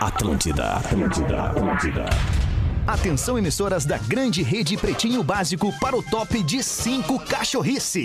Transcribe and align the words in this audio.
Atlântida, 0.00 0.76
Atlântida, 0.76 1.42
Atlântida. 1.46 2.04
Atenção 2.86 3.36
emissoras 3.36 3.84
da 3.84 3.98
grande 3.98 4.40
rede 4.40 4.76
Pretinho 4.76 5.24
Básico 5.24 5.76
para 5.80 5.96
o 5.96 6.02
top 6.02 6.40
de 6.44 6.62
5 6.62 7.18
cachorrice. 7.26 8.04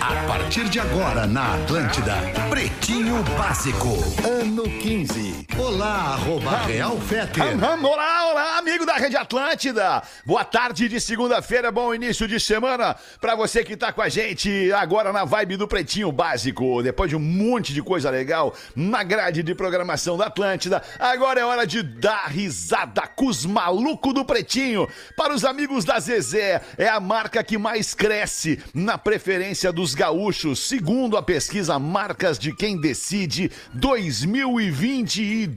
A 0.00 0.26
partir 0.26 0.70
de 0.70 0.80
agora 0.80 1.26
na 1.26 1.54
Atlântida, 1.54 2.14
Pretinho 2.48 3.22
Básico, 3.36 3.90
ano 4.26 4.62
15. 4.62 5.47
Olá, 5.58 6.14
arroba 6.14 6.56
Real. 6.58 6.96
Aham, 6.96 7.82
Olá, 7.84 8.30
olá, 8.30 8.58
amigo 8.58 8.86
da 8.86 8.94
Rede 8.94 9.16
Atlântida. 9.16 10.00
Boa 10.24 10.44
tarde 10.44 10.88
de 10.88 11.00
segunda-feira, 11.00 11.72
bom 11.72 11.92
início 11.92 12.28
de 12.28 12.38
semana 12.38 12.94
pra 13.20 13.34
você 13.34 13.64
que 13.64 13.76
tá 13.76 13.92
com 13.92 14.00
a 14.00 14.08
gente 14.08 14.72
agora 14.72 15.12
na 15.12 15.24
vibe 15.24 15.56
do 15.56 15.66
Pretinho 15.66 16.12
Básico. 16.12 16.80
Depois 16.80 17.10
de 17.10 17.16
um 17.16 17.20
monte 17.20 17.74
de 17.74 17.82
coisa 17.82 18.08
legal 18.08 18.54
na 18.76 19.02
grade 19.02 19.42
de 19.42 19.52
programação 19.52 20.16
da 20.16 20.26
Atlântida, 20.26 20.80
agora 20.96 21.40
é 21.40 21.44
hora 21.44 21.66
de 21.66 21.82
dar 21.82 22.26
risada 22.28 23.02
com 23.08 23.26
os 23.26 23.44
malucos 23.44 24.14
do 24.14 24.24
Pretinho. 24.24 24.88
Para 25.16 25.34
os 25.34 25.44
amigos 25.44 25.84
da 25.84 25.98
Zezé, 25.98 26.62
é 26.78 26.88
a 26.88 27.00
marca 27.00 27.42
que 27.42 27.58
mais 27.58 27.94
cresce 27.94 28.62
na 28.72 28.96
preferência 28.96 29.72
dos 29.72 29.92
gaúchos, 29.92 30.60
segundo 30.60 31.16
a 31.16 31.22
pesquisa 31.22 31.80
Marcas 31.80 32.38
de 32.38 32.54
Quem 32.54 32.80
Decide 32.80 33.50
2022. 33.74 35.47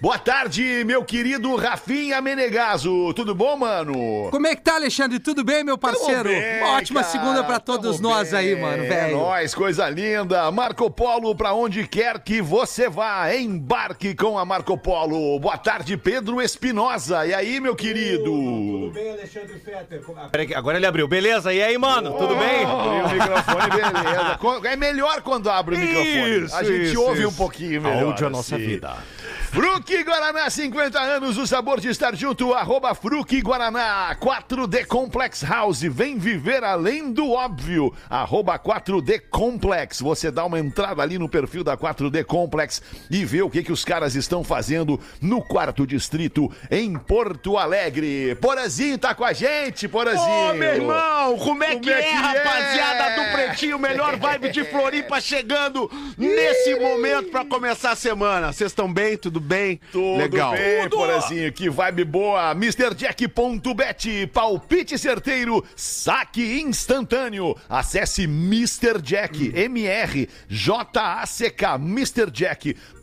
Boa 0.00 0.18
tarde, 0.18 0.84
meu 0.84 1.04
querido 1.04 1.54
Rafinha 1.56 2.20
Menegaso. 2.20 3.12
Tudo 3.14 3.34
bom, 3.34 3.56
mano? 3.56 4.28
Como 4.30 4.46
é 4.46 4.54
que 4.54 4.62
tá, 4.62 4.74
Alexandre? 4.76 5.18
Tudo 5.18 5.42
bem, 5.42 5.64
meu 5.64 5.76
parceiro? 5.78 6.28
Bem, 6.28 6.58
Uma 6.62 6.76
ótima 6.76 7.00
cara, 7.02 7.12
segunda 7.12 7.44
pra 7.44 7.58
todos 7.58 7.96
tamo 7.96 8.08
nós 8.08 8.32
aí, 8.34 8.54
bem. 8.54 8.62
mano, 8.62 8.84
É 8.84 8.88
velho. 8.88 9.16
nóis, 9.18 9.54
coisa 9.54 9.88
linda. 9.88 10.50
Marco 10.50 10.90
Polo, 10.90 11.34
pra 11.34 11.52
onde 11.54 11.86
quer 11.86 12.18
que 12.20 12.40
você 12.42 12.88
vá, 12.88 13.34
embarque 13.34 14.14
com 14.14 14.38
a 14.38 14.44
Marco 14.44 14.76
Polo. 14.76 15.38
Boa 15.40 15.56
tarde, 15.58 15.96
Pedro 15.96 16.40
Espinosa. 16.40 17.26
E 17.26 17.34
aí, 17.34 17.60
meu 17.60 17.74
querido? 17.74 18.90
bem, 18.92 19.10
Alexandre 19.12 19.58
Fetter? 19.58 20.02
Peraí, 20.30 20.46
que 20.46 20.54
agora 20.54 20.76
ele 20.76 20.86
abriu. 20.86 21.08
Beleza? 21.08 21.52
E 21.52 21.62
aí, 21.62 21.76
mano? 21.78 22.12
Tudo 22.12 22.34
bem? 22.36 22.64
Abriu 22.64 23.04
o 23.04 23.10
microfone, 23.10 23.70
beleza. 23.70 24.70
É 24.70 24.76
melhor 24.76 25.22
quando 25.22 25.50
abre 25.50 25.74
o 25.74 25.78
microfone. 25.78 26.44
Isso, 26.44 26.56
a 26.56 26.62
gente 26.64 26.84
isso, 26.92 27.00
ouve 27.02 27.20
isso. 27.20 27.28
um 27.28 27.32
pouquinho 27.32 27.80
melhor. 27.82 28.14
É 28.20 28.24
a 28.26 28.30
nossa 28.30 28.56
assim. 28.56 28.80
Vida. 28.90 29.19
Fruque 29.52 30.04
Guaraná, 30.04 30.48
50 30.48 31.00
anos, 31.00 31.36
o 31.36 31.44
sabor 31.44 31.80
de 31.80 31.88
estar 31.88 32.14
junto, 32.14 32.54
arroba 32.54 32.94
Fruque 32.94 33.40
Guaraná, 33.40 34.14
4D 34.14 34.86
Complex 34.86 35.42
House, 35.42 35.82
vem 35.82 36.18
viver 36.18 36.62
além 36.62 37.12
do 37.12 37.32
óbvio, 37.32 37.92
arroba 38.08 38.56
4D 38.60 39.20
Complex, 39.28 40.00
você 40.00 40.30
dá 40.30 40.44
uma 40.44 40.60
entrada 40.60 41.02
ali 41.02 41.18
no 41.18 41.28
perfil 41.28 41.64
da 41.64 41.76
4D 41.76 42.22
Complex 42.22 42.80
e 43.10 43.24
vê 43.24 43.42
o 43.42 43.50
que 43.50 43.64
que 43.64 43.72
os 43.72 43.84
caras 43.84 44.14
estão 44.14 44.44
fazendo 44.44 45.00
no 45.20 45.42
quarto 45.42 45.84
distrito 45.84 46.48
em 46.70 46.96
Porto 46.96 47.58
Alegre. 47.58 48.36
Porazinho 48.36 48.98
tá 48.98 49.16
com 49.16 49.24
a 49.24 49.32
gente, 49.32 49.88
Porazinho. 49.88 50.50
Ô, 50.50 50.54
meu 50.54 50.74
irmão, 50.74 51.36
como 51.38 51.64
é 51.64 51.70
Como 51.72 51.80
que 51.80 51.90
é 51.90 52.00
é, 52.00 52.08
é? 52.08 52.14
rapaziada 52.14 53.16
do 53.16 53.32
Pretinho? 53.32 53.80
Melhor 53.80 54.16
vibe 54.16 54.50
de 54.52 54.62
Floripa 54.62 55.20
chegando 55.20 55.90
nesse 56.16 56.78
momento 56.78 57.30
pra 57.32 57.44
começar 57.44 57.90
a 57.90 57.96
semana. 57.96 58.52
Vocês 58.52 58.70
estão 58.70 58.90
bem? 58.92 59.16
Tudo 59.16 59.39
bem? 59.40 59.80
Tudo 59.90 60.18
Legal. 60.18 60.52
bem, 60.52 60.88
Porazinho, 60.88 61.52
que 61.52 61.68
vibe 61.68 62.04
boa. 62.04 62.54
MrJack.bet, 62.54 64.26
palpite 64.28 64.98
certeiro, 64.98 65.64
saque 65.74 66.60
instantâneo. 66.60 67.56
Acesse 67.68 68.24
Mr. 68.24 69.00
Jack, 69.02 69.52
M-R, 69.54 70.28
J-A-C-K, 70.48 71.78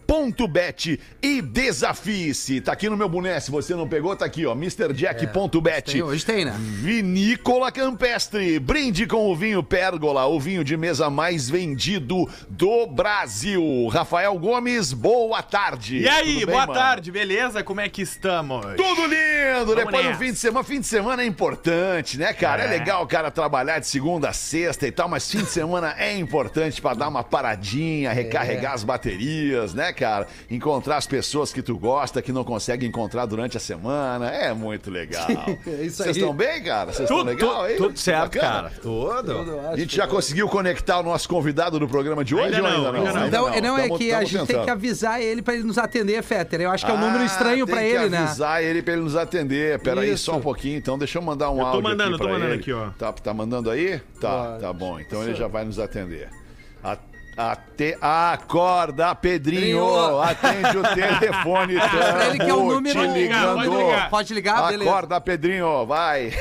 Mr. 0.08 0.14
Jack. 0.14 0.18
Ponto 0.18 0.48
bet 0.48 1.00
e 1.22 1.42
desafie-se. 1.42 2.62
Tá 2.62 2.72
aqui 2.72 2.90
no 2.90 2.98
meu 2.98 3.10
boné. 3.10 3.40
Se 3.40 3.52
você 3.52 3.76
não 3.76 3.88
pegou, 3.88 4.16
tá 4.16 4.26
aqui, 4.26 4.46
ó. 4.46 4.54
MrJack.bet. 4.54 5.92
Tem, 5.92 6.02
hoje 6.02 6.26
tem, 6.26 6.46
né? 6.46 6.56
Vinícola 6.58 7.72
Campestre. 7.72 8.60
Brinde 8.60 9.06
com 9.06 9.30
o 9.30 9.36
vinho 9.36 9.62
Pérgola, 9.62 10.26
o 10.26 10.40
vinho 10.40 10.64
de 10.64 10.78
mesa 10.78 11.10
mais 11.10 11.50
vendido 11.50 12.28
do 12.50 12.88
Brasil. 12.88 13.88
Rafael 13.88 14.38
Gomes, 14.40 14.94
boa 14.94 15.42
tarde. 15.44 16.00
E 16.00 16.08
aí, 16.10 16.38
bem, 16.38 16.46
boa 16.46 16.68
mano? 16.68 16.74
tarde, 16.74 17.12
beleza? 17.12 17.64
Como 17.64 17.82
é 17.82 17.90
que 17.90 18.02
estamos? 18.02 18.66
Tudo 18.76 19.02
lindo! 19.06 19.76
Depois 19.76 20.08
do 20.08 20.16
fim 20.16 20.32
de 20.32 20.40
semana. 20.40 20.64
Fim 20.64 20.80
de 20.80 20.88
semana 20.88 21.22
é 21.22 21.26
importante, 21.26 22.18
né, 22.18 22.34
cara? 22.34 22.64
É. 22.64 22.68
É. 22.68 22.70
legal 22.70 23.04
o 23.04 23.08
cara 23.08 23.30
trabalhar 23.32 23.80
de 23.80 23.88
segunda 23.88 24.30
a 24.30 24.34
sexta 24.34 24.88
e 24.88 24.92
tal, 24.92 25.08
mas 25.08 25.30
fim 25.30 25.40
de 25.40 25.50
semana 25.50 25.96
é 25.98 26.18
importante 26.18 26.82
pra 26.82 26.94
dar 26.94 27.08
uma 27.08 27.24
paradinha, 27.24 28.12
recarregar 28.12 28.74
as 28.74 28.84
baterias, 28.84 29.74
né, 29.74 29.94
cara? 29.98 30.28
Encontrar 30.50 30.98
as 30.98 31.08
pessoas 31.08 31.52
que 31.52 31.62
tu 31.62 31.78
gosta, 31.78 32.22
que 32.22 32.32
não 32.32 32.44
consegue 32.44 32.86
encontrar 32.86 33.26
durante 33.26 33.58
a 33.58 33.60
semana. 33.60 34.30
É 34.30 34.54
muito 34.54 34.90
legal. 34.92 35.26
É 35.66 35.84
isso 35.84 36.04
Vocês 36.04 36.16
estão 36.18 36.34
bem, 36.34 36.62
cara? 36.64 36.94
Vocês 36.94 37.10
estão 37.10 37.18
Tudo, 37.18 37.28
legal 37.28 37.64
aí? 37.64 37.76
tudo 37.76 37.98
certo, 37.98 38.34
Bacana? 38.36 38.52
cara. 38.70 38.72
Tudo. 38.82 39.60
A 39.72 39.76
gente 39.76 39.96
já 39.96 40.08
conseguiu 40.08 40.48
conectar 40.48 41.00
o 41.00 41.04
nosso 41.04 41.28
convidado 41.28 41.80
do 41.80 41.88
programa 41.88 42.24
de 42.24 42.36
hoje 42.36 42.56
Ainda 42.56 42.58
ou 42.58 42.64
não, 42.64 42.86
ainda 42.96 43.14
não. 43.14 43.28
Então, 43.28 43.42
não, 43.62 43.78
é 43.78 43.88
Tamo- 43.88 43.98
que 43.98 44.12
a 44.14 44.20
gente 44.24 44.38
tem 44.38 44.46
tentando. 44.46 44.66
que 44.66 44.70
avisar 44.70 45.22
ele 45.22 45.42
pra 45.42 45.54
ele 45.56 45.64
nos 45.64 45.78
atender, 45.78 46.22
Fetter. 46.24 46.62
Eu 46.62 46.70
acho 46.72 46.86
que 46.86 46.92
é 46.92 46.94
um 46.94 47.00
número 47.00 47.24
Ah, 47.24 47.26
estranho 47.26 47.66
tem 47.66 47.76
pra 47.76 47.84
que 47.84 47.90
ele, 47.90 48.10
né? 48.10 48.18
avisar 48.20 48.64
ele 48.64 48.82
pra 48.82 48.94
ele 48.94 49.02
nos 49.02 49.16
atender. 49.16 49.80
Pera 49.80 50.02
aí 50.02 50.16
só 50.18 50.36
um 50.38 50.42
pouquinho, 50.42 50.78
então. 50.78 50.98
Deixa 50.98 51.18
eu 51.18 51.22
mandar 51.22 51.50
um 51.50 51.56
Eu 51.58 51.62
tô 51.62 51.66
áudio 51.68 51.84
mandando, 51.84 52.10
aqui 52.10 52.18
tô 52.18 52.24
pra 52.24 52.34
mandando 52.34 52.52
ele. 52.54 52.60
aqui, 52.62 52.72
ó. 52.74 52.90
Tá, 52.98 53.12
tá 53.14 53.34
mandando 53.34 53.70
aí? 53.72 54.00
Tá, 54.22 54.58
tá 54.60 54.74
bom. 54.74 55.00
Então 55.00 55.24
ele 55.24 55.34
já 55.36 55.48
vai 55.48 55.66
nos 55.66 55.80
atender. 55.80 56.30
A- 56.84 56.98
Ate... 57.38 57.96
Acorda, 58.02 59.14
Pedrinho! 59.14 59.86
Pedrinho. 59.86 60.22
Atende 60.22 60.78
o 60.78 60.82
telefone. 60.96 61.76
Pra 61.76 62.28
ele 62.30 62.40
que 62.40 62.50
é 62.50 62.54
o 62.54 62.64
número. 62.64 63.00
te 63.00 63.08
ligando. 63.08 63.56
Pode 63.56 63.78
ligar. 63.78 64.10
Pode 64.10 64.34
ligar, 64.34 64.68
beleza. 64.70 64.90
Acorda, 64.90 65.22
Pedrinho, 65.22 65.86
vai. 65.86 66.34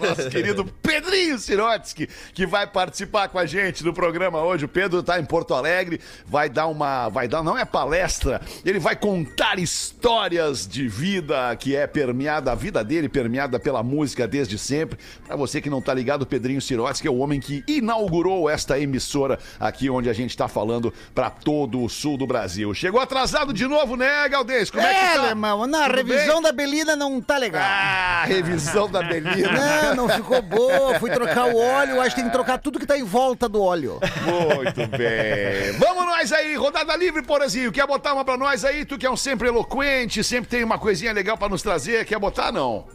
Nosso 0.00 0.30
querido 0.30 0.64
Pedrinho 1.00 1.38
Sirotsky, 1.38 2.08
que 2.32 2.46
vai 2.46 2.66
participar 2.66 3.28
com 3.28 3.38
a 3.38 3.44
gente 3.44 3.84
do 3.84 3.92
programa 3.92 4.40
hoje. 4.40 4.64
O 4.64 4.68
Pedro 4.68 5.02
tá 5.02 5.20
em 5.20 5.24
Porto 5.26 5.52
Alegre, 5.52 6.00
vai 6.26 6.48
dar 6.48 6.66
uma, 6.68 7.10
vai 7.10 7.28
dar, 7.28 7.42
não 7.42 7.56
é 7.56 7.66
palestra, 7.66 8.40
ele 8.64 8.78
vai 8.78 8.96
contar 8.96 9.58
histórias 9.58 10.66
de 10.66 10.88
vida 10.88 11.54
que 11.56 11.76
é 11.76 11.86
permeada, 11.86 12.50
a 12.50 12.54
vida 12.54 12.82
dele 12.82 13.10
permeada 13.10 13.58
pela 13.58 13.82
música 13.82 14.26
desde 14.26 14.56
sempre. 14.56 14.98
Pra 15.26 15.36
você 15.36 15.60
que 15.60 15.68
não 15.68 15.82
tá 15.82 15.92
ligado, 15.92 16.22
o 16.22 16.26
Pedrinho 16.26 16.62
Sirotsky 16.62 17.06
é 17.06 17.10
o 17.10 17.18
homem 17.18 17.40
que 17.40 17.62
inaugurou 17.68 18.48
esta 18.48 18.78
emissora 18.80 19.38
aqui 19.60 19.90
onde 19.90 20.08
a 20.08 20.14
gente 20.14 20.34
tá 20.34 20.48
falando 20.48 20.94
pra 21.14 21.28
todo 21.28 21.82
o 21.82 21.88
sul 21.90 22.16
do 22.16 22.26
Brasil. 22.26 22.72
Chegou 22.72 23.00
atrasado 23.00 23.52
de 23.52 23.66
novo, 23.66 23.96
né, 23.96 24.26
Galdês? 24.30 24.70
Como 24.70 24.82
é, 24.82 24.94
que 24.94 25.14
tá? 25.14 25.22
alemão. 25.24 25.66
Não, 25.66 25.82
a 25.82 25.86
Tudo 25.90 25.96
revisão 25.96 26.34
bem? 26.36 26.42
da 26.42 26.52
Belina 26.52 26.96
não 26.96 27.20
tá 27.20 27.36
legal. 27.36 27.62
Ah, 27.62 28.24
revisão 28.26 28.88
da 28.88 29.02
Belina. 29.04 29.92
Não, 29.92 30.06
não 30.06 30.08
ficou 30.08 30.40
boa. 30.40 30.85
Fui 30.94 31.10
trocar 31.10 31.46
o 31.46 31.56
óleo. 31.56 32.00
Acho 32.00 32.14
que 32.14 32.22
tem 32.22 32.30
que 32.30 32.36
trocar 32.36 32.58
tudo 32.58 32.78
que 32.78 32.86
tá 32.86 32.98
em 32.98 33.04
volta 33.04 33.48
do 33.48 33.62
óleo. 33.62 33.98
Muito 34.22 34.86
bem. 34.96 35.72
Vamos 35.78 36.06
nós 36.06 36.32
aí, 36.32 36.54
rodada 36.54 36.96
livre, 36.96 37.22
Porazinho. 37.22 37.72
Quer 37.72 37.86
botar 37.86 38.14
uma 38.14 38.24
pra 38.24 38.36
nós 38.36 38.64
aí? 38.64 38.84
Tu 38.84 38.98
que 38.98 39.06
é 39.06 39.10
um 39.10 39.16
sempre 39.16 39.48
eloquente, 39.48 40.22
sempre 40.24 40.48
tem 40.48 40.64
uma 40.64 40.78
coisinha 40.78 41.12
legal 41.12 41.36
pra 41.36 41.48
nos 41.48 41.62
trazer. 41.62 42.04
Quer 42.04 42.18
botar, 42.18 42.52
não? 42.52 42.86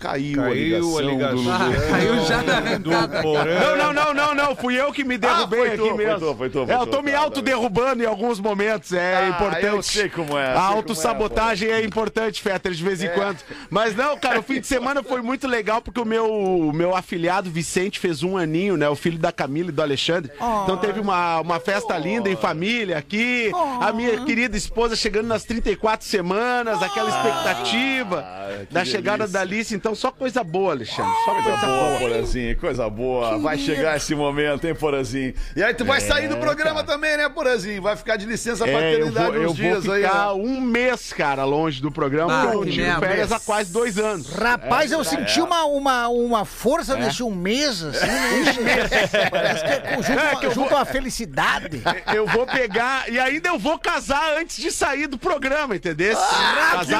Caiu, 0.00 0.36
Caiu 0.42 0.96
a 0.96 1.00
a 1.00 1.02
ligação. 1.04 1.36
ligação. 1.36 1.44
do 1.44 1.50
Ah, 1.50 1.90
caiu 1.90 2.24
já 2.24 2.42
na 2.42 2.56
arrancada. 2.56 3.22
Não, 3.22 3.76
não, 3.76 3.92
não, 3.92 4.14
não, 4.14 4.34
não. 4.34 4.56
Fui 4.56 4.80
eu 4.80 4.90
que 4.92 5.04
me 5.04 5.18
derrubei 5.18 5.60
Ah, 5.60 5.64
foi 5.66 5.68
aqui 5.74 5.76
tu, 5.76 5.94
foi 5.94 6.04
mesmo. 6.04 6.18
tu, 6.20 6.34
foi 6.36 6.50
tu, 6.50 6.64
foi 6.66 6.74
é, 6.74 6.76
eu 6.78 6.86
tu, 6.86 6.90
tô 6.90 7.02
me 7.02 7.14
autoderrubando 7.14 8.02
em 8.02 8.06
alguns 8.06 8.40
momentos. 8.40 8.92
É 8.94 9.16
Ah, 9.16 9.28
importante. 9.28 9.66
eu 9.66 9.82
sei 9.82 10.08
como 10.08 10.38
é, 10.38 10.50
A 10.52 10.54
como 10.54 10.76
autossabotagem 10.78 11.68
é, 11.70 11.84
importante, 11.84 12.40
Fetter, 12.40 12.72
de 12.72 12.82
vez 12.82 13.02
em 13.02 13.08
quando. 13.10 13.38
Mas 13.68 13.94
não, 13.94 14.16
cara, 14.18 14.40
o 14.40 14.42
fim 14.42 14.60
de 14.60 14.66
semana 14.66 15.02
foi 15.02 15.20
muito 15.20 15.46
legal 15.46 15.82
porque 15.82 16.00
o 16.00 16.04
meu, 16.04 16.26
o 16.32 16.72
meu 16.72 16.96
afilhado 16.96 17.50
Vicente 17.50 17.98
fez 17.98 18.22
um 18.22 18.36
aninho, 18.38 18.76
né? 18.78 18.88
O 18.88 18.96
filho 18.96 19.18
da 19.18 19.30
Camila 19.30 19.68
e 19.68 19.72
do 19.72 19.82
Alexandre. 19.82 20.32
Então 20.64 20.76
teve 20.78 20.98
uma, 20.98 21.40
uma 21.40 21.60
festa 21.60 21.96
linda 21.98 22.30
em 22.30 22.36
família 22.36 22.96
aqui. 22.96 23.52
A 23.80 23.92
minha 23.92 24.24
querida 24.24 24.56
esposa 24.56 24.96
chegando 24.96 25.26
nas 25.26 25.44
34 25.44 26.06
semanas, 26.06 26.82
aquela 26.82 27.10
expectativa 27.10 28.24
Ah, 28.26 28.64
da 28.70 28.84
chegada 28.84 29.18
delícia. 29.18 29.32
da 29.32 29.40
Alice. 29.40 29.74
Então 29.74 29.89
Então 29.90 29.96
só 29.96 30.12
coisa 30.12 30.44
boa, 30.44 30.70
Alexandre. 30.72 31.10
Só 31.24 31.32
coisa, 31.34 31.50
Coisa 31.50 31.66
boa, 31.66 31.88
boa. 31.88 31.98
Porazinho, 31.98 32.56
coisa 32.58 32.88
boa. 32.88 33.38
Vai 33.38 33.58
chegar 33.58 33.96
esse 33.96 34.14
momento, 34.14 34.64
hein, 34.64 34.72
Porazinho? 34.72 35.34
E 35.56 35.64
aí 35.64 35.74
tu 35.74 35.84
vai 35.84 36.00
sair 36.00 36.28
do 36.28 36.36
programa 36.36 36.84
também, 36.84 37.16
né, 37.16 37.28
Porazinho? 37.28 37.82
Vai 37.82 37.96
ficar 37.96 38.14
de 38.16 38.24
licença 38.24 38.64
É, 38.64 38.68
eu 38.68 38.72
paternidade 38.72 39.32
vou, 39.32 39.42
eu 39.42 39.50
uns 39.50 39.56
dias 39.56 39.84
vou 39.84 39.94
aí. 39.94 40.02
ficar 40.04 40.26
né? 40.26 40.32
um 40.34 40.60
mês, 40.60 41.12
cara, 41.12 41.42
longe 41.44 41.82
do 41.82 41.90
programa, 41.90 42.50
Ah, 42.50 42.54
eu 42.54 42.60
que 42.60 42.76
merda. 42.76 43.00
férias 43.04 43.32
há 43.32 43.40
quase 43.40 43.72
dois 43.72 43.98
anos. 43.98 44.32
Rapaz, 44.32 44.92
eu 44.92 45.02
senti 45.02 45.40
uma, 45.40 45.64
uma, 45.64 46.06
uma 46.06 46.44
força 46.44 46.94
nesse 46.94 47.24
um 47.24 47.34
mês, 47.34 47.82
assim, 47.82 48.06
né? 48.06 48.88
Parece 49.28 49.64
que 49.64 49.70
é 49.72 49.96
junto, 49.96 50.20
É, 50.20 50.36
que 50.36 50.46
eu 50.46 50.54
junto 50.54 50.76
a 50.76 50.84
felicidade. 50.84 51.82
Eu 52.14 52.26
vou 52.28 52.46
pegar 52.46 53.08
e 53.10 53.18
ainda 53.18 53.48
eu 53.48 53.58
vou 53.58 53.78
casar 53.78 54.36
antes 54.38 54.56
de 54.56 54.70
sair 54.70 55.06
do 55.06 55.16
programa, 55.18 55.74
entendeu? 55.74 56.16
Ah, 56.16 56.76
casar 56.76 56.98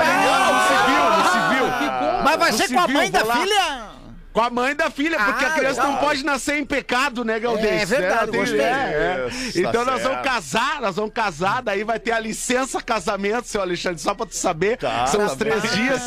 no 0.50 0.60
civil, 0.69 1.10
no 1.19 1.31
civil. 1.31 2.20
Mas 2.25 2.36
vai 2.38 2.52
ser 2.52 2.69
com 2.87 2.91
a 2.91 2.94
mãe 2.94 3.11
da 3.11 3.23
lá. 3.25 3.37
filha? 3.37 4.00
Com 4.32 4.41
a 4.41 4.49
mãe 4.49 4.77
da 4.77 4.88
filha, 4.91 5.19
porque 5.19 5.44
Ah, 5.44 5.49
a 5.49 5.50
criança 5.55 5.82
não 5.82 5.91
legal. 5.94 6.05
pode 6.06 6.25
nascer 6.25 6.56
em 6.56 6.65
pecado, 6.65 7.25
né, 7.25 7.41
Galdês? 7.41 7.82
É 7.82 7.87
verdade, 7.87 8.31
Né? 8.31 8.38
gostei. 8.38 8.61
É, 8.61 8.65
é. 8.65 9.29
Tá 9.62 9.69
Então 9.71 9.85
nós 9.85 10.03
vamos 10.03 10.19
certo. 10.19 10.25
casar, 10.25 10.81
nós 10.81 10.94
vamos 10.97 11.12
casar, 11.12 11.62
daí 11.62 11.82
vai 11.82 11.99
ter 11.99 12.12
a 12.12 12.21
licença 12.21 12.81
casamento, 12.81 13.49
seu 13.49 13.61
Alexandre, 13.61 14.00
só 14.00 14.15
pra 14.15 14.27
tu 14.27 14.37
saber. 14.37 14.77
Tá, 14.79 15.06
São 15.09 15.25
os 15.25 15.32
tá 15.32 15.37
três 15.38 15.61
bem. 15.62 15.71
dias. 15.73 16.03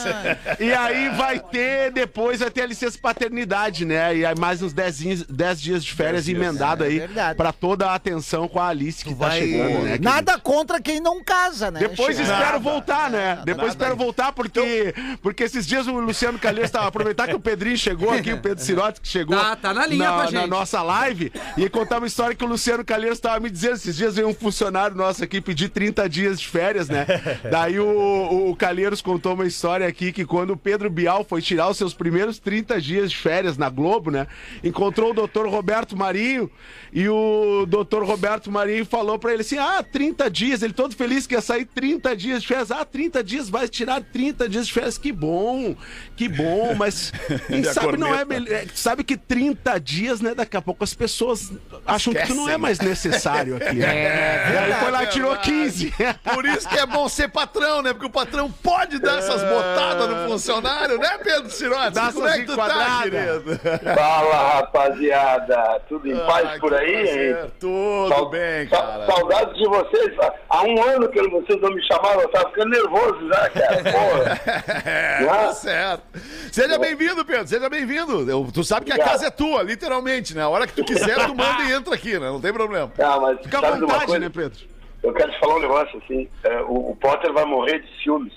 E 0.60 0.72
aí 0.74 1.10
vai 1.10 1.38
ter, 1.40 1.92
depois 1.92 2.40
vai 2.40 2.50
ter 2.50 2.62
a 2.62 2.66
licença 2.66 2.98
paternidade, 3.02 3.84
né? 3.84 4.16
E 4.16 4.26
aí 4.26 4.36
mais 4.40 4.62
uns 4.62 4.72
10 4.72 4.98
dias, 5.00 5.24
dez 5.28 5.60
dias 5.62 5.84
de 5.84 5.92
férias 5.94 6.24
dias. 6.26 6.38
emendado 6.42 6.86
É 6.86 6.88
aí 6.88 7.00
verdade. 7.00 7.36
pra 7.36 7.52
toda 7.52 7.88
a 7.90 7.96
atenção 7.96 8.48
com 8.48 8.60
a 8.60 8.68
Alice 8.70 9.04
que 9.04 9.14
tá 9.14 9.28
Vai- 9.28 9.40
chegando, 9.42 9.80
né? 9.84 9.98
Nada 10.02 10.40
contra 10.40 10.82
quem 10.82 11.02
não 11.02 11.22
casa, 11.22 11.70
né? 11.72 11.80
Depois 11.82 12.16
Chico? 12.18 12.32
espero 12.32 12.60
voltar, 12.62 13.10
né? 13.10 13.40
Depois 13.44 13.68
nada. 13.74 13.84
espero 13.84 13.96
voltar, 13.98 14.32
porque, 14.32 14.94
porque 15.22 15.44
esses 15.44 15.68
dias 15.68 15.88
o 15.88 16.00
Luciano 16.00 16.40
Calheiros 16.40 16.70
estava 16.70 16.88
aproveitar 16.88 17.28
que 17.28 17.36
o 17.36 17.40
Pedrinho 17.40 17.78
chegou 17.78 18.13
aqui, 18.20 18.34
o 18.34 18.38
Pedro 18.40 18.64
Sirotti 18.64 19.02
que 19.02 19.08
chegou 19.08 19.38
Tá- 19.38 19.56
tá 19.56 19.74
na 19.74 19.86
linha 19.86 20.10
na 20.12 20.26
gente. 20.26 20.48
nossa 20.50 20.82
live, 20.82 21.32
e 21.58 21.70
contar 21.70 21.98
uma 21.98 22.08
história 22.08 22.36
que 22.36 22.44
o 22.44 22.48
Luciano 22.48 22.84
Calheiros 22.84 23.18
estava 23.18 23.40
me 23.40 23.50
dizendo. 23.50 23.74
Esses 23.74 23.96
dias 23.96 24.16
veio 24.16 24.28
um 24.28 24.34
funcionário 24.34 24.96
nosso 24.96 25.24
aqui 25.24 25.42
pedir 25.42 25.70
30 25.70 26.08
dias 26.08 26.40
de 26.40 26.48
férias, 26.48 26.90
né? 26.90 27.06
Daí 27.50 27.80
o, 27.80 28.50
o, 28.50 28.56
Calheiros 28.56 29.02
contou 29.02 29.34
uma 29.34 29.46
história 29.46 29.88
aqui 29.88 30.12
que 30.12 30.26
quando 30.26 30.52
o 30.52 30.58
Pedro 30.58 30.90
Bial 30.90 31.26
foi 31.28 31.42
tirar 31.42 31.70
os 31.70 31.78
seus 31.78 31.94
primeiros 31.94 32.40
30 32.40 32.80
dias 32.80 33.10
de 33.12 33.18
férias 33.18 33.58
na 33.58 33.70
Globo, 33.70 34.12
né? 34.12 34.28
Encontrou 34.64 35.12
o 35.12 35.14
doutor 35.14 35.48
Roberto 35.48 35.96
Marinho 35.98 36.50
e 36.92 37.08
o 37.10 37.66
doutor 37.68 38.04
Roberto 38.04 38.52
Marinho 38.52 38.86
falou 38.86 39.18
pra 39.18 39.34
ele 39.34 39.42
assim: 39.42 39.58
ah, 39.58 39.84
30 39.84 40.30
dias, 40.30 40.62
ele 40.62 40.74
todo 40.74 40.96
feliz 40.96 41.26
que 41.26 41.34
ia 41.36 41.42
sair 41.42 41.66
30 41.66 42.16
dias 42.16 42.42
de 42.42 42.48
férias. 42.48 42.72
Ah, 42.72 42.86
30 42.86 43.24
dias, 43.24 43.50
vai 43.50 43.68
tirar 43.68 44.02
30 44.02 44.48
dias 44.48 44.68
de 44.68 44.74
férias. 44.74 44.98
Que 44.98 45.12
bom, 45.12 45.76
que 46.16 46.28
bom, 46.30 46.76
mas 46.76 47.12
quem 47.48 47.64
sabe 47.64 47.98
não 48.04 48.16
é 48.20 48.26
melhor. 48.26 48.52
é, 48.54 48.66
Sabe 48.74 49.04
que 49.04 49.16
30 49.18 49.80
dias, 49.80 50.22
né? 50.22 50.34
Daqui 50.36 50.56
a 50.58 50.62
pouco 50.62 50.84
as 50.84 50.94
pessoas 50.94 51.52
acham 51.86 52.14
que 52.14 52.22
tu 52.28 52.34
não 52.36 52.44
é 52.44 52.54
Esquecem. 52.54 52.58
mais 52.62 52.80
necessário 52.80 53.56
aqui. 53.58 53.76
né? 53.76 53.94
É, 53.94 54.54
E 54.54 54.58
aí 54.58 54.74
foi 54.76 54.92
lá 54.92 55.04
e 55.04 55.08
tirou 55.08 55.36
15. 55.36 55.94
Por 56.34 56.46
isso 56.46 56.68
que 56.68 56.78
é 56.78 56.86
bom 56.86 57.08
ser 57.10 57.28
patrão, 57.30 57.82
né? 57.82 57.94
Porque 57.94 58.06
o 58.06 58.10
patrão 58.10 58.52
pode 58.52 59.00
dar 59.00 59.20
essas 59.20 59.42
botadas 59.44 60.10
no 60.10 60.28
funcionário, 60.30 60.98
né, 60.98 61.18
Pedro 61.24 61.50
Sirotti? 61.50 61.92
Dá 61.94 62.12
Como 62.12 62.28
é 62.28 62.38
que 62.40 62.46
tu 62.46 62.56
tá, 62.56 63.02
querido? 63.04 63.60
Fala, 63.96 64.54
rapaziada. 64.56 65.82
Tudo 65.88 66.08
em 66.12 66.18
paz 66.26 66.48
Ah, 66.56 66.58
por 66.60 66.74
aí, 66.74 66.92
prazer. 67.04 67.36
hein? 67.46 67.52
Tudo 67.60 68.10
Sal- 68.10 68.30
bem, 68.30 68.68
cara. 68.68 69.06
Saudades 69.06 69.56
de 69.58 69.68
vocês. 69.68 70.14
Há 70.50 70.64
um 70.64 70.84
ano 70.84 71.10
que 71.10 71.22
vocês 71.30 71.62
não 71.62 71.72
me 71.72 71.86
chamaram, 71.88 72.22
eu 72.22 72.30
tava 72.30 72.50
ficando 72.50 72.70
nervoso 72.70 73.28
já, 73.28 73.50
cara. 73.50 73.84
Porra. 73.92 74.42
É, 74.86 75.26
tá 75.26 75.54
certo. 75.54 76.04
Seja 76.52 76.78
bem-vindo, 76.78 77.24
Pedro. 77.26 77.48
Seja 77.48 77.70
bem-vindo. 77.70 77.93
Eu- 77.96 78.48
Tu 78.54 78.64
sabe 78.64 78.86
que 78.86 78.92
a 78.92 78.96
Obrigado. 78.96 79.14
casa 79.14 79.28
é 79.28 79.32
tua, 79.32 79.64
literalmente, 79.64 80.36
né? 80.36 80.44
A 80.44 80.50
hora 80.50 80.68
que 80.68 80.74
tu 80.74 80.84
quiser, 80.84 81.16
tu 81.26 81.36
manda 81.36 81.64
e 81.64 81.72
entra 81.74 81.94
aqui, 81.94 82.14
né? 82.14 82.28
Não 82.28 82.42
tem 82.42 82.54
problema. 82.54 82.92
Ah, 83.00 83.20
mas 83.20 83.40
Fica 83.42 83.60
à 83.60 83.72
vontade, 83.72 84.20
né, 84.20 84.30
Pedro? 84.30 84.60
Eu 85.04 85.14
quero 85.14 85.32
te 85.32 85.40
falar 85.40 85.56
um 85.56 85.60
negócio 85.60 86.02
assim. 86.04 86.30
é, 86.44 86.62
o, 86.62 86.92
o 86.92 86.96
Potter 86.96 87.34
vai 87.34 87.46
morrer 87.46 87.80
de 87.80 88.04
ciúmes. 88.04 88.34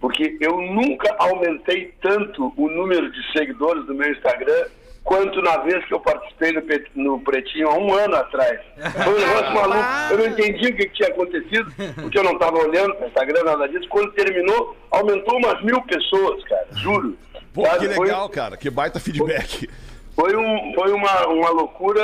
Porque 0.00 0.36
eu 0.40 0.56
nunca 0.60 1.14
aumentei 1.18 1.92
tanto 2.00 2.52
o 2.56 2.68
número 2.70 3.10
de 3.12 3.32
seguidores 3.32 3.84
do 3.86 3.94
meu 3.94 4.10
Instagram 4.10 4.64
quanto 5.04 5.42
na 5.42 5.58
vez 5.58 5.84
que 5.86 5.94
eu 5.94 6.00
participei 6.00 6.52
no, 6.94 7.20
Pretinho 7.20 7.68
há 7.68 7.74
um 7.76 7.92
ano 7.92 8.16
atrás. 8.16 8.60
Foi 9.04 9.14
um 9.14 9.18
negócio 9.18 9.54
maluco. 9.54 9.88
Eu 10.12 10.18
não 10.18 10.26
entendi 10.26 10.68
o 10.68 10.76
que, 10.76 10.86
que 10.86 10.94
tinha 10.94 11.08
acontecido, 11.08 11.72
porque 12.00 12.18
eu 12.18 12.24
não 12.24 12.32
estava 12.32 12.58
olhando 12.58 12.94
para 12.94 13.04
o 13.06 13.08
Instagram, 13.08 13.42
nada 13.44 13.68
disso. 13.68 13.88
Quando 13.88 14.12
terminou, 14.12 14.76
aumentou 14.90 15.36
umas 15.36 15.62
mil 15.62 15.80
pessoas, 15.82 16.42
cara. 16.44 16.66
Juro. 16.76 17.16
Pô, 17.52 17.66
Sabe? 17.66 17.88
que 17.88 17.94
Foi- 17.94 18.06
legal, 18.06 18.28
cara. 18.28 18.56
Que 18.56 18.70
baita 18.70 19.00
feedback. 19.00 19.68
Foi, 20.14 20.36
um, 20.36 20.72
foi 20.74 20.92
uma, 20.92 21.26
uma 21.28 21.50
loucura 21.50 22.02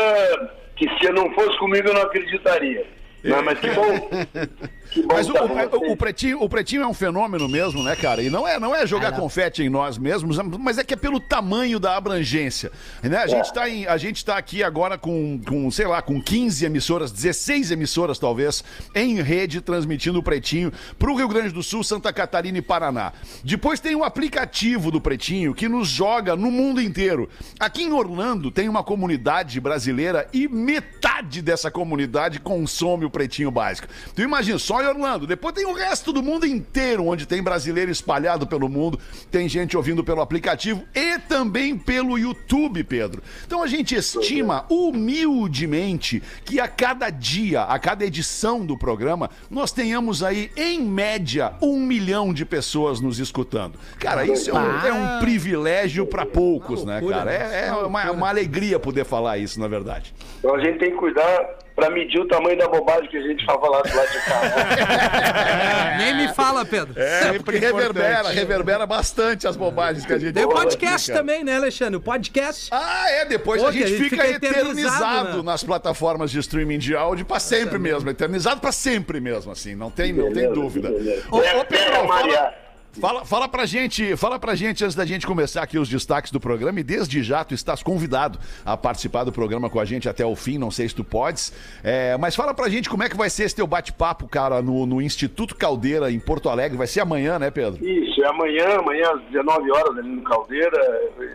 que 0.77 0.89
se 0.99 1.11
não 1.13 1.33
fosse 1.35 1.57
comigo 1.59 1.89
eu 1.89 1.95
não 1.95 2.03
acreditaria. 2.03 2.87
Não, 3.25 3.43
mas 3.43 3.59
que 3.59 3.71
bom. 3.71 3.85
Mas 5.09 5.29
o, 5.29 5.33
o- 5.35 5.93
o 5.93 5.97
pretinho, 5.97 6.43
o 6.43 6.49
pretinho 6.49 6.83
é 6.83 6.87
um 6.87 6.95
fenômeno 6.95 7.49
mesmo, 7.49 7.83
né, 7.83 7.95
cara? 7.97 8.23
E 8.23 8.31
não 8.31 8.47
é, 8.47 8.59
não 8.59 8.75
é 8.75 8.87
jogar 8.87 9.13
confete 9.13 9.63
em 9.63 9.69
nós 9.69 9.99
mesmos, 9.99 10.39
mas 10.59 10.79
é 10.79 10.85
que 10.85 10.95
é 10.95 10.97
pelo 10.97 11.19
tamanho 11.21 11.79
da 11.79 11.97
abrangência. 11.97 12.71
Né? 13.03 13.17
A, 13.19 13.27
gente 13.27 13.53
tá 13.53 13.69
em, 13.69 13.87
a 13.87 13.97
gente 13.97 14.25
tá 14.25 14.37
aqui 14.37 14.63
agora 14.63 14.97
com, 14.99 15.41
com, 15.47 15.71
sei 15.71 15.87
lá, 15.87 16.01
com 16.03 16.21
15 16.21 16.65
emissoras, 16.65 17.11
16 17.13 17.71
emissoras 17.71 18.19
talvez, 18.19 18.63
em 18.95 19.21
rede, 19.23 19.61
transmitindo 19.61 20.19
o 20.19 20.23
pretinho 20.23 20.73
pro 20.99 21.15
Rio 21.15 21.29
Grande 21.29 21.51
do 21.51 21.63
Sul, 21.63 21.83
Santa 21.85 22.13
Catarina 22.13 22.59
e 22.59 22.63
Paraná. 22.63 23.13
Depois 23.45 23.81
tem 23.81 23.95
o 23.95 24.05
aplicativo 24.05 24.91
do 24.91 25.01
Pretinho 25.01 25.55
que 25.55 25.69
nos 25.69 25.89
joga 25.89 26.35
no 26.37 26.51
mundo 26.51 26.81
inteiro. 26.81 27.29
Aqui 27.59 27.83
em 27.83 27.93
Orlando 27.93 28.51
tem 28.51 28.69
uma 28.69 28.83
comunidade 28.83 29.61
brasileira 29.61 30.29
e 30.33 30.49
metade 30.49 31.41
dessa 31.43 31.71
comunidade 31.71 32.39
consome 32.41 33.05
o 33.05 33.11
Pretinho 33.11 33.51
Básico. 33.51 33.89
Tu 34.15 34.23
imagina, 34.23 34.59
só 34.59 34.83
em 34.87 34.91
Orlando. 34.91 35.27
Depois 35.27 35.55
tem 35.55 35.67
o 35.67 35.73
resto 35.73 36.13
do 36.13 36.23
mundo 36.23 36.47
inteiro, 36.47 37.07
onde 37.07 37.27
tem 37.27 37.43
brasileiro 37.43 37.91
espalhado 37.91 38.47
pelo 38.47 38.69
mundo, 38.69 38.99
tem 39.31 39.49
gente 39.49 39.77
ouvindo 39.77 40.03
pelo 40.03 40.21
aplicativo 40.21 40.85
e 40.95 41.19
também 41.19 41.77
pelo 41.77 42.19
YouTube, 42.19 42.83
Pedro. 42.85 43.23
Então 43.47 43.63
a 43.63 43.67
gente 43.67 43.95
estima 43.95 44.65
humildemente 44.71 46.23
que 46.45 46.61
a 46.61 46.69
cada 46.69 47.11
dia, 47.11 47.63
a 47.63 47.79
cada 47.79 48.05
edição 48.05 48.65
do 48.65 48.79
programa, 48.79 49.31
nós 49.51 49.73
tenhamos 49.73 50.23
aí, 50.23 50.51
em 50.57 50.81
média, 50.83 51.55
um 51.61 51.81
milhão 51.81 52.33
de 52.33 52.45
pessoas 52.45 53.01
nos 53.01 53.19
escutando. 53.19 53.79
Cara, 53.99 54.25
isso 54.25 54.51
é 54.51 54.55
um, 54.55 54.87
é 54.87 54.93
um 54.93 55.21
privilégio 55.21 56.07
para 56.07 56.25
poucos, 56.25 56.85
né, 56.85 57.01
cara? 57.01 57.33
É, 57.33 57.67
é 57.69 57.73
uma, 57.73 58.11
uma 58.11 58.29
alegria 58.29 58.79
poder 58.79 59.05
falar 59.05 59.39
isso, 59.39 59.59
na 59.61 59.69
verdade. 59.69 60.15
Então 60.39 60.55
a 60.55 60.61
gente 60.61 60.79
tem 60.79 60.91
que 60.91 60.97
cuidar 60.97 61.66
para 61.77 61.91
medir 61.91 62.19
o 62.19 62.27
tamanho 62.27 62.57
da 62.57 62.67
bobagem 62.67 63.07
que 63.11 63.19
a 63.19 63.21
gente 63.21 63.45
vai 63.45 63.61
falar 63.61 63.83
do 63.83 63.95
lado 63.95 64.11
de 64.11 64.19
cá. 64.25 64.41
né? 64.41 65.97
Nem 65.99 66.17
me 66.17 66.35
fala, 66.35 66.65
Pedro. 66.65 66.95
É, 67.01 67.21
Sempre 67.23 67.41
porque 67.41 67.59
reverbera, 67.59 68.11
importante. 68.21 68.35
reverbera 68.35 68.87
bastante 68.87 69.47
as 69.47 69.57
bobagens 69.57 70.07
que 70.07 70.13
a 70.13 70.19
gente 70.19 70.33
Tem 70.33 70.45
o 70.47 70.49
fala 70.51 70.63
podcast 70.63 71.13
também, 71.13 71.45
né, 71.45 71.57
Alexandre? 71.57 71.97
O 71.97 72.01
podcast. 72.01 72.71
Ah, 72.73 73.11
é, 73.11 73.25
depois 73.27 73.61
Pô, 73.61 73.69
a 73.69 73.73
gente 73.73 73.85
a 73.85 73.87
gente 73.89 74.03
fica, 74.05 74.17
fica 74.25 74.37
eternizado, 74.37 74.71
eternizado 74.71 75.37
né? 75.39 75.43
nas 75.43 75.63
plataformas 75.63 76.31
de 76.31 76.39
streaming 76.39 76.79
de 76.79 76.97
áudio 76.97 77.27
pra 77.27 77.39
sempre 77.39 77.79
mesmo, 77.79 78.09
eternizado 78.09 78.59
pra 78.61 78.73
sempre 78.73 79.21
mesmo, 79.21 79.53
assim, 79.53 79.75
não 79.75 79.91
tem, 79.91 80.13
não 80.15 80.25
tem 80.33 80.35
Beleza, 80.35 80.55
dúvida. 80.55 80.89
beleza. 80.89 81.23
Ô, 81.31 81.43
É, 81.43 81.57
ô 81.57 81.65
Pedro, 81.67 81.95
é, 81.95 82.03
Maria. 82.07 82.37
fala, 82.37 82.55
fala, 83.01 83.25
fala 83.25 83.49
pra 83.49 83.67
gente, 83.67 84.17
fala 84.17 84.39
pra 84.39 84.55
gente 84.55 84.85
antes 84.85 84.95
da 84.97 85.05
gente 85.05 85.27
começar 85.27 85.63
aqui 85.63 85.79
os 85.79 85.89
destaques 85.89 86.31
do 86.31 86.41
programa. 86.41 86.81
E 86.81 86.83
desde 86.83 87.23
já 87.23 87.45
tu 87.45 87.55
estás 87.55 87.83
convidado 87.83 88.39
a 88.65 88.77
participar 88.77 89.25
do 89.25 89.33
programa 89.33 89.69
com 89.71 89.79
a 89.81 89.85
gente 89.85 90.09
até 90.09 90.25
o 90.25 90.35
fim, 90.37 90.59
não 90.59 90.71
sei 90.71 90.89
se 90.89 90.95
tu 90.95 91.05
podes, 91.05 91.53
é, 91.83 92.17
mas 92.17 92.35
fala 92.37 92.53
pra 92.55 92.69
gente 92.69 92.89
como 92.89 93.03
é 93.03 93.09
que 93.09 93.17
vai 93.17 93.31
ser 93.31 93.45
esse 93.45 93.55
teu 93.57 93.67
bate-papo, 93.67 94.29
cara, 94.29 94.61
no, 94.63 94.87
no 94.87 95.01
Instituto 95.01 95.55
Caldeira 95.55 96.11
em 96.11 96.19
Porto 96.21 96.49
Alegre, 96.49 96.77
vai 96.77 96.87
ser 96.87 97.01
amanhã, 97.01 97.39
né, 97.39 97.51
Pedro? 97.51 97.85
Isso, 97.87 98.23
é 98.23 98.29
amanhã, 98.29 98.79
amanhã 98.79 99.11
às 99.15 99.23
19 99.31 99.71
horas 99.73 99.99
ali 99.99 100.09
no 100.09 100.23
Caldeira, 100.23 100.79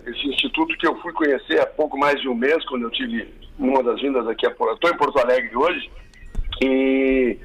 esse 0.08 0.28
instituto 0.28 0.78
que 0.78 0.88
eu 0.88 0.96
fui 1.02 1.12
conhecer 1.14 1.60
há 1.60 1.66
pouco 1.66 1.98
mais 1.98 2.20
de 2.22 2.28
um 2.28 2.36
mês, 2.36 2.64
quando 2.68 2.84
eu 2.84 2.92
tive 2.92 3.28
uma 3.60 3.84
das 3.84 4.02
vindas 4.02 4.28
aqui, 4.28 4.46
a 4.46 4.52
Porto- 4.52 4.74
estou 4.76 4.90
em 4.90 4.98
Porto 4.98 5.20
Alegre 5.20 5.56
hoje, 5.56 5.90
e, 6.64 7.38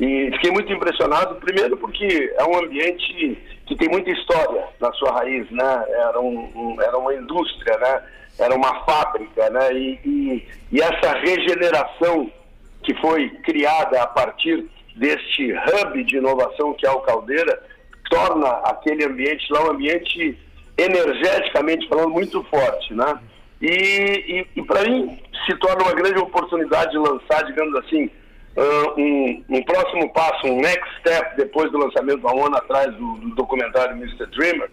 e 0.00 0.30
fiquei 0.32 0.50
muito 0.50 0.72
impressionado, 0.72 1.36
primeiro 1.36 1.76
porque 1.76 2.34
é 2.38 2.44
um 2.44 2.58
ambiente 2.64 3.38
que 3.68 3.76
tem 3.76 3.88
muita 3.88 4.10
história 4.10 4.64
na 4.80 4.90
sua 4.94 5.12
raiz, 5.12 5.48
né? 5.50 5.84
Era, 5.88 6.18
um, 6.18 6.76
era 6.80 6.98
uma 6.98 7.14
indústria, 7.14 7.76
né? 7.78 8.02
Era 8.38 8.54
uma 8.54 8.84
fábrica, 8.84 9.50
né? 9.50 9.72
E, 9.74 10.00
e, 10.04 10.48
e 10.72 10.80
essa 10.80 11.12
regeneração 11.18 12.30
que 12.82 12.94
foi 12.94 13.28
criada 13.44 14.02
a 14.02 14.06
partir 14.06 14.66
deste 14.96 15.52
hub 15.52 16.04
de 16.04 16.16
inovação 16.16 16.72
que 16.74 16.86
é 16.86 16.90
o 16.90 17.00
Caldeira, 17.00 17.62
torna 18.10 18.48
aquele 18.64 19.04
ambiente 19.04 19.52
lá 19.52 19.64
um 19.66 19.72
ambiente 19.72 20.36
energeticamente 20.78 21.86
falando 21.88 22.10
muito 22.10 22.42
forte, 22.44 22.94
né? 22.94 23.18
E, 23.60 24.46
e, 24.56 24.62
para 24.62 24.84
mim 24.84 25.18
se 25.44 25.54
torna 25.56 25.82
uma 25.82 25.92
grande 25.92 26.18
oportunidade 26.18 26.92
de 26.92 26.98
lançar, 26.98 27.44
digamos 27.44 27.74
assim, 27.84 28.08
um, 28.96 29.44
um 29.50 29.62
próximo 29.62 30.12
passo, 30.12 30.46
um 30.46 30.56
next 30.60 30.88
step 31.00 31.36
depois 31.36 31.70
do 31.70 31.78
lançamento 31.78 32.26
há 32.26 32.34
um 32.34 32.46
ano 32.46 32.56
atrás 32.56 32.92
do, 32.94 33.14
do 33.18 33.34
documentário 33.34 33.96
Mr. 33.96 34.26
Dreamer, 34.26 34.70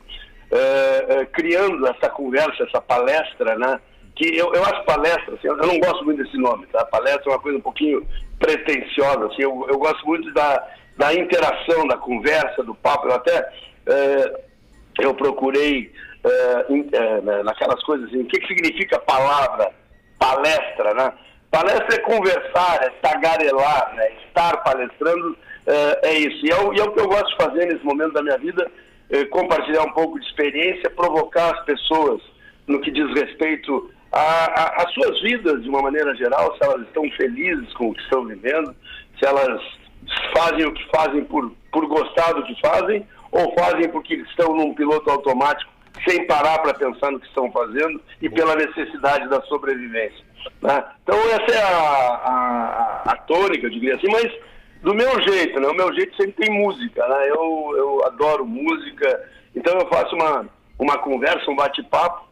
eh, 0.52 1.06
eh, 1.10 1.26
criando 1.34 1.86
essa 1.88 2.10
conversa, 2.10 2.64
essa 2.64 2.82
palestra, 2.82 3.56
né? 3.58 3.80
Que 4.16 4.38
eu, 4.38 4.54
eu 4.54 4.64
acho 4.64 4.84
palestra, 4.86 5.36
assim, 5.36 5.48
eu 5.48 5.58
não 5.58 5.80
gosto 5.80 6.04
muito 6.06 6.24
desse 6.24 6.38
nome, 6.38 6.66
tá? 6.68 6.86
Palestra 6.86 7.24
é 7.32 7.36
uma 7.36 7.42
coisa 7.42 7.58
um 7.58 7.62
pouquinho 7.62 8.08
pretensiosa, 8.40 9.26
assim, 9.26 9.42
eu, 9.44 9.66
eu 9.70 9.78
gosto 9.78 10.06
muito 10.08 10.32
da, 10.34 10.66
da 10.98 11.14
interação, 11.14 11.86
da 11.88 11.98
conversa, 11.98 12.64
do 12.64 12.74
papo, 12.76 13.08
eu 13.08 13.16
até 13.16 13.50
eh, 13.88 14.40
eu 15.00 15.14
procurei 15.14 15.92
na- 17.24 17.44
naquelas 17.44 17.84
coisas 17.84 18.08
assim, 18.08 18.22
o 18.22 18.26
que, 18.26 18.40
que 18.40 18.48
significa 18.48 18.98
palavra, 19.00 19.72
palestra, 20.18 20.94
né? 20.96 21.14
Palestra 21.56 21.96
é 21.96 22.00
conversar, 22.00 22.84
é 22.84 22.90
tagarelar, 23.02 23.96
né? 23.96 24.12
estar 24.28 24.58
palestrando 24.58 25.38
eh, 25.66 26.00
é 26.04 26.14
isso. 26.16 26.46
E 26.46 26.52
é, 26.52 26.56
o, 26.60 26.74
e 26.74 26.80
é 26.82 26.84
o 26.84 26.92
que 26.92 27.00
eu 27.00 27.08
gosto 27.08 27.30
de 27.30 27.38
fazer 27.38 27.66
nesse 27.68 27.86
momento 27.86 28.12
da 28.12 28.22
minha 28.22 28.38
vida, 28.38 28.70
eh, 29.10 29.24
compartilhar 29.28 29.84
um 29.84 29.94
pouco 29.94 30.20
de 30.20 30.26
experiência, 30.26 30.90
provocar 30.90 31.56
as 31.56 31.64
pessoas 31.64 32.22
no 32.68 32.82
que 32.82 32.92
diz 32.92 33.08
respeito 33.14 33.90
às 34.12 34.94
suas 34.94 35.22
vidas 35.22 35.64
de 35.64 35.70
uma 35.70 35.82
maneira 35.82 36.14
geral, 36.16 36.54
se 36.58 36.64
elas 36.66 36.82
estão 36.88 37.10
felizes 37.12 37.74
com 37.76 37.90
o 37.90 37.94
que 37.94 38.02
estão 38.02 38.26
vivendo, 38.26 38.76
se 39.18 39.26
elas 39.26 39.62
fazem 40.36 40.66
o 40.66 40.74
que 40.74 40.86
fazem 40.94 41.24
por, 41.24 41.54
por 41.72 41.86
gostar 41.88 42.34
do 42.34 42.44
que 42.44 42.60
fazem, 42.60 43.08
ou 43.32 43.54
fazem 43.58 43.90
porque 43.90 44.16
estão 44.16 44.54
num 44.54 44.74
piloto 44.74 45.10
automático 45.10 45.72
sem 46.04 46.26
parar 46.28 46.60
para 46.60 46.74
pensar 46.74 47.12
no 47.12 47.20
que 47.20 47.28
estão 47.28 47.52
fazendo 47.52 48.02
e 48.22 48.30
pela 48.30 48.56
necessidade 48.56 49.28
da 49.30 49.42
sobrevivência. 49.44 50.24
né? 50.62 50.84
Então 51.04 51.18
essa 51.30 51.52
é 51.52 51.62
a, 51.62 53.02
a, 53.06 53.12
a 53.12 53.16
tônica, 53.18 53.66
eu 53.66 53.72
diria 53.72 53.96
assim, 53.96 54.08
mas 54.12 54.32
do 54.82 54.94
meu 54.94 55.20
jeito, 55.22 55.60
né? 55.60 55.68
O 55.68 55.74
meu 55.74 55.92
jeito 55.94 56.16
sempre 56.16 56.46
tem 56.46 56.62
música, 56.62 57.08
né? 57.08 57.30
Eu, 57.30 57.74
eu 57.76 58.06
adoro 58.06 58.46
música, 58.46 59.30
então 59.56 59.74
eu 59.80 59.88
faço 59.88 60.16
uma, 60.16 60.48
uma 60.78 60.98
conversa, 61.00 61.50
um 61.50 61.56
bate-papo 61.56 62.28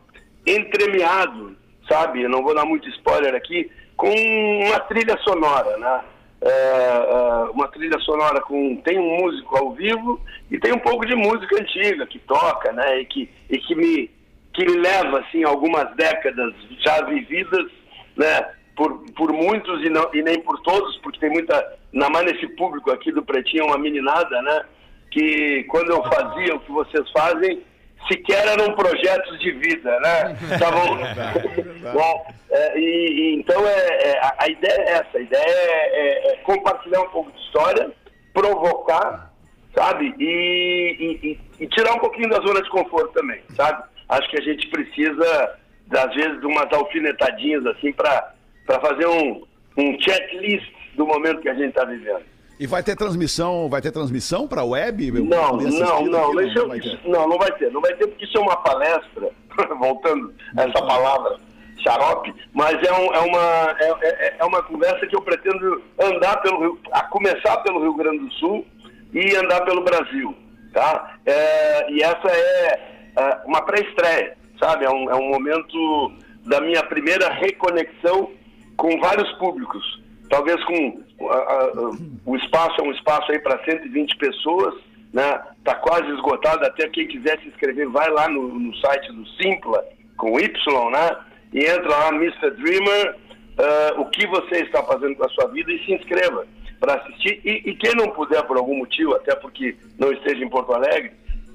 entremeado, 0.46 1.58
sabe? 1.90 2.22
Eu 2.22 2.30
não 2.30 2.44
vou 2.44 2.54
dar 2.54 2.66
muito 2.66 2.88
spoiler 2.90 3.34
aqui, 3.34 3.72
com 3.98 4.10
uma 4.10 4.80
trilha 4.82 5.18
sonora, 5.24 5.78
né? 5.78 6.02
É, 6.46 6.50
é, 6.50 7.52
uma 7.52 7.70
trilha 7.70 7.98
sonora 8.00 8.42
com 8.42 8.76
tem 8.84 9.00
um 9.00 9.18
músico 9.22 9.58
ao 9.58 9.72
vivo 9.72 10.20
e 10.52 10.60
tem 10.60 10.74
um 10.74 10.80
pouco 10.80 11.06
de 11.06 11.16
música 11.16 11.56
antiga 11.56 12.06
que 12.06 12.20
toca, 12.20 12.74
né? 12.74 13.00
E 13.00 13.06
que, 13.06 13.30
e 13.50 13.58
que 13.60 13.74
me 13.74 14.12
que 14.54 14.66
me 14.66 14.78
leva 14.78 15.22
assim 15.22 15.44
algumas 15.44 15.96
décadas 15.96 16.54
já 16.80 17.02
vividas, 17.06 17.72
né? 18.18 18.42
Por, 18.76 19.06
por 19.16 19.32
muitos 19.32 19.86
e, 19.86 19.90
não, 19.90 20.10
e 20.14 20.22
nem 20.22 20.42
por 20.42 20.60
todos, 20.64 20.98
porque 20.98 21.20
tem 21.20 21.30
muita 21.30 21.78
na 21.94 22.10
mais 22.10 22.26
nesse 22.26 22.48
público 22.56 22.92
aqui 22.92 23.12
do 23.12 23.24
Pretinho 23.24 23.68
uma 23.68 23.78
meninada, 23.78 24.42
né? 24.42 24.66
Que 25.12 25.64
quando 25.70 25.92
eu 25.92 26.04
fazia 26.04 26.56
o 26.56 26.60
que 26.60 26.72
vocês 26.72 27.10
fazem 27.12 27.64
sequer 28.08 28.48
eram 28.48 28.74
projetos 28.76 29.40
de 29.40 29.52
vida, 29.52 30.00
né? 30.00 30.38
Estavam. 30.54 30.98
Bom, 31.94 32.26
é, 32.52 32.80
e, 32.80 32.82
e 32.82 33.36
então 33.40 33.66
é, 33.68 34.10
é, 34.10 34.20
a, 34.40 34.48
ideia 34.50 34.76
é 34.80 34.92
essa, 34.92 35.18
a 35.18 35.22
ideia 35.22 35.44
é, 35.46 36.00
é- 36.30 36.34
é 36.34 36.38
compartilhar 36.38 37.02
um 37.02 37.10
pouco 37.10 37.32
de 37.32 37.40
história, 37.46 37.92
provocar, 38.34 39.32
sabe? 39.76 40.14
E- 40.20 41.38
e 41.60 41.68
tirar 41.68 41.94
um 41.94 42.00
pouquinho 42.00 42.30
da 42.30 42.38
zona 42.46 42.62
de 42.62 42.70
conforto 42.70 43.14
também, 43.14 43.42
sabe? 43.56 43.84
Acho 44.10 44.30
que 44.30 44.38
a 44.40 44.44
gente 44.44 44.68
precisa, 44.68 45.58
às 45.92 46.14
vezes, 46.14 46.40
de 46.40 46.46
umas 46.46 46.72
alfinetadinhas 46.74 47.66
assim 47.68 47.94
para 47.94 48.34
fazer 48.68 49.08
um, 49.08 49.44
um 49.78 49.98
checklist 50.02 50.70
do 50.96 51.08
momento 51.08 51.42
que 51.42 51.50
a 51.50 51.54
gente 51.54 51.70
está 51.70 51.86
vivendo. 51.86 52.24
E 52.60 52.68
vai 52.68 52.84
ter 52.84 52.96
transmissão, 52.96 53.68
vai 53.70 53.82
ter 53.82 53.92
transmissão 53.92 54.48
para 54.48 54.64
web? 54.64 55.12
Não, 55.12 55.56
assistir 55.56 55.80
não, 55.80 55.96
aqui? 55.98 56.10
não, 56.10 56.42
isso 56.42 56.60
eu- 56.60 57.12
não, 57.12 57.28
não 57.28 57.38
vai 57.38 57.52
ter, 57.54 57.72
não 57.72 57.82
vai 57.82 57.94
ter 57.96 58.08
porque 58.08 58.26
isso 58.26 58.38
é 58.38 58.42
uma 58.42 58.56
palestra, 58.58 59.30
voltando 59.80 60.34
a 60.58 60.64
essa 60.64 60.86
palavra 60.86 61.38
xarope, 61.84 62.34
mas 62.54 62.76
é, 62.88 62.94
um- 62.94 63.14
é 63.14 63.20
uma, 63.20 63.76
é, 63.80 63.90
é- 64.04 64.36
é 64.40 64.46
uma 64.46 64.62
conversa 64.64 65.06
que 65.08 65.16
eu 65.16 65.22
pretendo 65.22 65.82
andar 66.00 66.38
pelo 66.42 66.60
Rio, 66.62 66.80
a 66.92 67.02
começar 67.04 67.58
pelo 67.64 67.82
Rio 67.82 67.96
Grande 67.96 68.20
do 68.20 68.32
Sul 68.36 68.66
e 69.14 69.36
andar 69.36 69.62
pelo 69.66 69.84
Brasil, 69.84 70.34
tá? 70.74 71.18
É, 71.26 71.92
e 71.92 72.02
essa 72.04 72.28
é, 72.30 72.80
é, 73.18 73.38
uma 73.46 73.62
pré-estreia, 73.64 74.38
sabe? 74.60 74.86
É 74.86 74.90
um, 74.90 75.10
é 75.10 75.16
um 75.16 75.28
momento 75.30 76.12
da 76.46 76.62
minha 76.62 76.84
primeira 76.84 77.30
reconexão 77.34 78.32
com 78.78 78.98
vários 79.00 79.30
públicos. 79.34 80.02
Talvez 80.30 80.64
com 80.66 81.02
a- 81.32 81.36
a- 81.36 81.72
o 82.26 82.36
espaço 82.36 82.80
é 82.82 82.84
um 82.84 82.92
espaço 82.92 83.32
aí 83.32 83.40
para 83.40 83.64
120 83.64 84.16
pessoas, 84.18 84.74
né? 85.14 85.40
Tá 85.64 85.76
quase 85.76 86.10
esgotado. 86.12 86.66
Até 86.66 86.88
quem 86.90 87.08
quiser 87.08 87.40
se 87.40 87.48
inscrever, 87.48 87.88
vai 87.90 88.10
lá 88.10 88.28
no, 88.28 88.48
no 88.60 88.76
site 88.78 89.12
do 89.14 89.26
Simpla 89.42 89.84
com 90.18 90.40
Y, 90.40 90.90
né? 90.92 91.18
E 91.54 91.60
entra 91.66 91.88
lá, 91.90 92.10
Mr. 92.10 92.52
Dreamer, 92.52 93.16
ah, 93.60 93.94
o 94.00 94.06
que 94.06 94.26
você 94.28 94.64
está 94.64 94.82
fazendo 94.84 95.16
com 95.16 95.26
a 95.26 95.30
sua 95.30 95.48
vida 95.50 95.72
e 95.72 95.86
se 95.86 95.94
inscreva 95.94 96.46
para 96.80 96.96
assistir. 96.96 97.40
E, 97.46 97.70
e 97.70 97.76
quem 97.76 97.94
não 97.96 98.10
puder 98.10 98.44
por 98.44 98.58
algum 98.58 98.76
motivo, 98.78 99.16
até 99.16 99.36
porque 99.36 99.76
não 100.00 100.12
esteja 100.12 100.44
em 100.44 100.50
Porto 100.50 100.74
Alegre, 100.74 101.12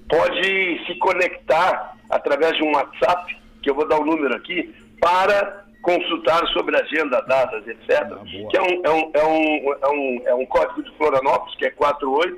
pode 0.09 0.87
se 0.87 0.95
conectar 0.99 1.97
através 2.09 2.57
de 2.57 2.63
um 2.63 2.73
WhatsApp, 2.75 3.37
que 3.63 3.69
eu 3.69 3.75
vou 3.75 3.87
dar 3.87 3.99
o 4.01 4.05
número 4.07 4.35
aqui, 4.35 4.73
para 5.01 5.65
consultar 5.83 6.47
sobre 6.49 6.77
agenda, 6.77 7.21
datas, 7.23 7.67
etc. 7.67 8.07
que 8.51 8.57
é 8.57 8.63
um, 8.63 8.83
é, 8.85 8.91
um, 8.91 9.11
é, 9.15 9.25
um, 9.25 9.75
é, 9.75 9.89
um, 9.89 10.23
é 10.27 10.35
um 10.35 10.47
código 10.47 10.83
de 10.83 10.97
Florianópolis, 10.97 11.55
que 11.57 11.67
é 11.67 11.71
48, 11.71 12.37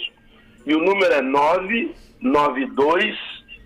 e 0.66 0.75
o 0.75 0.78
número 0.78 1.12
é 1.12 1.23
992 1.23 3.16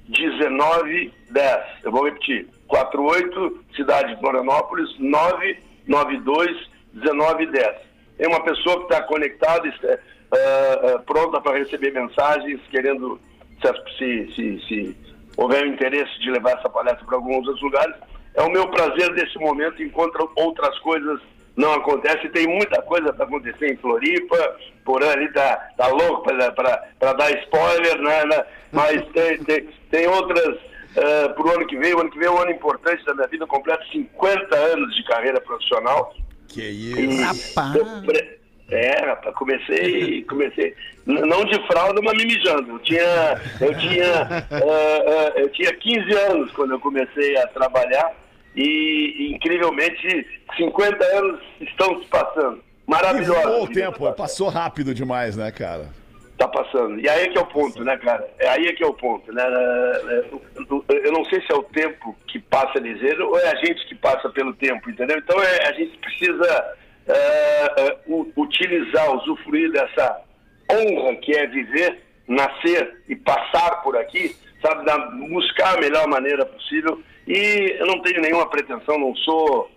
1910. 0.09 1.64
Eu 1.83 1.93
vou 1.93 2.04
repetir. 2.04 2.49
48, 2.69 3.64
cidade 3.76 4.14
de 4.14 4.21
Florianópolis, 4.21 4.88
992 4.99 6.69
1910. 6.95 7.76
É 8.19 8.28
uma 8.28 8.43
pessoa 8.45 8.76
que 8.78 8.83
está 8.85 9.02
conectada, 9.02 9.69
eh, 9.69 10.99
pronta 11.07 11.40
para 11.40 11.59
receber 11.59 11.93
mensagens, 11.93 12.61
querendo, 12.71 13.21
se, 13.61 13.97
se, 13.97 14.35
se, 14.35 14.66
se 14.66 14.97
houver 15.37 15.66
interesse 15.66 16.19
de 16.21 16.31
levar 16.31 16.52
essa 16.52 16.69
palestra 16.69 17.04
para 17.04 17.16
alguns 17.16 17.47
outros 17.47 17.62
lugares. 17.62 17.95
É 18.35 18.43
o 18.43 18.50
meu 18.50 18.69
prazer 18.69 19.14
desse 19.14 19.38
momento, 19.38 19.83
enquanto 19.83 20.31
outras 20.37 20.76
coisas 20.81 21.21
não 21.57 21.73
acontecem. 21.75 22.31
Tem 22.31 22.47
muita 22.47 22.83
coisa 22.83 23.12
para 23.12 23.25
acontecer 23.25 23.73
em 23.73 23.76
Floripa, 23.76 24.57
por 24.85 25.03
ali 25.03 25.33
tá, 25.33 25.69
tá 25.76 25.87
louco 25.88 26.23
para 26.25 27.12
dar 27.12 27.31
spoiler, 27.43 27.99
né? 28.00 28.25
né? 28.26 28.45
Mas 28.73 29.07
tem, 29.14 29.38
tem, 29.45 29.69
tem 29.91 30.07
outras 30.09 30.57
uh, 30.57 31.33
para 31.35 31.47
o 31.47 31.50
ano 31.50 31.67
que 31.67 31.76
vem. 31.76 31.95
O 31.95 32.00
ano 32.00 32.11
que 32.11 32.19
vem 32.19 32.29
é 32.29 32.31
um 32.31 32.41
ano 32.41 32.50
importante 32.50 33.05
da 33.05 33.14
minha 33.14 33.29
vida, 33.29 33.45
eu 33.45 33.49
completo 33.49 33.87
50 33.93 34.57
anos 34.57 34.95
de 34.97 35.05
carreira 35.05 35.41
profissional. 35.41 36.12
Que 36.49 36.61
E 36.61 37.07
isso. 37.07 37.55
Rapaz. 37.55 37.76
eu 37.76 38.03
pre- 38.05 38.38
É, 38.71 39.05
rapaz, 39.07 39.35
comecei, 39.37 40.23
comecei, 40.25 40.75
não 41.07 41.45
de 41.45 41.67
fralda, 41.67 42.00
mas 42.03 42.17
me 42.17 42.25
mijando. 42.25 42.71
Eu 42.73 42.79
tinha, 42.81 43.41
eu 43.61 43.79
tinha, 43.79 44.05
eh, 44.50 45.05
eh, 45.07 45.43
eu 45.43 45.49
tinha 45.50 45.73
15 45.73 46.12
anos 46.31 46.50
quando 46.53 46.73
eu 46.73 46.81
comecei 46.81 47.37
a 47.37 47.47
trabalhar 47.49 48.12
e, 48.55 49.33
incrivelmente, 49.35 50.27
50 50.57 51.05
anos 51.05 51.41
estão 51.61 52.01
se 52.01 52.07
passando. 52.09 52.63
E 52.87 52.91
Maravilhoso. 52.91 53.43
voou 53.43 53.65
o 53.65 53.73
tempo, 53.73 54.13
passou 54.13 54.49
rápido 54.49 54.95
demais, 54.95 55.37
né, 55.37 55.51
cara? 55.51 55.89
Tá 56.37 56.49
passando. 56.49 56.99
E 57.01 57.09
aí 57.09 57.27
é 57.27 57.29
que 57.29 57.39
é 57.39 57.41
o 57.41 57.47
ponto, 57.47 57.83
né, 57.85 57.97
cara? 57.97 58.29
É 58.39 58.49
aí 58.49 58.67
é 58.67 58.73
que 58.73 58.83
é 58.83 58.87
o 58.87 58.93
ponto, 58.93 59.33
né? 59.33 59.43
É, 59.43 61.07
Eu 61.07 61.13
não 61.13 61.25
sei 61.27 61.41
se 61.41 61.53
é 61.53 61.55
o 61.55 61.63
tempo 61.63 62.15
que 62.27 62.39
passa 62.41 62.79
ligeiro 62.81 63.29
ou 63.29 63.39
é 63.39 63.53
a 63.53 63.55
gente 63.57 63.87
que 63.87 63.95
passa 63.95 64.29
pelo 64.31 64.53
tempo, 64.55 64.91
entendeu? 64.91 65.17
Então 65.17 65.41
é, 65.41 65.69
a 65.69 65.73
gente 65.73 65.97
precisa 65.99 66.77
é, 67.07 67.83
é, 67.83 67.99
utilizar, 68.37 69.15
usufruir 69.17 69.71
dessa 69.71 70.23
honra 70.71 71.15
que 71.17 71.37
é 71.37 71.47
viver, 71.47 72.01
nascer 72.27 73.03
e 73.09 73.15
passar 73.15 73.83
por 73.83 73.97
aqui, 73.97 74.35
sabe? 74.61 74.85
Da, 74.85 74.99
buscar 75.29 75.77
a 75.77 75.81
melhor 75.81 76.07
maneira 76.09 76.45
possível. 76.45 77.01
E 77.26 77.76
eu 77.78 77.87
não 77.87 78.00
tenho 78.02 78.21
nenhuma 78.21 78.49
pretensão, 78.49 78.99
não 78.99 79.14
sou 79.16 79.71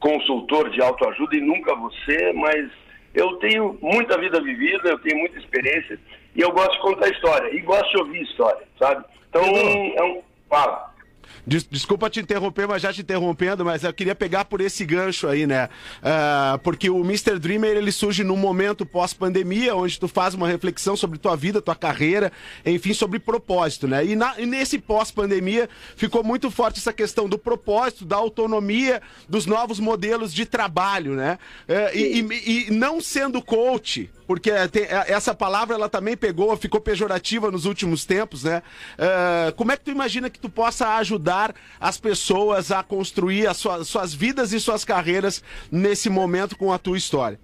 consultor 0.00 0.70
de 0.70 0.82
autoajuda 0.82 1.36
e 1.36 1.40
nunca 1.40 1.74
vou 1.74 1.90
ser, 2.04 2.32
mas 2.34 2.70
eu 3.14 3.36
tenho 3.36 3.76
muita 3.80 4.18
vida 4.18 4.40
vivida, 4.40 4.88
eu 4.88 4.98
tenho 5.00 5.18
muita 5.18 5.38
experiência 5.38 5.98
e 6.34 6.40
eu 6.40 6.52
gosto 6.52 6.72
de 6.72 6.80
contar 6.80 7.08
história 7.08 7.54
e 7.54 7.60
gosto 7.60 7.90
de 7.90 7.98
ouvir 7.98 8.22
história, 8.22 8.66
sabe? 8.78 9.04
Então, 9.28 9.42
é 9.44 10.02
um. 10.04 10.22
Fala. 10.48 10.87
Des- 11.46 11.64
Desculpa 11.70 12.10
te 12.10 12.20
interromper, 12.20 12.66
mas 12.68 12.82
já 12.82 12.92
te 12.92 13.00
interrompendo, 13.00 13.64
mas 13.64 13.84
eu 13.84 13.92
queria 13.92 14.14
pegar 14.14 14.44
por 14.44 14.60
esse 14.60 14.84
gancho 14.84 15.26
aí, 15.28 15.46
né? 15.46 15.68
Ah, 16.02 16.58
porque 16.62 16.90
o 16.90 17.00
Mr. 17.00 17.38
Dreamer 17.38 17.76
ele 17.76 17.92
surge 17.92 18.22
num 18.24 18.36
momento 18.36 18.84
pós-pandemia, 18.84 19.74
onde 19.74 19.98
tu 19.98 20.08
faz 20.08 20.34
uma 20.34 20.46
reflexão 20.48 20.96
sobre 20.96 21.18
tua 21.18 21.36
vida, 21.36 21.60
tua 21.62 21.74
carreira, 21.76 22.30
enfim, 22.64 22.92
sobre 22.92 23.18
propósito, 23.18 23.88
né? 23.88 24.04
E, 24.04 24.14
na- 24.16 24.34
e 24.38 24.46
nesse 24.46 24.78
pós-pandemia 24.78 25.68
ficou 25.96 26.22
muito 26.22 26.50
forte 26.50 26.78
essa 26.78 26.92
questão 26.92 27.28
do 27.28 27.38
propósito, 27.38 28.04
da 28.04 28.16
autonomia, 28.16 29.00
dos 29.28 29.46
novos 29.46 29.78
modelos 29.80 30.32
de 30.34 30.44
trabalho, 30.44 31.14
né? 31.14 31.38
Eh, 31.66 31.92
e, 31.98 32.20
e- 32.20 32.66
e 32.68 32.70
não 32.70 33.00
sendo 33.00 33.40
coach, 33.42 34.10
porque 34.28 34.50
tem- 34.68 34.82
é, 34.84 35.10
essa 35.10 35.34
palavra 35.34 35.74
ela 35.74 35.88
também 35.88 36.14
pegou, 36.14 36.54
ficou 36.54 36.82
pejorativa 36.82 37.50
nos 37.50 37.64
últimos 37.64 38.04
tempos, 38.04 38.44
né? 38.44 38.62
Ah, 38.98 39.52
como 39.56 39.72
é 39.72 39.76
que 39.76 39.84
tu 39.86 39.90
imagina 39.90 40.28
que 40.28 40.38
tu 40.38 40.50
possa 40.50 40.96
ajudar 40.96 41.54
as 41.80 41.98
pessoas 41.98 42.70
a 42.70 42.82
construir 42.82 43.46
as 43.46 43.56
suas, 43.56 43.88
suas 43.88 44.12
vidas 44.12 44.52
e 44.52 44.60
suas 44.60 44.84
carreiras 44.84 45.42
nesse 45.72 46.10
momento 46.10 46.58
com 46.58 46.70
a 46.70 46.78
tua 46.78 46.98
história? 46.98 47.40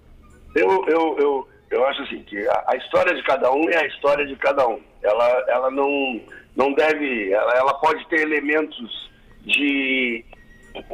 Eu, 0.54 0.84
eu, 0.86 1.16
eu, 1.18 1.48
eu 1.70 1.86
acho 1.86 2.02
assim, 2.02 2.22
que 2.22 2.46
a, 2.46 2.64
a 2.68 2.76
história 2.76 3.14
de 3.14 3.22
cada 3.22 3.50
um 3.50 3.68
é 3.70 3.78
a 3.78 3.86
história 3.86 4.26
de 4.26 4.36
cada 4.36 4.68
um. 4.68 4.78
Ela, 5.02 5.44
ela 5.48 5.70
não, 5.70 6.20
não 6.54 6.74
deve. 6.74 7.32
Ela, 7.32 7.54
ela 7.54 7.74
pode 7.74 8.06
ter 8.08 8.20
elementos 8.20 9.10
de 9.40 10.22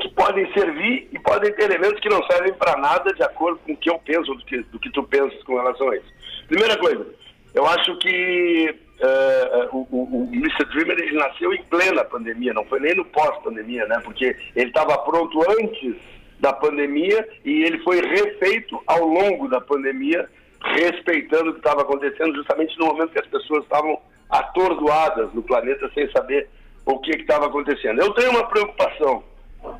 que 0.01 0.09
podem 0.11 0.51
servir 0.53 1.09
e 1.13 1.19
podem 1.19 1.53
ter 1.53 1.65
elementos 1.65 2.01
que 2.01 2.09
não 2.09 2.23
servem 2.27 2.53
para 2.55 2.77
nada 2.79 3.13
de 3.13 3.23
acordo 3.23 3.59
com 3.61 3.73
o 3.73 3.77
que 3.77 3.91
eu 3.91 3.99
penso, 3.99 4.35
do 4.35 4.45
que, 4.45 4.59
do 4.65 4.79
que 4.79 4.91
tu 4.91 5.03
pensas 5.05 5.43
com 5.45 5.57
relação 5.57 5.89
a 5.91 5.97
isso. 5.97 6.13
Primeira 6.49 6.77
coisa, 6.77 7.07
eu 7.55 7.67
acho 7.67 7.97
que 7.99 8.75
eh, 9.01 9.69
o, 9.73 9.87
o, 9.91 10.29
Mr. 10.33 10.65
Dreamer 10.67 10.99
ele 10.99 11.17
nasceu 11.17 11.53
em 11.55 11.63
plena 11.65 12.05
pandemia, 12.05 12.53
não 12.53 12.65
foi 12.67 12.81
nem 12.81 12.95
no 12.95 13.05
pós-pandemia, 13.07 13.87
né? 13.87 13.99
Porque 14.05 14.37
ele 14.55 14.69
estava 14.69 14.99
pronto 14.99 15.41
antes 15.59 15.97
da 16.39 16.53
pandemia 16.53 17.27
e 17.45 17.63
ele 17.65 17.79
foi 17.79 18.01
refeito 18.01 18.81
ao 18.87 19.05
longo 19.05 19.49
da 19.49 19.61
pandemia, 19.61 20.29
respeitando 20.63 21.51
o 21.51 21.53
que 21.55 21.61
estava 21.61 21.83
acontecendo 21.83 22.35
justamente 22.35 22.79
no 22.79 22.87
momento 22.87 23.13
que 23.13 23.21
as 23.21 23.27
pessoas 23.27 23.63
estavam 23.63 23.99
atordoadas 24.29 25.33
no 25.33 25.43
planeta 25.43 25.91
sem 25.95 26.11
saber 26.13 26.49
o 26.85 26.99
que 26.99 27.11
estava 27.13 27.47
acontecendo. 27.47 28.01
Eu 28.01 28.13
tenho 28.13 28.31
uma 28.31 28.47
preocupação, 28.49 29.23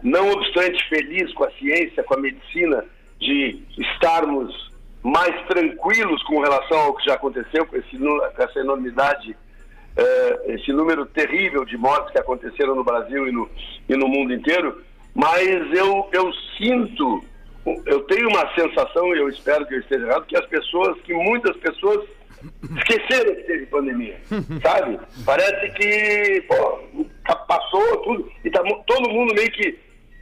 não 0.03 0.31
obstante 0.31 0.89
feliz 0.89 1.33
com 1.35 1.45
a 1.45 1.51
ciência, 1.53 2.03
com 2.03 2.15
a 2.15 2.21
medicina, 2.21 2.85
de 3.19 3.63
estarmos 3.79 4.71
mais 5.03 5.35
tranquilos 5.47 6.23
com 6.25 6.41
relação 6.41 6.79
ao 6.79 6.95
que 6.95 7.07
já 7.07 7.15
aconteceu, 7.15 7.67
com, 7.67 7.77
esse 7.77 7.97
com 7.97 8.43
essa 8.43 8.59
enormidade, 8.59 9.37
eh, 9.97 10.41
esse 10.49 10.73
número 10.73 11.07
terrível 11.07 11.65
de 11.65 11.77
mortes 11.77 12.13
que 12.13 12.19
aconteceram 12.19 12.75
no 12.75 12.85
Brasil 12.85 13.27
e 13.29 13.33
no, 13.33 13.49
e 13.89 13.97
no 13.97 14.09
mundo 14.09 14.33
inteiro, 14.35 14.83
mas 15.15 15.49
eu, 15.73 16.09
eu 16.13 16.33
sinto, 16.57 17.25
eu 17.87 18.01
tenho 18.03 18.29
uma 18.29 18.55
sensação, 18.55 19.15
e 19.15 19.19
eu 19.19 19.29
espero 19.29 19.67
que 19.67 19.75
eu 19.75 19.81
esteja 19.81 20.07
errado, 20.07 20.27
que 20.27 20.37
as 20.37 20.47
pessoas, 20.47 21.01
que 21.01 21.13
muitas 21.15 21.57
pessoas 21.57 22.07
esqueceram 22.77 23.35
que 23.35 23.43
teve 23.43 23.67
pandemia, 23.67 24.19
sabe? 24.63 24.99
Parece 25.25 25.71
que 25.73 26.43
pô, 26.43 26.81
passou 27.47 27.97
tudo 27.99 28.31
e 28.51 28.53
tá 28.53 28.63
todo 28.87 29.11
mundo 29.11 29.35
meio 29.35 29.51
que 29.53 29.79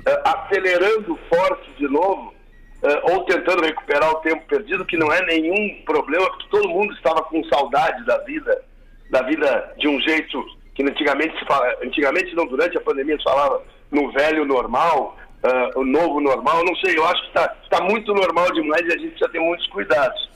eh, 0.07 0.23
acelerando 0.25 1.19
forte 1.29 1.71
de 1.79 1.89
novo 1.89 2.35
eh, 2.83 3.01
ou 3.11 3.25
tentando 3.25 3.65
recuperar 3.65 4.11
o 4.11 4.21
tempo 4.21 4.47
perdido, 4.47 4.85
que 4.85 4.97
não 4.97 5.11
é 5.11 5.25
nenhum 5.25 5.83
problema, 5.85 6.27
porque 6.27 6.49
todo 6.51 6.69
mundo 6.69 6.93
estava 6.95 7.23
com 7.23 7.43
saudade 7.45 8.05
da 8.05 8.19
vida, 8.19 8.63
da 9.11 9.23
vida 9.23 9.75
de 9.79 9.89
um 9.89 9.99
jeito 10.01 10.45
que 10.75 10.83
antigamente 10.83 11.37
se 11.39 11.45
fala, 11.47 11.75
antigamente 11.83 12.35
não, 12.37 12.47
durante 12.47 12.77
a 12.77 12.81
pandemia 12.81 13.17
se 13.17 13.25
falava 13.25 13.63
no 13.91 14.13
velho 14.13 14.45
normal, 14.45 15.17
eh, 15.43 15.71
o 15.77 15.85
novo 15.85 16.21
normal, 16.21 16.65
não 16.65 16.77
sei, 16.77 16.97
eu 16.97 17.07
acho 17.07 17.23
que 17.23 17.29
está 17.29 17.49
tá 17.71 17.81
muito 17.83 18.13
normal 18.13 18.53
demais 18.53 18.83
e 18.83 18.93
a 18.93 18.99
gente 18.99 19.11
precisa 19.11 19.31
ter 19.31 19.41
muitos 19.41 19.67
cuidados. 19.69 20.31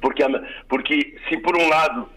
Porque, 0.00 0.22
porque 0.68 1.18
se 1.28 1.36
por 1.38 1.56
um 1.56 1.68
lado 1.68 2.08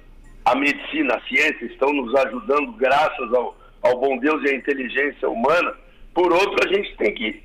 a 0.46 0.56
medicina, 0.56 1.16
a 1.16 1.22
ciência 1.28 1.66
estão 1.66 1.92
nos 1.94 2.14
ajudando 2.16 2.72
graças 2.74 3.34
ao, 3.34 3.56
ao 3.82 4.00
bom 4.00 4.18
Deus 4.18 4.44
e 4.44 4.50
à 4.50 4.56
inteligência 4.56 5.30
humana, 5.30 5.74
por 6.14 6.32
outro 6.32 6.56
a 6.68 6.74
gente 6.74 6.96
tem 6.98 7.14
que 7.14 7.42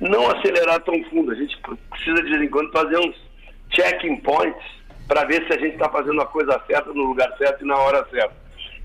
não 0.00 0.28
acelerar 0.30 0.80
tão 0.80 1.02
fundo, 1.04 1.32
a 1.32 1.34
gente 1.34 1.56
precisa 1.90 2.22
de 2.22 2.30
vez 2.30 2.42
em 2.42 2.48
quando 2.48 2.72
fazer 2.72 2.98
uns 2.98 3.16
checking 3.70 4.16
points 4.18 4.62
para 5.08 5.24
ver 5.24 5.46
se 5.46 5.52
a 5.56 5.58
gente 5.60 5.74
está 5.74 5.88
fazendo 5.88 6.20
a 6.20 6.26
coisa 6.26 6.60
certa 6.66 6.92
no 6.92 7.04
lugar 7.04 7.30
certo 7.38 7.64
e 7.64 7.66
na 7.68 7.76
hora 7.76 8.06
certa. 8.10 8.34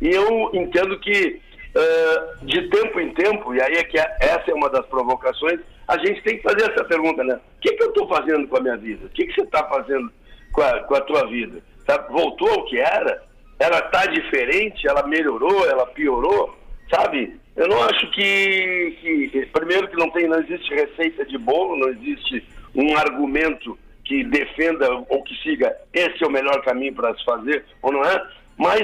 E 0.01 0.10
eu 0.10 0.51
entendo 0.53 1.00
que 1.00 1.41
eh, 1.75 2.34
de 2.43 2.67
tempo 2.69 3.00
em 3.00 3.13
tempo, 3.13 3.53
e 3.53 3.62
aí 3.62 3.74
é 3.74 3.84
que 3.84 4.00
é- 4.00 4.17
essa 4.22 4.50
é 4.50 4.53
uma 4.53 4.69
das 4.69 4.86
provocações, 4.88 5.60
a 5.88 5.98
gente 6.00 6.22
tem 6.24 6.38
que 6.38 6.43
fazer 6.43 6.72
essa 6.72 6.84
pergunta, 6.84 7.24
né? 7.24 7.36
O 7.36 7.62
que, 7.62 7.74
que 7.74 7.84
eu 7.84 7.89
estou 7.89 8.08
fazendo 8.08 8.48
com 8.48 8.58
a 8.58 8.62
minha 8.62 8.77
vida? 8.77 9.05
O 9.05 9.10
que, 9.10 9.25
que 9.25 9.34
você 9.34 9.41
está 9.41 9.63
fazendo 9.65 10.12
com 10.51 10.62
a, 10.62 10.79
com 10.84 10.96
a 10.96 11.01
tua 11.01 11.27
vida? 11.27 11.62
Sabe? 11.86 12.12
Voltou 12.12 12.50
ao 12.50 12.65
que 12.65 12.79
era? 12.79 13.24
Ela 13.60 13.79
está 13.79 14.05
diferente? 14.08 14.88
Ela 14.88 15.05
melhorou? 15.08 15.67
Ela 15.69 15.86
piorou? 15.88 16.58
Sabe? 16.89 17.39
Eu 17.55 17.67
não 17.67 17.81
acho 17.84 18.10
que, 18.12 19.29
que- 19.31 19.46
primeiro 19.53 19.88
que 19.89 19.98
não 19.98 20.10
tem, 20.12 20.27
não 20.27 20.39
existe 20.39 20.74
receita 20.74 21.25
de 21.25 21.38
bolo, 21.38 21.75
não 21.77 21.89
existe 21.89 22.43
um 22.75 22.96
argumento 22.98 23.77
que 24.05 24.24
defenda 24.24 24.89
ou 25.10 25.24
que 25.24 25.36
siga 25.43 25.75
esse 25.93 26.24
é 26.24 26.27
o 26.27 26.31
melhor 26.31 26.62
caminho 26.63 26.93
para 26.96 27.15
se 27.15 27.24
fazer 27.24 27.63
ou 27.81 27.91
não 27.91 28.03
é, 28.03 28.27
mas 28.58 28.81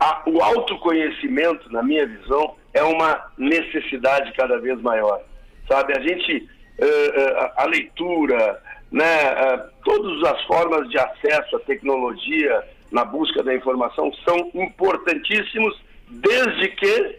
a- 0.00 0.22
o 0.26 0.40
autoconhecimento, 0.42 1.70
na 1.72 1.82
minha 1.82 2.06
visão, 2.06 2.56
é 2.72 2.82
uma 2.82 3.30
necessidade 3.38 4.32
cada 4.32 4.58
vez 4.58 4.80
maior. 4.80 5.20
Sabe, 5.68 5.96
a 5.96 6.00
gente, 6.00 6.48
eh, 6.78 7.12
eh, 7.14 7.34
a- 7.38 7.62
a 7.62 7.66
leitura, 7.66 8.60
né, 8.90 9.22
eh, 9.24 9.64
todas 9.84 10.22
as 10.32 10.42
formas 10.44 10.88
de 10.88 10.98
acesso 10.98 11.56
à 11.56 11.60
tecnologia 11.60 12.62
na 12.90 13.04
busca 13.04 13.42
da 13.42 13.54
informação 13.54 14.12
são 14.26 14.50
importantíssimos 14.54 15.80
desde 16.08 16.68
que 16.68 17.18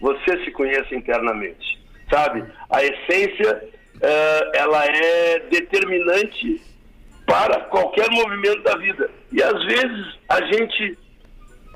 você 0.00 0.44
se 0.44 0.50
conheça 0.50 0.94
internamente, 0.94 1.80
sabe? 2.10 2.44
A 2.70 2.82
essência, 2.82 3.68
eh, 4.00 4.50
ela 4.54 4.84
é 4.84 5.38
determinante 5.50 6.60
para 7.26 7.60
qualquer 7.66 8.10
movimento 8.10 8.62
da 8.62 8.76
vida. 8.76 9.10
E 9.30 9.42
às 9.42 9.64
vezes 9.64 10.18
a 10.28 10.40
gente 10.46 10.98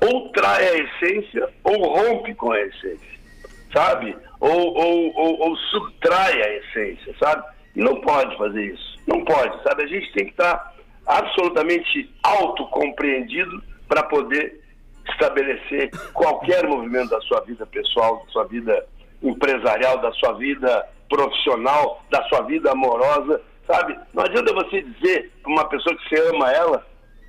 ou 0.01 0.29
trai 0.29 0.67
a 0.67 0.77
essência 0.77 1.49
ou 1.63 1.87
rompe 1.87 2.35
com 2.35 2.51
a 2.51 2.61
essência, 2.61 3.19
sabe? 3.73 4.15
Ou, 4.39 4.73
ou, 4.75 5.13
ou, 5.15 5.39
ou 5.39 5.55
subtrai 5.55 6.41
a 6.41 6.55
essência, 6.57 7.15
sabe? 7.19 7.43
E 7.75 7.81
não 7.81 7.99
pode 8.01 8.37
fazer 8.37 8.73
isso, 8.73 8.99
não 9.07 9.23
pode, 9.23 9.63
sabe? 9.63 9.83
A 9.83 9.87
gente 9.87 10.11
tem 10.13 10.25
que 10.25 10.31
estar 10.31 10.75
absolutamente 11.05 12.13
autocompreendido 12.23 13.63
para 13.87 14.03
poder 14.03 14.61
estabelecer 15.11 15.89
qualquer 16.13 16.67
movimento 16.67 17.09
da 17.09 17.21
sua 17.21 17.41
vida 17.41 17.65
pessoal, 17.65 18.23
da 18.25 18.31
sua 18.31 18.43
vida 18.45 18.85
empresarial, 19.21 19.97
da 19.99 20.11
sua 20.13 20.33
vida 20.33 20.85
profissional, 21.09 22.03
da 22.09 22.23
sua 22.29 22.41
vida 22.41 22.71
amorosa, 22.71 23.41
sabe? 23.65 23.97
Não 24.13 24.23
adianta 24.23 24.53
você 24.53 24.81
dizer 24.81 25.31
para 25.41 25.51
uma 25.51 25.65
pessoa 25.69 25.95
que 25.97 26.09
você 26.09 26.29
ama 26.29 26.51
ela 26.51 26.85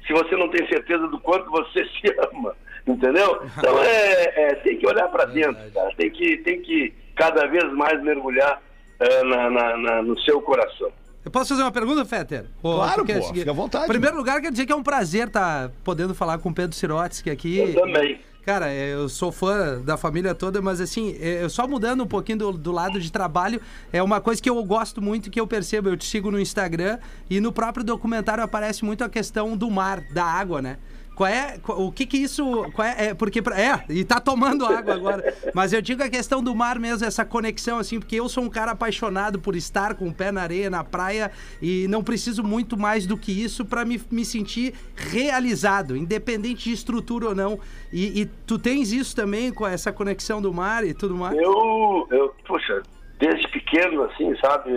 se 0.07 0.13
você 0.13 0.37
não 0.37 0.49
tem 0.49 0.67
certeza 0.69 1.07
do 1.09 1.19
quanto 1.21 1.51
você 1.51 1.85
se 2.01 2.15
ama, 2.33 2.55
entendeu? 2.87 3.43
Então 3.59 3.83
é, 3.83 4.23
é, 4.51 4.55
tem 4.57 4.79
que 4.79 4.87
olhar 4.87 5.09
para 5.09 5.27
dentro, 5.27 5.71
cara. 5.73 5.91
Tem 5.97 6.11
que, 6.11 6.39
tem 6.39 6.61
que 6.63 6.95
cada 7.17 7.47
vez 7.47 7.65
mais 7.73 8.01
mergulhar 8.03 8.61
é, 9.01 9.23
na- 9.25 9.51
na- 9.51 9.77
na- 9.77 10.03
no 10.03 10.19
seu 10.21 10.41
coração. 10.41 10.91
Eu 11.29 11.31
posso 11.31 11.51
fazer 11.51 11.61
uma 11.63 11.71
pergunta, 11.71 12.07
Fetter? 12.07 12.47
Ou 12.63 12.77
Claro, 12.77 13.05
pô, 13.05 13.13
seguir? 13.13 13.41
fica 13.41 13.51
à 13.51 13.55
vontade. 13.55 13.85
Em 13.85 13.89
primeiro 13.89 14.17
lugar, 14.17 14.41
quero 14.41 14.51
dizer 14.51 14.65
que 14.65 14.73
é 14.73 14.75
um 14.75 14.83
prazer 14.83 15.27
estar 15.27 15.71
podendo 15.85 16.15
falar 16.15 16.39
com 16.39 16.49
o 16.49 16.55
Pedro 16.55 16.75
Sirotsky 16.75 17.29
aqui. 17.29 17.59
Eu 17.59 17.75
também. 17.75 18.19
Cara, 18.47 18.73
é, 18.73 18.95
eu 18.95 19.11
sou 19.11 19.31
fã 19.31 19.79
da 19.83 19.99
família 19.99 20.35
toda, 20.35 20.63
mas 20.63 20.81
assim, 20.81 21.15
é, 21.21 21.43
eu 21.43 21.51
só 21.51 21.69
mudando 21.69 22.03
um 22.03 22.07
pouquinho 22.07 22.39
do, 22.39 22.53
do 22.53 22.73
lado 22.73 22.99
de 22.99 23.13
trabalho, 23.13 23.61
é 23.93 24.03
uma 24.03 24.23
coisa 24.23 24.41
que 24.41 24.49
eu 24.49 24.65
gosto 24.65 25.03
muito, 25.03 25.31
que 25.31 25.39
eu 25.39 25.47
percebo, 25.47 25.91
eu 25.91 25.99
te 25.99 26.07
sigo 26.07 26.31
no 26.31 26.41
Instagram 26.41 26.99
e 27.29 27.41
no 27.41 27.53
próprio 27.53 27.85
documentário 27.85 28.43
aparece 28.43 28.83
muito 28.83 29.05
a 29.05 29.09
questão 29.11 29.55
do 29.55 29.71
mar, 29.71 30.01
da 30.15 30.25
água, 30.25 30.63
né? 30.63 30.79
Qual 31.19 31.29
é, 31.29 31.59
qual- 31.59 31.81
o 31.85 31.91
que 31.91 32.07
que 32.07 32.17
isso, 32.17 32.65
é, 32.79 33.07
é, 33.07 33.15
porque, 33.15 33.41
é, 33.41 33.93
e 33.93 34.05
tá 34.05 34.21
tomando 34.21 34.65
água 34.65 34.95
agora, 34.95 35.35
mas 35.53 35.73
eu 35.73 35.83
digo 35.83 36.01
a 36.01 36.09
questão 36.09 36.41
do 36.41 36.55
mar 36.55 36.79
mesmo, 36.79 37.05
essa 37.05 37.25
conexão, 37.25 37.77
assim, 37.81 37.99
porque 37.99 38.15
eu 38.15 38.29
sou 38.29 38.45
um 38.45 38.49
cara 38.49 38.71
apaixonado 38.71 39.41
por 39.41 39.57
estar 39.57 39.97
com 39.97 40.07
o 40.07 40.15
pé 40.15 40.31
na 40.31 40.43
areia, 40.43 40.71
na 40.71 40.85
praia, 40.85 41.33
e 41.61 41.89
não 41.89 42.05
preciso 42.05 42.45
muito 42.45 42.77
mais 42.79 43.05
do 43.05 43.17
que 43.17 43.33
isso 43.33 43.65
pra 43.65 43.85
me, 43.85 44.01
me 44.13 44.25
sentir 44.25 44.75
realizado, 44.95 45.97
independente 45.97 46.69
de 46.69 46.73
estrutura 46.73 47.31
ou 47.31 47.35
não, 47.35 47.59
e, 47.93 48.21
e 48.21 48.27
tu 48.47 48.57
tens 48.57 48.93
isso 48.93 49.17
também, 49.17 49.51
com 49.53 49.67
essa 49.67 49.91
conexão 49.91 50.41
do 50.41 50.55
mar 50.55 50.87
e 50.87 50.95
tudo 50.95 51.17
mais? 51.17 51.37
Eu, 51.37 52.07
eu, 52.13 52.33
poxa, 52.47 52.81
desde 53.19 53.49
pequeno, 53.49 54.05
assim, 54.05 54.35
sabe? 54.39 54.71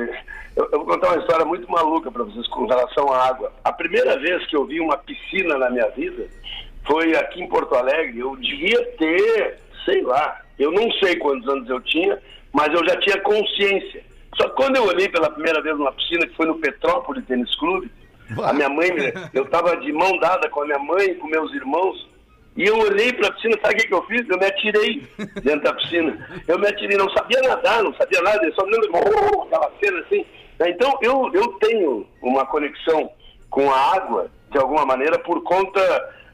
Eu, 0.56 0.68
eu 0.72 0.80
vou 0.80 0.86
contar 0.86 1.10
uma 1.10 1.22
história 1.22 1.46
muito 1.46 1.70
maluca 1.72 2.12
para 2.12 2.24
vocês 2.24 2.48
com 2.48 2.66
relação 2.66 3.12
à 3.12 3.28
água. 3.28 3.54
A 3.64 3.72
primeira 3.72 4.18
vez 4.20 4.46
que 4.48 4.56
eu 4.56 4.66
vi 4.66 4.80
uma 4.80 4.98
piscina 4.98 5.58
na 5.58 5.70
minha 5.70 5.88
vida 5.90 6.28
foi 6.86 7.16
aqui 7.16 7.42
em 7.42 7.48
Porto 7.48 7.76
Alegre. 7.76 8.20
Eu 8.20 8.36
devia 8.36 8.84
ter, 8.98 9.60
sei 9.86 10.02
lá, 10.02 10.42
eu 10.60 10.72
não 10.72 10.92
sei 10.94 11.16
quantos 11.18 11.48
anos 11.48 11.70
eu 11.70 11.80
tinha, 11.82 12.20
mas 12.52 12.68
eu 12.74 12.86
já 12.86 12.98
tinha 12.98 13.22
consciência. 13.22 14.04
Só 14.36 14.50
que 14.50 14.56
quando 14.56 14.78
eu 14.78 14.86
olhei 14.86 15.08
pela 15.10 15.30
primeira 15.30 15.62
vez 15.62 15.78
numa 15.78 15.92
piscina, 15.94 16.28
que 16.28 16.36
foi 16.36 16.48
no 16.48 16.60
Petrópolis 16.60 17.26
Tênis 17.26 17.54
Clube, 17.56 17.92
a 18.44 18.54
minha 18.54 18.70
mãe, 18.70 18.90
eu 19.34 19.44
estava 19.44 19.76
de 19.78 19.92
mão 19.92 20.18
dada 20.20 20.50
com 20.50 20.62
a 20.62 20.66
minha 20.66 20.80
mãe 20.80 21.12
e 21.12 21.16
com 21.16 21.28
meus 21.28 21.54
irmãos, 21.54 22.10
e 22.58 22.66
eu 22.66 22.78
olhei 22.80 23.14
para 23.14 23.28
a 23.30 23.32
piscina, 23.32 23.58
sabe 23.62 23.76
o 23.76 23.78
que, 23.78 23.88
que 23.88 23.94
eu 23.94 24.04
fiz? 24.04 24.28
Eu 24.30 24.38
me 24.38 24.46
atirei 24.46 25.08
dentro 25.44 25.62
da 25.62 25.74
piscina. 25.74 26.44
Eu 26.48 26.60
me 26.60 26.68
atirei, 26.68 26.98
não 26.98 27.10
sabia 27.12 27.42
nadar, 27.42 27.82
não 27.84 27.94
sabia 27.96 28.22
nada, 28.22 28.46
eu 28.46 28.54
só 28.54 28.66
me 28.66 28.78
lembro 28.78 29.44
aquela 29.44 29.72
cena 29.84 30.00
assim. 30.02 30.26
Então 30.68 30.98
eu, 31.02 31.30
eu 31.34 31.48
tenho 31.60 32.06
uma 32.22 32.46
conexão 32.46 33.10
com 33.50 33.72
a 33.72 33.96
água 33.96 34.30
de 34.52 34.58
alguma 34.58 34.86
maneira, 34.86 35.18
por 35.20 35.42
conta. 35.44 35.80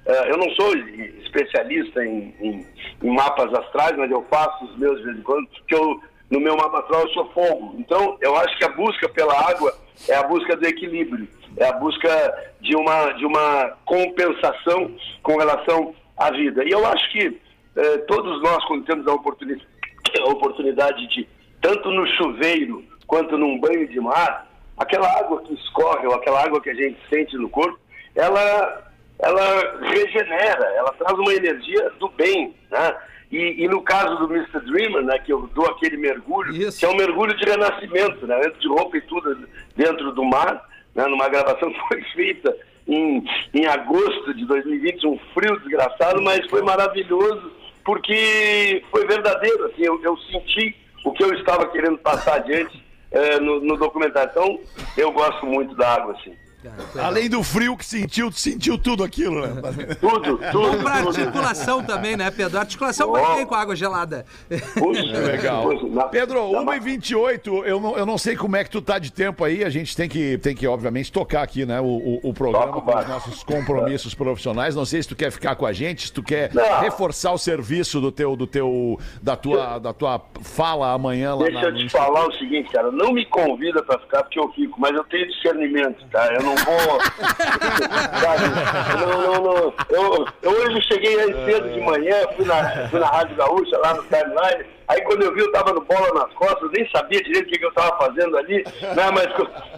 eh, 0.06 0.32
eu 0.32 0.38
não 0.38 0.50
sou 0.56 0.76
especialista 1.24 2.04
em, 2.04 2.34
em- 2.42 2.68
em 3.04 3.10
mapas 3.16 3.54
astrais, 3.54 3.96
mas 3.98 4.10
eu 4.10 4.26
faço 4.30 4.66
os 4.66 4.78
meus 4.78 4.98
de 5.00 5.06
vez 5.06 5.18
em 5.20 5.22
quando, 5.22 5.48
porque 5.48 5.76
eu, 5.76 6.02
no 6.32 6.40
meu 6.40 6.56
mapa 6.58 6.80
astral 6.80 7.02
eu 7.02 7.10
sou 7.10 7.30
fogo. 7.32 7.76
Então, 7.78 8.18
eu 8.22 8.36
acho 8.38 8.58
que 8.58 8.66
a 8.66 8.70
busca 8.70 9.08
pela 9.10 9.34
água 9.50 9.72
é 10.10 10.16
a 10.16 10.24
busca 10.24 10.56
do 10.56 10.66
equilíbrio, 10.68 11.28
é 11.58 11.66
a 11.68 11.74
busca 11.74 12.54
de 12.60 12.76
uma, 12.76 13.12
de 13.14 13.26
uma 13.26 13.78
compensação 13.86 14.92
com 15.22 15.38
relação 15.38 15.94
à 16.18 16.32
vida. 16.32 16.64
E 16.64 16.72
eu 16.72 16.86
acho 16.86 17.12
que 17.12 17.40
eh, 17.76 17.98
todos 18.08 18.42
nós, 18.42 18.64
quando 18.66 18.86
temos 18.86 19.08
a 19.08 19.14
oportunidade, 19.14 19.68
a 20.20 20.30
oportunidade 20.30 21.08
de, 21.08 21.28
tanto 21.62 21.92
no 21.92 22.08
chuveiro 22.08 22.84
quanto 23.06 23.38
num 23.38 23.60
banho 23.60 23.88
de 23.88 24.00
mar, 24.00 24.48
aquela 24.78 25.08
água 25.20 25.42
que 25.44 25.54
escorre 25.54 26.08
ou 26.08 26.14
aquela 26.14 26.44
água 26.44 26.62
que 26.62 26.70
a 26.70 26.76
gente 26.76 26.98
sente 27.10 27.36
no 27.38 27.50
corpo, 27.50 27.80
ela, 28.16 28.92
ela 29.20 29.80
regenera, 29.82 30.66
ela 30.76 30.92
traz 30.94 31.18
uma 31.18 31.34
energia 31.34 31.90
do 32.00 32.10
bem, 32.10 32.56
né? 32.70 32.96
E, 33.32 33.64
e 33.64 33.68
no 33.68 33.82
caso 33.82 34.16
do 34.18 34.34
Mr. 34.34 34.60
Dreamer, 34.62 35.04
né, 35.04 35.20
que 35.20 35.34
eu 35.34 35.50
dou 35.54 35.66
aquele 35.66 35.98
mergulho, 35.98 36.56
Isso. 36.56 36.80
que 36.80 36.86
é 36.86 36.90
um 36.90 36.96
mergulho 36.96 37.36
de 37.36 37.44
renascimento, 37.44 38.26
né, 38.26 38.40
dentro 38.40 38.60
de 38.60 38.68
roupa 38.70 38.96
e 38.96 39.02
tudo 39.02 39.48
dentro 39.76 40.14
do 40.14 40.24
mar, 40.24 40.66
né, 40.96 41.06
numa 41.08 41.28
gravação 41.28 41.70
que 41.74 41.88
foi 41.90 42.02
feita 42.14 42.56
em, 42.88 43.24
em 43.54 43.66
agosto 43.66 44.34
de 44.34 44.46
2020, 44.46 45.08
um 45.08 45.20
frio 45.34 45.60
desgraçado, 45.60 46.22
mas 46.22 46.46
foi 46.50 46.62
maravilhoso 46.62 47.52
porque 47.84 48.84
foi 48.92 49.08
verdadeiro, 49.08 49.66
assim, 49.66 49.84
eu, 49.84 50.02
eu 50.04 50.18
senti 50.18 50.76
o 51.06 51.12
que 51.14 51.24
eu 51.24 51.34
estava 51.34 51.68
querendo 51.68 51.98
passar 51.98 52.36
adiante 52.36 52.84
eh, 53.12 53.40
no, 53.40 53.62
no 53.62 53.78
documentário. 53.78 54.30
Então, 54.30 54.60
eu 54.98 55.12
gosto 55.14 55.46
muito 55.46 55.74
da 55.76 55.94
água, 55.94 56.14
assim. 56.14 56.36
Além 57.02 57.30
do 57.30 57.44
frio 57.44 57.76
que 57.78 57.86
sentiu, 57.86 58.30
tu 58.32 58.40
sentiu 58.40 58.78
tudo 58.78 59.04
aquilo, 59.04 59.42
né? 59.42 59.48
Tudo, 60.00 60.38
Bom 60.38 60.52
tudo. 60.52 60.84
pra 60.84 61.04
tudo. 61.04 61.18
articulação 61.20 61.84
também, 61.84 62.16
né, 62.18 62.30
Pedro? 62.32 62.58
A 62.58 62.62
articulação 62.62 63.12
vai 63.12 63.22
Bom. 63.24 63.36
bem 63.36 63.46
com 63.46 63.56
água 63.56 63.76
gelada. 63.76 64.26
Puxa, 64.78 65.02
Legal. 65.02 65.70
Pedro, 66.12 66.52
na- 66.52 66.62
1h28, 66.74 67.64
eu 67.66 67.80
não, 67.80 67.98
eu 67.98 68.06
não 68.06 68.18
sei 68.18 68.36
como 68.36 68.56
é 68.56 68.64
que 68.64 68.70
tu 68.70 68.82
tá 68.82 69.00
de 69.00 69.12
tempo 69.12 69.44
aí, 69.44 69.64
a 69.64 69.70
gente 69.70 69.96
tem 69.96 70.08
que, 70.10 70.38
tem 70.38 70.56
que 70.56 70.68
obviamente, 70.68 71.12
tocar 71.12 71.42
aqui, 71.44 71.66
né, 71.66 71.80
o, 71.82 71.86
o, 71.86 72.20
o 72.30 72.34
programa 72.34 72.68
Toca 72.74 72.82
com 72.92 73.00
os 73.00 73.08
nossos 73.08 73.44
compromissos 73.44 74.14
profissionais. 74.14 74.76
Não 74.76 74.86
sei 74.86 75.02
se 75.02 75.10
tu 75.10 75.16
quer 75.16 75.32
ficar 75.32 75.56
com 75.56 75.66
a 75.66 75.74
gente, 75.74 76.08
se 76.08 76.14
tu 76.14 76.24
quer 76.24 76.54
Não. 76.54 76.80
reforçar 76.80 77.32
o 77.32 77.38
serviço 77.38 78.00
do 78.02 78.12
teu, 78.12 78.36
do 78.36 78.48
teu, 78.48 79.00
da 79.22 79.36
tua, 79.36 79.80
da 79.80 79.94
tua 79.94 80.22
fala 80.42 80.92
amanhã 80.94 81.34
lá 81.36 81.44
Deixa 81.46 81.62
na, 81.62 81.68
eu 81.70 81.76
te 81.78 81.90
falar 81.90 82.28
o 82.28 82.34
seguinte, 82.34 82.70
cara, 82.72 82.92
não 82.92 83.12
me 83.14 83.26
convida 83.26 83.82
pra 83.84 84.00
ficar 84.00 84.24
porque 84.24 84.40
eu 84.40 84.50
fico, 84.54 84.80
mas 84.80 84.96
eu 84.96 85.04
tenho 85.06 85.28
discernimento, 85.28 86.04
tá? 86.12 86.34
Eu 86.34 86.44
não 86.44 86.56
vou. 86.66 87.00
Não, 89.00 89.22
não, 89.22 89.42
não. 89.44 89.74
Eu, 89.90 90.28
eu 90.42 90.52
hoje 90.52 90.82
cheguei 90.88 91.20
aí 91.20 91.34
cedo 91.46 91.70
de 91.70 91.80
manhã, 91.82 92.16
fui 92.36 92.46
na, 92.46 92.88
fui 92.90 93.00
na 93.00 93.08
Rádio 93.08 93.36
Gaúcha, 93.36 93.78
lá 93.80 93.94
no 93.94 94.04
timeline. 94.04 94.66
Aí 94.88 95.02
quando 95.02 95.24
eu 95.24 95.34
vi, 95.34 95.42
eu 95.42 95.52
tava 95.52 95.74
no 95.74 95.82
bola 95.82 96.14
nas 96.14 96.34
costas, 96.34 96.70
nem 96.72 96.90
sabia 96.90 97.22
direito 97.22 97.48
o 97.48 97.50
que, 97.50 97.60
que 97.60 97.66
eu 97.66 97.74
tava 97.74 97.98
fazendo 97.98 98.38
ali, 98.38 98.64
né? 98.96 99.12
Mas 99.14 99.28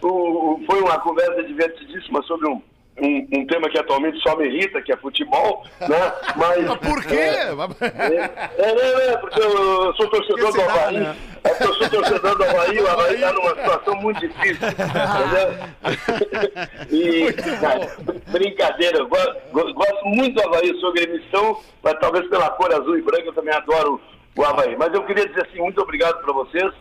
o, 0.03 0.07
o- 0.07 0.61
foi 0.67 0.79
uma 0.81 0.99
conversa 0.99 1.43
divertidíssima 1.43 2.21
sobre 2.23 2.47
um. 2.47 2.61
Um, 3.01 3.27
um 3.39 3.45
tema 3.47 3.69
que 3.69 3.77
atualmente 3.79 4.19
só 4.21 4.35
me 4.35 4.45
irrita, 4.47 4.81
que 4.81 4.91
é 4.91 4.97
futebol, 4.97 5.63
né? 5.79 6.13
Mas. 6.35 6.65
Por 6.79 7.03
quê? 7.05 7.15
É, 7.15 7.47
é, 7.49 8.73
não, 8.75 8.99
é, 9.01 9.17
porque 9.17 9.39
eu 9.41 9.93
sou 9.95 10.07
torcedor 10.09 10.51
do 10.53 10.61
Havaí. 10.61 10.97
É 11.43 11.49
porque 11.49 11.63
eu 11.63 11.73
sou 11.75 11.89
torcedor 11.89 12.37
do 12.37 12.43
Havaí, 12.43 12.79
o 12.81 12.87
Havaí 12.89 13.15
está 13.15 13.31
numa 13.33 13.49
situação 13.55 13.95
muito 13.95 14.19
difícil. 14.19 14.67
Entendeu? 14.67 15.69
E, 16.91 17.33
cara, 17.59 17.87
brincadeira, 18.27 18.97
eu 18.99 19.07
go- 19.07 19.17
go- 19.51 19.73
gosto 19.73 20.05
muito 20.05 20.35
do 20.41 20.47
Havaí, 20.47 20.77
sou 20.79 20.91
gremistão, 20.93 21.59
mas 21.83 21.93
talvez 21.99 22.27
pela 22.29 22.49
cor 22.51 22.73
azul 22.73 22.97
e 22.97 23.01
branca 23.01 23.25
eu 23.27 23.33
também 23.33 23.53
adoro 23.53 24.01
o 24.35 24.43
Havaí. 24.43 24.75
Mas 24.77 24.93
eu 24.93 25.03
queria 25.05 25.27
dizer 25.27 25.47
assim, 25.47 25.59
muito 25.59 25.79
obrigado 25.81 26.19
para 26.21 26.33
vocês. 26.33 26.71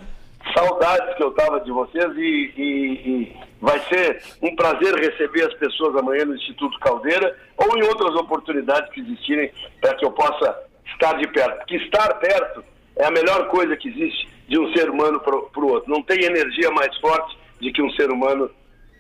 Saudades 0.55 1.15
que 1.17 1.23
eu 1.23 1.31
tava 1.33 1.61
de 1.61 1.71
vocês 1.71 2.05
e, 2.17 2.53
e- 2.57 3.11
e 3.11 3.37
vai 3.61 3.79
ser 3.89 4.23
um 4.43 4.55
prazer 4.57 4.95
receber 4.95 5.45
as 5.47 5.55
pessoas 5.55 5.97
amanhã 5.97 6.25
no 6.25 6.35
Instituto 6.37 6.79
Caldeira 6.81 7.37
ou 7.57 7.77
em 7.77 7.83
outras 7.83 8.15
oportunidades 8.15 8.91
que 8.93 9.01
existirem 9.01 9.51
para 9.81 9.95
que 9.95 10.05
eu 10.05 10.11
possa 10.13 10.57
estar 10.93 11.15
de 11.19 11.29
perto. 11.29 11.59
Porque 11.59 11.77
estar 11.77 12.15
perto 12.15 12.65
é 12.97 13.05
a 13.07 13.11
melhor 13.11 13.49
coisa 13.49 13.77
que 13.77 13.89
existe 13.89 14.29
de 14.49 14.59
um 14.59 14.73
ser 14.75 14.89
humano 14.91 15.21
para 15.21 15.37
o 15.37 15.69
outro. 15.73 15.91
Não 15.91 16.03
tem 16.03 16.25
energia 16.25 16.71
mais 16.71 16.97
forte 16.99 17.37
de 17.61 17.71
que 17.73 17.83
um 17.83 17.91
ser 17.93 18.11
humano 18.11 18.51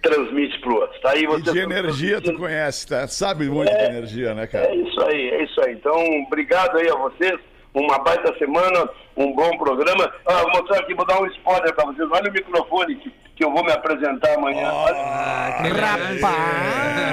transmite 0.02 0.58
para 0.60 0.70
o 0.70 0.74
outro. 0.76 1.00
Tá 1.00 1.10
aí 1.10 1.22
E 1.24 1.26
vocês 1.26 1.52
de 1.52 1.58
energia 1.58 2.20
tu 2.20 2.34
conhece, 2.34 2.86
tá? 2.86 3.08
Sabe 3.08 3.46
muito 3.48 3.70
de 3.72 3.84
energia, 3.84 4.34
né, 4.34 4.46
cara? 4.46 4.66
É 4.66 4.74
isso 4.76 5.00
aí, 5.02 5.28
é 5.30 5.42
isso 5.44 5.60
aí. 5.64 5.72
Então, 5.74 5.96
obrigado 6.26 6.76
aí 6.76 6.88
a 6.88 6.94
vocês. 6.94 7.38
Uma 7.74 7.98
baita 7.98 8.36
semana, 8.38 8.88
um 9.16 9.32
bom 9.34 9.56
programa. 9.58 10.10
Ah, 10.26 10.42
vou 10.42 10.50
mostrar 10.52 10.80
aqui, 10.80 10.94
vou 10.94 11.06
dar 11.06 11.20
um 11.20 11.26
spoiler 11.26 11.74
para 11.74 11.84
vocês. 11.86 12.08
Olha 12.10 12.30
o 12.30 12.32
microfone 12.32 12.96
que, 12.96 13.12
que 13.36 13.44
eu 13.44 13.52
vou 13.52 13.62
me 13.64 13.70
apresentar 13.72 14.34
amanhã. 14.34 14.72
Olha, 14.72 14.96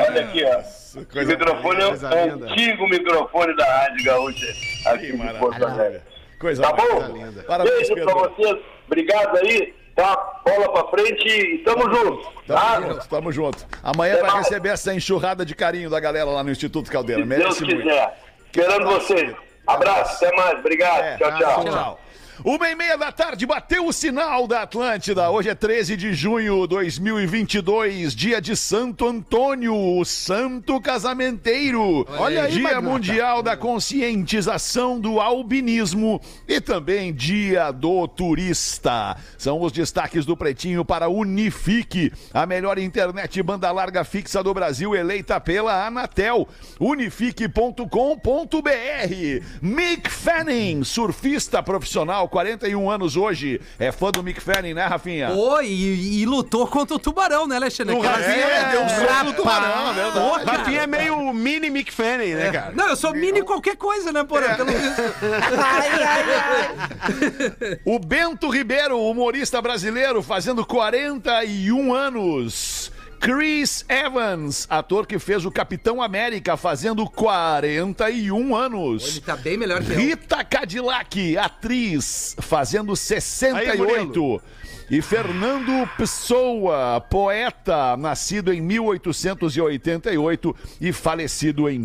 olha 0.07 0.21
aqui, 0.21 0.43
ó. 0.45 0.85
O 1.21 1.25
microfone 1.25 1.81
é 1.81 1.87
o 1.87 2.45
antigo 2.45 2.87
microfone 2.89 3.55
da 3.55 3.65
Rádio 3.65 4.05
Gaúcha 4.05 4.45
aqui 4.87 5.11
Que 5.11 5.17
de 5.17 5.33
Porto 5.39 5.55
Alegre. 5.55 5.75
maravilha. 5.77 6.03
Coisa 6.39 6.61
Tá 6.63 6.73
bom? 6.73 6.99
linda. 7.13 7.43
Parabéns, 7.43 7.89
Beijo 7.89 8.05
pra 8.05 8.13
vocês. 8.13 8.57
Obrigado 8.87 9.37
aí. 9.37 9.73
Tá? 9.95 10.41
Bola 10.45 10.73
pra 10.73 10.87
frente 10.89 11.25
e 11.27 11.57
tamo 11.59 11.83
junto. 11.93 12.29
Tá? 12.45 12.73
Tamo 12.75 12.91
junto, 12.93 13.07
tamo 13.09 13.31
junto. 13.31 13.65
Amanhã 13.81 14.13
Até 14.15 14.21
vai 14.23 14.31
mais. 14.31 14.47
receber 14.47 14.69
essa 14.69 14.93
enxurrada 14.93 15.45
de 15.45 15.55
carinho 15.55 15.89
da 15.89 15.99
galera 16.01 16.25
lá 16.25 16.43
no 16.43 16.51
Instituto 16.51 16.91
Caldeira. 16.91 17.21
Se 17.23 17.27
Deus 17.27 17.39
Merece 17.39 17.63
muito. 17.63 17.77
quiser. 17.81 18.19
Esperando 18.45 18.85
vocês. 18.87 19.35
Abraço, 19.67 20.25
até 20.25 20.35
mais. 20.35 20.59
Obrigado. 20.59 21.01
É, 21.01 21.17
tchau, 21.17 21.37
tchau. 21.37 21.63
Tchau. 21.65 21.99
Uma 22.43 22.69
e 22.69 22.75
meia 22.75 22.97
da 22.97 23.11
tarde, 23.11 23.45
bateu 23.45 23.87
o 23.87 23.93
sinal 23.93 24.45
da 24.45 24.63
Atlântida. 24.63 25.29
Hoje 25.29 25.49
é 25.49 25.55
13 25.55 25.95
de 25.95 26.13
junho 26.13 26.63
de 26.63 26.75
2022, 26.75 28.13
dia 28.13 28.41
de 28.41 28.55
Santo 28.57 29.07
Antônio, 29.07 29.73
o 29.73 30.03
santo 30.03 30.81
casamenteiro. 30.81 32.05
Olha 32.17 32.43
aí, 32.43 32.51
Dia 32.51 32.63
Magnata. 32.63 32.89
Mundial 32.89 33.41
da 33.41 33.55
Conscientização 33.55 34.99
do 34.99 35.21
Albinismo 35.21 36.19
e 36.47 36.59
também 36.59 37.13
Dia 37.13 37.71
do 37.71 38.05
Turista. 38.07 39.15
São 39.37 39.61
os 39.61 39.71
destaques 39.71 40.25
do 40.25 40.35
Pretinho 40.35 40.83
para 40.83 41.07
Unifique, 41.07 42.11
a 42.33 42.45
melhor 42.45 42.77
internet 42.77 43.41
banda 43.41 43.71
larga 43.71 44.03
fixa 44.03 44.43
do 44.43 44.53
Brasil, 44.53 44.93
eleita 44.93 45.39
pela 45.39 45.87
Anatel. 45.87 46.47
Unifique.com.br. 46.79 47.85
Mick 49.61 50.09
Fanning, 50.09 50.83
surfista 50.83 51.63
profissional, 51.63 52.24
41 52.27 52.89
anos 52.89 53.15
hoje. 53.15 53.59
É 53.79 53.91
fã 53.91 54.11
do 54.11 54.23
Mick 54.23 54.41
Fanning, 54.41 54.73
né, 54.73 54.85
Rafinha? 54.85 55.29
Pô, 55.31 55.61
e, 55.61 56.21
e 56.21 56.25
lutou 56.25 56.67
contra 56.67 56.95
o 56.95 56.99
tubarão, 56.99 57.47
né, 57.47 57.55
Alexandre? 57.55 57.95
O 57.95 58.01
Rafinha 58.01 58.45
É, 58.45 58.71
deu 58.71 58.81
um 58.83 58.89
soco 58.89 59.23
no 59.25 59.33
tubarão, 59.33 59.89
é 59.89 59.93
verdade. 59.93 60.19
Pô, 60.19 60.31
cara. 60.45 60.57
Rafinha 60.57 60.81
é 60.81 60.87
meio 60.87 61.33
mini 61.33 61.69
Mick 61.69 61.91
Fanning, 61.93 62.33
né, 62.33 62.51
cara? 62.51 62.71
Não, 62.75 62.89
eu 62.89 62.95
sou 62.95 63.13
mini 63.13 63.41
qualquer 63.43 63.75
coisa, 63.75 64.11
né, 64.11 64.23
porra? 64.23 64.45
É. 64.45 64.55
Pelo 64.55 64.71
visto. 64.71 65.01
O 67.85 67.99
Bento 67.99 68.49
Ribeiro, 68.49 68.99
humorista 68.99 69.61
brasileiro, 69.61 70.21
fazendo 70.21 70.65
41 70.65 71.93
anos. 71.93 72.91
Chris 73.25 73.83
Evans, 73.89 74.67
ator 74.69 75.05
que 75.07 75.17
fez 75.19 75.45
o 75.45 75.51
Capitão 75.51 76.01
América, 76.01 76.55
fazendo 76.55 77.09
41 77.09 78.55
anos. 78.55 79.07
Ele 79.13 79.21
tá 79.21 79.35
bem 79.35 79.57
melhor 79.57 79.83
que 79.83 79.91
eu. 79.91 79.97
Rita 79.97 80.43
Cadillac, 80.43 81.37
atriz, 81.37 82.35
fazendo 82.39 82.91
Aí, 82.91 82.97
68. 82.97 84.41
e 84.91 85.01
Fernando 85.01 85.89
Pessoa, 85.97 87.01
poeta, 87.09 87.97
nascido 87.97 88.53
em 88.53 88.61
1888 88.61 90.55
e 90.79 90.93
falecido 90.93 91.67
em 91.67 91.79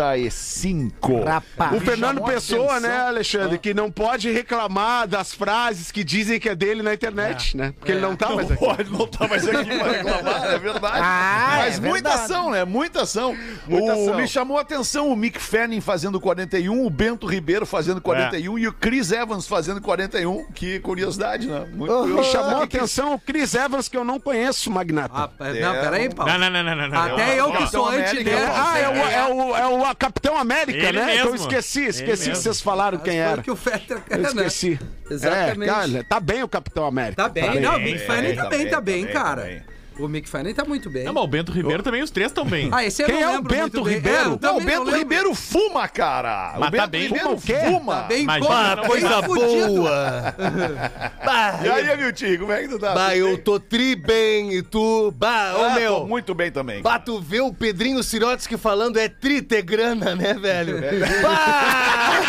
1935. 0.00 1.24
Rapaz. 1.24 1.76
O 1.76 1.80
Fernando 1.80 2.22
Pessoa, 2.22 2.72
atenção. 2.76 2.90
né, 2.90 2.96
Alexandre, 3.00 3.58
que 3.58 3.74
não 3.74 3.90
pode 3.90 4.30
reclamar 4.30 5.06
das 5.06 5.34
frases 5.34 5.90
que 5.92 6.02
dizem 6.02 6.40
que 6.40 6.48
é 6.48 6.54
dele 6.54 6.82
na 6.82 6.94
internet, 6.94 7.56
né? 7.56 7.74
Porque 7.78 7.92
ele 7.92 8.00
não 8.00 8.16
tá 8.16 8.34
mais 8.34 8.48
Não 8.48 8.54
aqui. 8.56 8.64
pode, 8.64 8.85
não 8.90 9.06
tá 9.06 9.26
mais 9.28 9.46
aqui 9.48 9.78
pra 9.78 9.90
reclamar, 9.92 10.44
é 10.52 10.58
verdade. 10.58 10.98
Ah, 11.02 11.54
Mas 11.58 11.78
é 11.78 11.80
muita 11.80 12.08
verdade. 12.10 12.32
ação, 12.32 12.50
né? 12.50 12.64
Muita 12.64 13.02
ação. 13.02 13.36
Muita 13.66 13.94
o, 13.96 14.02
ação. 14.02 14.16
Me 14.16 14.28
chamou 14.28 14.58
a 14.58 14.60
atenção 14.62 15.08
o 15.08 15.16
Mick 15.16 15.38
Fanning 15.40 15.80
fazendo 15.80 16.20
41, 16.20 16.84
o 16.84 16.90
Bento 16.90 17.26
Ribeiro 17.26 17.66
fazendo 17.66 18.00
41 18.00 18.58
e 18.58 18.68
o 18.68 18.72
Chris 18.72 19.10
Evans 19.12 19.46
fazendo 19.46 19.80
41. 19.80 20.50
Que 20.52 20.80
curiosidade, 20.80 21.46
né? 21.46 21.66
Muito 21.72 22.06
Me 22.06 22.24
chamou 22.24 22.58
a 22.58 22.60
Que 22.62 22.68
que- 22.68 22.76
atenção 22.78 23.14
o 23.14 23.18
Chris 23.18 23.54
Evans, 23.54 23.88
que 23.88 23.96
eu 23.96 24.04
não 24.04 24.18
conheço, 24.20 24.70
Magnata. 24.70 25.14
Ah, 25.14 25.30
não, 25.38 25.72
peraí, 25.74 26.12
Paulo. 26.14 26.32
Não, 26.32 26.38
não, 26.50 26.62
não, 26.62 26.76
não, 26.76 26.88
não. 26.88 27.02
Até 27.14 27.38
eu 27.40 27.46
que 27.46 27.52
Capitão 27.58 27.68
sou 27.84 27.88
anti-dele. 27.88 28.30
Paulo. 28.30 28.52
ah, 28.54 28.78
é 28.78 28.88
o, 28.88 28.92
é, 28.96 29.32
o, 29.32 29.56
é 29.56 29.90
o 29.90 29.94
Capitão 29.94 30.36
América, 30.36 30.78
Ele 30.78 30.98
né? 30.98 31.06
mesmo. 31.06 31.20
Então 31.20 31.28
eu 31.30 31.34
esqueci, 31.36 31.80
Ele 31.80 31.88
esqueci 31.90 32.30
que 32.30 32.36
vocês 32.36 32.60
falaram 32.60 32.98
quem 32.98 33.18
era. 33.18 33.42
que 33.42 33.50
o 33.50 33.56
Fetter 33.56 34.02
Eu 34.10 34.18
né? 34.18 34.28
esqueci. 34.28 34.78
Exatamente. 35.08 35.62
É, 35.62 35.66
cara, 35.66 36.04
tá 36.08 36.18
bem 36.20 36.42
o 36.42 36.48
Capitão 36.48 36.84
América. 36.86 37.22
Tá 37.22 37.28
bem, 37.28 37.60
não, 37.60 37.76
o 37.76 37.78
Big 37.78 37.98
Fanning 38.00 38.34
bem, 38.48 38.65
também 38.70 38.70
tá 38.70 38.80
bem, 38.80 39.06
tá 39.06 39.12
cara. 39.22 39.64
O 39.98 40.08
Mick 40.08 40.28
Fanning 40.28 40.52
tá 40.52 40.62
muito 40.62 40.90
bem. 40.90 41.04
Não, 41.04 41.14
mas 41.14 41.24
o 41.24 41.26
Bento 41.26 41.50
Ribeiro 41.50 41.82
também, 41.82 42.02
os 42.02 42.10
três 42.10 42.30
estão 42.30 42.44
bem. 42.44 42.68
Ah, 42.70 42.84
esse 42.84 43.00
eu 43.00 43.06
Quem 43.06 43.14
não 43.14 43.22
é 43.22 43.26
o 43.28 43.32
lembro 43.36 43.56
muito 43.56 43.72
Bento. 43.72 43.82
Ribeiro? 43.82 44.18
É, 44.18 44.20
eu 44.24 44.28
Não, 44.28 44.34
o 44.34 44.38
também 44.40 44.66
Bento 44.66 44.82
lembro. 44.84 44.98
Ribeiro 44.98 45.34
fuma, 45.34 45.88
cara. 45.88 46.52
Mas 46.58 46.68
o 46.68 46.70
Bento 46.70 46.80
tá 46.82 46.86
bem. 46.86 47.02
Ribeiro 47.04 47.24
Fuma 47.24 47.34
o 47.34 47.40
quê? 47.40 47.58
fuma. 47.64 47.94
Tá 47.96 48.02
bem 48.02 48.24
Mas 48.26 48.42
como? 48.46 48.52
Ah, 48.58 48.76
Bem 48.76 48.84
coisa 48.86 49.22
fudido. 49.22 49.66
boa. 49.68 50.34
bah, 51.24 51.60
E 51.64 51.68
aí, 51.70 51.96
Miltinho, 51.96 52.38
como 52.40 52.52
é 52.52 52.60
que 52.60 52.68
tu 52.68 52.78
tá? 52.78 52.92
bah, 52.92 53.16
eu 53.16 53.38
tô 53.38 53.58
tri 53.58 53.96
bem 53.96 54.52
e 54.52 54.62
tu. 54.62 55.10
Bah, 55.12 55.54
ô 55.56 55.64
Ah, 55.64 55.70
meu. 55.70 55.94
tô 56.00 56.06
muito 56.06 56.34
bem 56.34 56.50
também. 56.52 56.82
Bah, 56.82 56.98
tu 56.98 57.18
vê 57.18 57.40
o 57.40 57.50
Pedrinho 57.54 58.02
Sirotsky 58.02 58.58
falando 58.58 58.98
é 58.98 59.08
tritegrana, 59.08 60.14
né, 60.14 60.34
velho? 60.34 60.76
É. 60.84 61.22
Bah! 61.22 62.20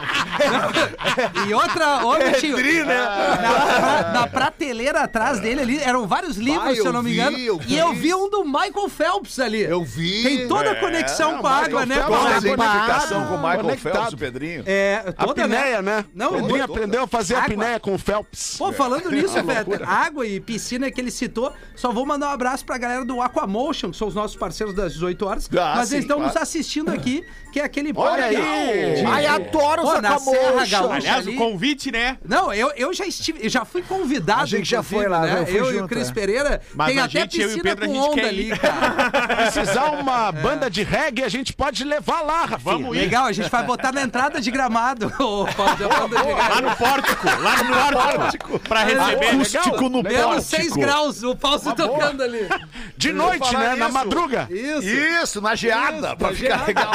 E 1.48 1.54
outra, 1.54 2.04
ô, 2.04 2.14
Vitinho, 2.18 2.56
tri, 2.56 2.84
né? 2.84 2.94
na, 2.96 3.76
pra- 3.76 4.12
na 4.12 4.26
prateleira 4.26 5.00
atrás 5.02 5.40
dele 5.40 5.60
ali, 5.60 5.78
eram 5.80 6.06
vários 6.06 6.36
livros, 6.36 6.64
Vai, 6.64 6.74
se 6.74 6.86
eu 6.86 6.92
não 6.92 7.02
me 7.02 7.10
vi, 7.12 7.20
engano. 7.20 7.38
eu 7.38 7.60
e 7.66 7.76
eu 7.78 7.92
vi. 7.92 8.14
um 8.14 8.28
do 8.30 8.44
Michael 8.44 8.88
Phelps 8.88 9.38
ali. 9.38 9.62
Eu 9.62 9.84
vi. 9.84 10.22
Tem 10.22 10.48
toda 10.48 10.70
a 10.70 10.72
É, 10.72 10.80
conexão 10.80 11.32
não, 11.32 11.38
com 11.40 11.46
a 11.46 11.50
Michael 11.62 11.66
água, 11.78 11.86
né? 11.86 11.94
Phelps, 11.96 12.08
com 12.08 12.14
a 12.14 12.18
a 12.18 12.36
água. 12.36 12.48
identificação 12.48 13.26
com 13.26 13.34
o 13.34 13.38
Michael 13.38 13.60
Conectado. 13.60 13.92
Phelps, 13.94 14.12
o 14.12 14.16
Pedrinho. 14.18 14.62
É, 14.66 15.02
A 15.16 15.26
toda, 15.26 15.42
pinéia, 15.42 15.82
né? 15.82 16.04
Não, 16.14 16.30
o 16.30 16.34
Pedrinho 16.36 16.64
aprendeu 16.64 17.02
a 17.02 17.06
fazer 17.06 17.34
a 17.34 17.38
Água. 17.38 17.50
pinéia 17.50 17.80
com 17.80 17.94
o 17.94 17.98
Phelps. 17.98 18.56
Pô, 18.58 18.72
falando 18.72 19.10
nisso, 19.10 19.34
Peter, 19.44 19.88
água 19.88 20.26
e 20.26 20.40
piscina 20.40 20.90
que 20.90 21.00
ele 21.00 21.10
citou, 21.10 21.52
só 21.76 21.92
vou 21.92 22.04
mandar 22.06 22.28
um 22.28 22.32
abraço 22.32 22.64
pra 22.64 22.78
galera 22.78 23.04
do 23.04 23.20
Aquamotion, 23.20 23.90
que 23.90 23.96
são 23.96 24.08
os 24.08 24.14
nossos 24.14 24.36
parceiros 24.36 24.74
das 24.74 24.92
18 24.94 25.26
horas. 25.26 25.48
Ah, 25.52 25.74
mas 25.76 25.88
sim, 25.88 25.96
eles 25.96 26.04
estão 26.04 26.18
claro. 26.18 26.32
nos 26.32 26.42
assistindo 26.42 26.90
aqui, 26.90 27.24
que 27.52 27.60
é 27.60 27.64
aquele 27.64 27.92
Olha 27.94 28.22
parque 28.22 28.36
aí! 28.36 28.94
de- 28.96 29.04
Ai, 29.06 29.26
adoro 29.26 29.82
os 29.82 29.94
Serra. 30.30 30.66
Gaúcha 30.66 30.94
Aliás, 30.94 31.26
ali. 31.26 31.34
o 31.34 31.38
convite, 31.38 31.90
né? 31.92 32.18
Não, 32.24 32.52
eu, 32.52 32.70
eu 32.76 32.92
já 32.92 33.06
estive, 33.06 33.44
eu 33.44 33.48
já 33.50 33.64
fui 33.64 33.82
convidado. 33.82 34.42
A 34.42 34.46
gente 34.46 34.68
já 34.68 34.82
foi 34.82 35.06
lá, 35.08 35.20
né? 35.20 35.40
eu 35.40 35.46
fui 35.46 35.60
Eu 35.60 35.64
e 35.66 35.68
o 35.68 35.78
junto, 35.80 35.88
Cris 35.88 36.08
é. 36.10 36.12
Pereira. 36.12 36.60
Mas 36.74 36.86
tem 36.88 36.98
a 36.98 37.04
até 37.04 37.20
gente, 37.20 37.40
eu 37.40 37.50
e 37.50 37.52
o 37.52 37.62
piscina 37.62 37.76
Pedro, 37.76 37.84
a 37.84 37.88
com 37.88 37.94
gente 37.94 38.04
onda 38.08 38.20
quer 38.20 38.28
ali, 38.28 38.58
cara. 38.58 39.10
Precisar 39.52 39.84
uma 39.92 40.32
banda 40.32 40.70
de 40.70 40.82
reggae, 40.82 41.22
a 41.24 41.28
gente 41.28 41.52
pode 41.52 41.84
levar 41.84 42.20
lá, 42.22 42.40
Rafinha. 42.44 42.58
Vamos 42.58 42.96
ir. 42.96 43.00
Legal, 43.00 43.24
a 43.26 43.32
gente 43.32 43.50
vai 43.50 43.62
botar 43.62 43.92
na 43.92 44.02
entrada 44.02 44.40
de 44.40 44.50
gramado. 44.50 45.12
Lá 45.18 46.60
no 46.60 46.76
pórtico, 46.76 47.26
lá 47.40 47.62
no 47.62 47.92
pórtico. 47.92 48.58
pra 48.60 48.84
receber. 48.84 49.28
Acústico 49.34 49.88
no 49.88 50.02
Menos 50.02 50.20
pórtico. 50.22 50.42
6 50.42 50.72
graus, 50.74 51.22
o 51.22 51.36
Fausto 51.36 51.74
tocando 51.74 52.22
ali. 52.22 52.48
De 52.96 53.12
noite, 53.12 53.54
né? 53.56 53.74
Na 53.76 53.88
madruga. 53.88 54.48
Isso. 54.50 54.88
Isso, 54.88 55.40
na 55.40 55.54
geada, 55.54 56.08
Isso, 56.08 56.16
pra 56.16 56.28
ficar 56.32 56.48
geada. 56.48 56.66
legal. 56.66 56.92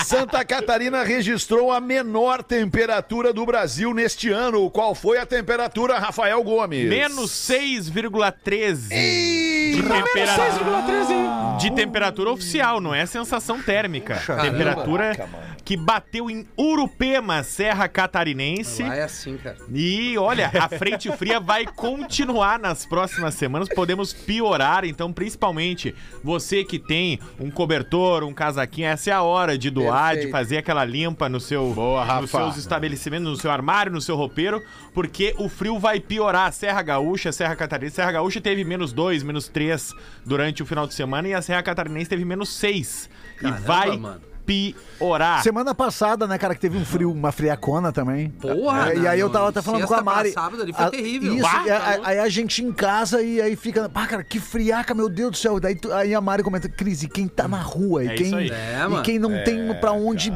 Santa 0.04 0.44
Catarina 0.44 1.02
registrou 1.02 1.70
a 1.72 1.80
menor 1.80 2.21
temperatura 2.42 3.32
do 3.32 3.44
Brasil 3.44 3.92
neste 3.94 4.30
ano. 4.30 4.70
Qual 4.70 4.94
foi 4.94 5.18
a 5.18 5.26
temperatura, 5.26 5.98
Rafael 5.98 6.42
Gomes? 6.42 6.88
Menos 6.88 7.30
6,13 7.30 8.88
de 8.88 9.82
temperatura. 9.82 11.56
De 11.58 11.70
temperatura 11.70 12.30
oficial, 12.30 12.80
não 12.80 12.94
é 12.94 13.06
sensação 13.06 13.62
térmica. 13.62 14.16
temperatura 14.40 15.28
que 15.64 15.76
bateu 15.76 16.30
em 16.30 16.46
Urupema, 16.56 17.42
Serra 17.42 17.88
Catarinense. 17.88 18.82
Lá 18.82 18.96
é 18.96 19.02
assim, 19.02 19.36
cara. 19.36 19.56
E 19.72 20.16
olha, 20.18 20.50
a 20.60 20.68
frente 20.68 21.10
fria 21.16 21.38
vai 21.38 21.66
continuar 21.66 22.58
nas 22.58 22.84
próximas 22.84 23.34
semanas. 23.34 23.68
Podemos 23.68 24.12
piorar, 24.12 24.84
então, 24.84 25.12
principalmente 25.12 25.94
você 26.22 26.64
que 26.64 26.78
tem 26.78 27.18
um 27.38 27.50
cobertor, 27.50 28.24
um 28.24 28.34
casaquinho, 28.34 28.88
essa 28.88 29.10
é 29.10 29.12
a 29.12 29.22
hora 29.22 29.56
de 29.56 29.70
doar, 29.70 30.14
Perfeito. 30.14 30.26
de 30.26 30.32
fazer 30.32 30.58
aquela 30.58 30.84
limpa 30.84 31.28
no 31.28 31.40
seu, 31.40 31.72
Boa, 31.72 32.04
Rafa. 32.04 32.20
nos 32.22 32.30
seus 32.30 32.56
estabelecimentos, 32.56 33.28
no 33.28 33.36
seu 33.36 33.50
armário, 33.50 33.92
no 33.92 34.00
seu 34.00 34.16
roupeiro, 34.16 34.62
porque 34.92 35.34
o 35.38 35.48
frio 35.48 35.78
vai 35.78 36.00
piorar. 36.00 36.52
Serra 36.52 36.82
Gaúcha, 36.82 37.32
Serra 37.32 37.54
Catarinense. 37.54 37.96
Serra 37.96 38.12
Gaúcha 38.12 38.40
teve 38.40 38.64
menos 38.64 38.92
2, 38.92 39.22
menos 39.22 39.48
3 39.48 39.92
durante 40.24 40.62
o 40.62 40.66
final 40.66 40.86
de 40.86 40.94
semana 40.94 41.28
e 41.28 41.34
a 41.34 41.42
Serra 41.42 41.62
Catarinense 41.62 42.10
teve 42.10 42.24
menos 42.24 42.48
6. 42.50 43.08
E 43.42 43.50
vai 43.66 43.96
mano. 43.96 44.31
Piorar. 44.44 45.42
Semana 45.42 45.74
passada, 45.74 46.26
né, 46.26 46.36
cara, 46.38 46.54
que 46.54 46.60
teve 46.60 46.76
um 46.76 46.84
frio, 46.84 47.10
uma 47.12 47.32
friacona 47.32 47.92
também. 47.92 48.28
Porra, 48.30 48.92
É, 48.92 48.96
e 48.98 49.06
aí 49.08 49.20
eu 49.20 49.30
tava 49.30 49.48
até 49.48 49.62
falando 49.62 49.86
com 49.86 49.94
a 49.94 50.02
Mari. 50.02 50.32
sábado 50.32 50.62
ali 50.62 50.72
foi 50.72 50.84
a- 50.84 50.90
terrível. 50.90 51.32
Isso, 51.34 51.42
Bah, 51.42 51.62
e 51.66 51.70
a- 51.70 52.00
aí 52.04 52.18
a 52.18 52.28
gente 52.28 52.62
em 52.62 52.72
casa 52.72 53.22
e 53.22 53.40
aí 53.40 53.56
fica, 53.56 53.88
pá, 53.88 54.06
cara, 54.06 54.22
que 54.24 54.38
friaca, 54.40 54.94
meu 54.94 55.08
Deus 55.08 55.30
do 55.32 55.36
céu. 55.36 55.58
Daí 55.60 55.74
tu- 55.74 55.92
aí 55.92 56.14
a 56.14 56.20
Mari 56.20 56.42
comenta, 56.42 56.68
Cris, 56.68 57.02
e 57.02 57.08
quem 57.08 57.26
tá 57.28 57.46
na 57.48 57.60
rua? 57.60 58.04
E, 58.04 58.08
É 58.08 58.14
quem, 58.14 58.26
isso 58.26 58.36
aí. 58.36 58.50
É, 58.50 58.86
e 58.90 59.02
quem 59.02 59.18
não 59.18 59.42
tem 59.44 59.72
pra 59.80 59.92
onde 59.92 60.32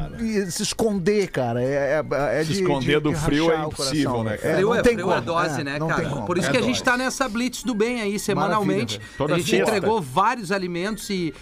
se 0.49 0.63
esconder, 0.63 1.27
cara. 1.29 1.61
É, 1.61 2.01
é, 2.11 2.39
é 2.39 2.43
Se 2.43 2.53
de- 2.53 2.61
esconder 2.61 2.95
de- 2.95 2.99
do 3.01 3.09
de 3.09 3.15
frio 3.19 3.51
é 3.51 3.57
impossível, 3.65 4.09
coração, 4.11 4.23
né, 4.23 4.37
cara? 4.37 4.53
Frio 4.55 4.67
não 4.69 4.75
é, 4.75 4.81
tem 4.81 4.93
frio 4.93 5.05
como. 5.05 5.17
é 5.17 5.21
dose, 5.21 5.61
é, 5.61 5.63
né, 5.63 5.79
não 5.79 5.87
cara? 5.87 6.01
tem 6.01 6.09
como. 6.09 6.25
Por 6.25 6.37
isso 6.37 6.47
É 6.47 6.51
que 6.51 6.57
a 6.57 6.61
gente 6.61 6.81
tá 6.83 6.97
nessa 6.97 7.27
Blitz 7.27 7.63
do 7.63 7.73
Bem 7.75 8.01
aí, 8.01 8.17
semanalmente. 8.19 8.99
A 9.19 9.37
gente 9.37 9.55
entregou 9.57 10.01
vários 10.01 10.51
alimentos 10.51 11.09
e 11.09 11.33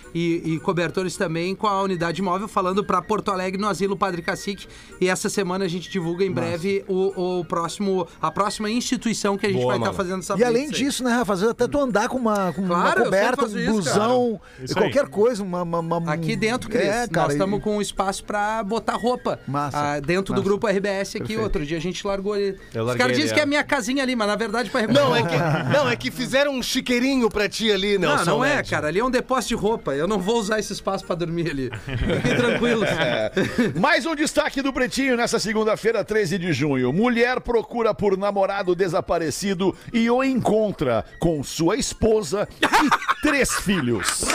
cobertores 0.63 1.15
também 1.15 1.55
com 1.55 1.67
a 1.67 1.81
unidade 1.81 2.21
móvel, 2.21 2.47
falando 2.55 2.85
pra 2.85 3.01
Porto 3.01 3.29
Alegre 3.31 3.59
no 3.61 3.67
Asilo 3.67 3.97
Padre 3.97 4.21
Cacique. 4.21 4.65
E 5.01 5.09
essa 5.09 5.27
semana 5.29 5.65
a 5.65 5.67
gente 5.67 5.89
divulga 5.89 6.23
em 6.23 6.31
breve 6.31 6.85
o, 6.87 7.39
o 7.41 7.45
próximo, 7.45 8.07
a 8.21 8.31
próxima 8.31 8.69
instituição 8.71 9.37
que 9.37 9.45
a 9.45 9.49
gente 9.49 9.57
Boa, 9.61 9.73
vai 9.73 9.77
estar 9.77 9.91
mano. 9.91 9.97
fazendo 9.97 10.19
essa 10.19 10.37
E 10.39 10.43
além 10.43 10.65
aí. 10.67 10.71
disso, 10.71 11.03
né, 11.03 11.11
Rafa, 11.11 11.49
até 11.51 11.67
tu 11.67 11.77
andar 11.77 12.07
com 12.07 12.17
uma, 12.17 12.53
com 12.53 12.61
uma 12.61 12.75
Claro, 12.75 12.99
eu 13.01 13.05
coberta, 13.05 13.45
um 13.45 13.49
blusão, 13.65 14.41
Isso 14.63 14.73
qualquer 14.73 15.03
aí. 15.03 15.09
coisa, 15.09 15.43
uma, 15.43 15.63
uma- 15.63 15.79
uma- 15.79 16.13
Aqui 16.13 16.35
dentro, 16.37 16.69
Cris, 16.69 16.85
É, 16.85 17.07
cara, 17.09 17.25
nós 17.27 17.33
e- 17.33 17.35
estamos 17.37 17.61
com 17.61 17.75
um 17.77 17.81
espaço 17.81 18.23
pra 18.23 18.63
botar 18.63 18.93
roupa. 18.95 19.37
Massa, 19.45 19.77
ah, 19.77 19.99
dentro 19.99 20.33
do 20.33 20.37
massa. 20.37 20.43
grupo 20.43 20.67
RBS 20.67 21.17
aqui. 21.17 21.35
Outro 21.35 21.65
dia 21.65 21.77
a 21.77 21.81
gente 21.81 22.07
largou 22.07 22.31
ali. 22.33 22.55
Os 22.73 22.95
caras 22.95 23.17
dizem 23.17 23.33
que 23.33 23.39
é 23.39 23.41
é. 23.41 23.43
a 23.43 23.45
minha 23.47 23.63
casinha 23.65 24.01
ali, 24.01 24.15
mas 24.15 24.27
na 24.27 24.35
verdade 24.37 24.69
pra 24.69 24.79
recolher 24.81 24.97
Não, 24.99 25.13
é 25.15 25.21
que, 25.23 25.37
não, 25.77 25.89
é 25.89 25.95
que 25.97 26.09
fizeram 26.09 26.53
um 26.53 26.63
chiqueirinho 26.63 27.29
pra 27.29 27.49
ti 27.49 27.69
ali, 27.71 27.97
Não, 27.97 28.15
Nelson. 28.15 28.31
não 28.31 28.45
é, 28.45 28.55
Ned. 28.57 28.69
cara. 28.69 28.87
Ali 28.87 28.99
é 28.99 29.03
um 29.03 29.11
depósito 29.11 29.49
de 29.49 29.61
roupa. 29.61 29.93
Eu 29.93 30.07
não 30.07 30.19
vou 30.19 30.39
usar 30.39 30.59
esse 30.59 30.71
espaço 30.71 31.03
pra 31.05 31.15
dormir 31.15 31.49
ali. 31.49 31.69
Fiquem 32.21 32.37
tranquilos. 32.45 32.89
Mais 33.79 34.05
um 34.05 34.15
destaque 34.15 34.61
do 34.61 34.71
Pretinho 34.71 35.17
nessa 35.17 35.39
segunda-feira, 35.39 36.03
13 36.03 36.37
de 36.37 36.53
junho. 36.53 36.91
Mulher 36.93 37.39
procura 37.41 37.93
por 37.93 38.17
namorado 38.17 38.75
desaparecido 38.75 39.75
e 39.91 40.09
o 40.09 40.23
encontra 40.23 41.05
com 41.19 41.43
sua 41.43 41.75
esposa 41.75 42.47
e 42.61 43.21
três 43.21 43.53
filhos. 43.53 44.25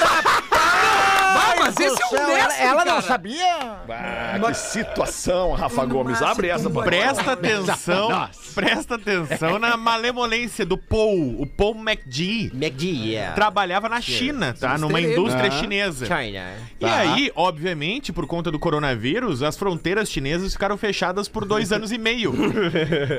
Ah, 1.30 1.54
mas 1.58 1.76
esse 1.76 2.02
é 2.02 2.06
um 2.06 2.08
Céu, 2.08 2.18
ela, 2.18 2.34
mestre, 2.34 2.62
ela 2.64 2.84
não 2.84 2.92
cara. 2.92 3.02
sabia? 3.02 3.56
Ah, 3.88 4.40
que 4.46 4.54
situação, 4.54 5.52
Rafa 5.52 5.84
Gomes. 5.84 6.20
Abre 6.22 6.48
essa 6.48 6.68
pra 6.68 6.82
Presta 6.82 7.32
atenção, 7.32 8.28
presta 8.54 8.94
atenção 8.96 9.58
na 9.58 9.76
malemolência 9.76 10.66
do 10.66 10.76
Paul. 10.76 11.40
O 11.40 11.46
Paul 11.46 11.76
McGee 11.76 12.50
McD, 12.54 12.86
yeah. 12.86 13.34
trabalhava 13.34 13.88
na 13.88 14.00
China, 14.00 14.54
tá? 14.58 14.76
Numa 14.76 15.00
indústria 15.00 15.50
chinesa. 15.50 16.06
China. 16.06 16.52
E 16.80 16.84
aí, 16.84 17.32
obviamente, 17.34 18.12
por 18.12 18.26
conta 18.26 18.50
do 18.50 18.58
coronavírus, 18.58 19.42
as 19.42 19.56
fronteiras 19.56 20.10
chinesas 20.10 20.52
ficaram 20.52 20.76
fechadas 20.76 21.28
por 21.28 21.44
dois 21.44 21.70
anos 21.72 21.92
e 21.92 21.98
meio. 21.98 22.34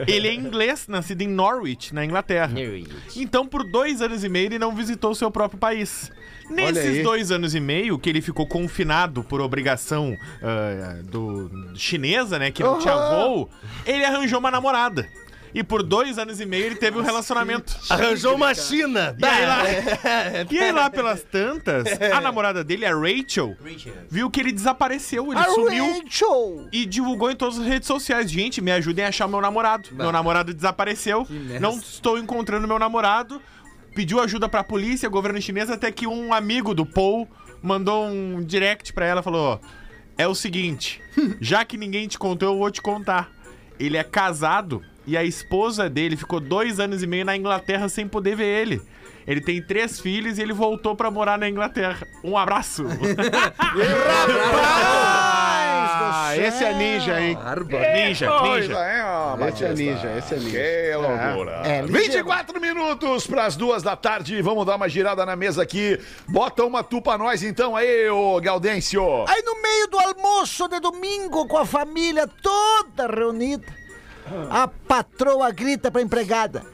Ele 0.07 0.27
é 0.27 0.33
inglês, 0.33 0.87
nascido 0.87 1.21
em 1.21 1.27
Norwich, 1.27 1.93
na 1.93 2.03
Inglaterra. 2.03 2.53
Então, 3.15 3.47
por 3.47 3.63
dois 3.63 4.01
anos 4.01 4.23
e 4.23 4.29
meio, 4.29 4.47
ele 4.47 4.59
não 4.59 4.75
visitou 4.75 5.11
o 5.11 5.15
seu 5.15 5.31
próprio 5.31 5.59
país. 5.59 6.11
Nesses 6.49 7.03
dois 7.03 7.31
anos 7.31 7.55
e 7.55 7.59
meio 7.59 7.97
que 7.97 8.09
ele 8.09 8.21
ficou 8.21 8.47
confinado 8.47 9.23
por 9.23 9.41
obrigação 9.41 10.17
ah, 10.41 11.01
do 11.03 11.49
chinesa, 11.75 12.37
né? 12.39 12.51
Que 12.51 12.63
não 12.63 12.79
tinha 12.79 12.95
voo, 12.95 13.49
ele 13.85 14.03
arranjou 14.03 14.39
uma 14.39 14.51
namorada. 14.51 15.07
E 15.53 15.63
por 15.63 15.83
dois 15.83 16.17
anos 16.17 16.39
e 16.39 16.45
meio 16.45 16.65
ele 16.65 16.75
teve 16.75 16.97
um 16.97 17.01
relacionamento. 17.01 17.77
Arranjou 17.89 18.35
uma 18.35 18.53
China. 18.53 19.15
E 19.19 19.25
aí, 19.25 19.45
lá, 19.45 19.63
e 20.49 20.59
aí 20.59 20.71
lá 20.71 20.89
pelas 20.89 21.23
tantas, 21.23 21.85
a 22.01 22.19
namorada 22.21 22.63
dele, 22.63 22.85
a 22.85 22.95
Rachel, 22.95 23.55
viu 24.09 24.29
que 24.29 24.39
ele 24.39 24.51
desapareceu, 24.51 25.31
ele 25.31 25.43
sumiu 25.43 26.01
Rachel! 26.03 26.67
e 26.71 26.85
divulgou 26.85 27.29
em 27.29 27.35
todas 27.35 27.59
as 27.59 27.65
redes 27.65 27.87
sociais. 27.87 28.31
Gente, 28.31 28.61
me 28.61 28.71
ajudem 28.71 29.05
a 29.05 29.09
achar 29.09 29.27
meu 29.27 29.41
namorado. 29.41 29.89
Meu 29.91 30.11
namorado 30.11 30.53
desapareceu. 30.53 31.27
Não 31.59 31.77
estou 31.77 32.17
encontrando 32.17 32.67
meu 32.67 32.79
namorado. 32.79 33.41
Pediu 33.93 34.21
ajuda 34.21 34.47
pra 34.47 34.63
polícia, 34.63 35.09
governo 35.09 35.41
chinês, 35.41 35.69
até 35.69 35.91
que 35.91 36.07
um 36.07 36.33
amigo 36.33 36.73
do 36.73 36.85
Paul 36.85 37.27
mandou 37.61 38.05
um 38.05 38.41
direct 38.41 38.93
pra 38.93 39.05
ela, 39.05 39.21
falou: 39.21 39.59
"É 40.17 40.27
o 40.27 40.35
seguinte, 40.35 41.01
já 41.41 41.65
que 41.65 41.77
ninguém 41.77 42.07
te 42.07 42.17
contou, 42.17 42.53
eu 42.53 42.59
vou 42.59 42.71
te 42.71 42.81
contar. 42.81 43.29
Ele 43.79 43.97
é 43.97 44.03
casado 44.03 44.81
e 45.05 45.17
a 45.17 45.23
esposa 45.23 45.89
dele 45.89 46.15
ficou 46.15 46.39
dois 46.39 46.79
anos 46.79 47.03
e 47.03 47.07
meio 47.07 47.25
na 47.25 47.35
Inglaterra 47.35 47.89
sem 47.89 48.07
poder 48.07 48.35
ver 48.35 48.61
ele. 48.61 48.81
Ele 49.27 49.41
tem 49.41 49.61
três 49.61 49.99
filhos 49.99 50.37
e 50.37 50.41
ele 50.41 50.53
voltou 50.53 50.95
pra 50.95 51.11
morar 51.11 51.37
na 51.37 51.49
Inglaterra. 51.49 52.07
Um 52.23 52.37
abraço. 52.37 52.85
Ah, 56.13 56.37
esse 56.37 56.63
é 56.63 56.73
ninja, 56.73 57.21
hein? 57.21 57.37
ninja, 57.37 58.41
ninja. 58.41 58.77
É, 58.77 59.03
ó, 59.05 59.47
Esse 59.47 59.65
é 59.65 59.73
ninja, 59.73 60.17
esse 60.17 60.33
é 60.33 60.37
ninja. 60.37 60.59
Que 60.59 60.95
loucura. 60.95 61.61
É, 61.65 61.81
ligeiro. 61.81 62.03
24 62.05 62.61
minutos 62.61 63.27
para 63.27 63.45
as 63.45 63.55
duas 63.55 63.81
da 63.81 63.95
tarde. 63.95 64.41
Vamos 64.41 64.65
dar 64.65 64.75
uma 64.75 64.89
girada 64.89 65.25
na 65.25 65.35
mesa 65.35 65.63
aqui. 65.63 65.99
Bota 66.27 66.63
uma 66.63 66.83
tu 66.83 67.01
pra 67.01 67.17
nós 67.17 67.43
então 67.43 67.75
aí, 67.75 68.09
ô 68.09 68.39
Gaudêncio. 68.39 69.25
Aí 69.27 69.41
no 69.43 69.61
meio 69.61 69.87
do 69.87 69.99
almoço 69.99 70.67
de 70.67 70.79
domingo, 70.79 71.47
com 71.47 71.57
a 71.57 71.65
família 71.65 72.27
toda 72.27 73.07
reunida, 73.07 73.67
a 74.49 74.67
patroa 74.67 75.51
grita 75.51 75.89
pra 75.89 76.01
empregada: 76.01 76.65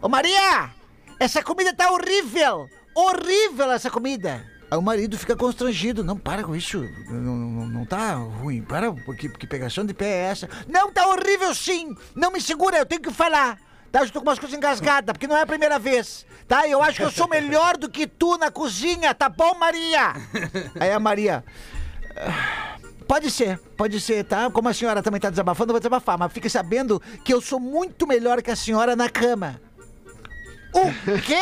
Ô 0.00 0.08
Maria, 0.08 0.70
essa 1.18 1.42
comida 1.42 1.74
tá 1.74 1.90
horrível! 1.90 2.66
Horrível 2.94 3.70
essa 3.72 3.90
comida! 3.90 4.49
Aí 4.70 4.78
o 4.78 4.82
marido 4.82 5.18
fica 5.18 5.34
constrangido. 5.34 6.04
Não, 6.04 6.16
para 6.16 6.44
com 6.44 6.54
isso. 6.54 6.86
Não, 7.08 7.36
não, 7.36 7.66
não 7.66 7.84
tá 7.84 8.14
ruim. 8.14 8.62
Para, 8.62 8.92
porque, 8.92 9.28
que 9.28 9.46
pegação 9.46 9.84
de 9.84 9.92
pé 9.92 10.06
é 10.06 10.30
essa? 10.30 10.48
Não, 10.68 10.92
tá 10.92 11.06
horrível 11.08 11.54
sim! 11.54 11.94
Não 12.14 12.30
me 12.30 12.40
segura, 12.40 12.78
eu 12.78 12.86
tenho 12.86 13.00
que 13.02 13.12
falar. 13.12 13.58
Tá, 13.90 14.02
eu 14.02 14.10
tô 14.10 14.20
com 14.20 14.28
umas 14.28 14.38
coisas 14.38 14.56
engasgadas, 14.56 15.12
porque 15.12 15.26
não 15.26 15.36
é 15.36 15.42
a 15.42 15.46
primeira 15.46 15.76
vez. 15.78 16.24
Tá, 16.46 16.68
eu 16.68 16.80
acho 16.80 16.98
que 16.98 17.04
eu 17.04 17.10
sou 17.10 17.26
melhor 17.28 17.76
do 17.76 17.88
que 17.90 18.06
tu 18.06 18.38
na 18.38 18.48
cozinha, 18.50 19.12
tá 19.12 19.28
bom, 19.28 19.54
Maria? 19.54 20.14
Aí 20.78 20.92
a 20.92 21.00
Maria... 21.00 21.44
"Ah, 22.16 22.70
Pode 23.10 23.28
ser, 23.28 23.58
pode 23.76 24.00
ser, 24.00 24.22
tá? 24.24 24.48
Como 24.52 24.68
a 24.68 24.72
senhora 24.72 25.02
também 25.02 25.20
tá 25.20 25.28
desabafando, 25.30 25.70
eu 25.70 25.74
vou 25.74 25.80
desabafar, 25.80 26.16
mas 26.16 26.32
fique 26.32 26.48
sabendo 26.48 27.02
que 27.24 27.34
eu 27.34 27.40
sou 27.40 27.58
muito 27.58 28.06
melhor 28.06 28.40
que 28.40 28.52
a 28.52 28.54
senhora 28.54 28.94
na 28.94 29.08
cama. 29.10 29.60
O 30.72 31.20
quê? 31.22 31.40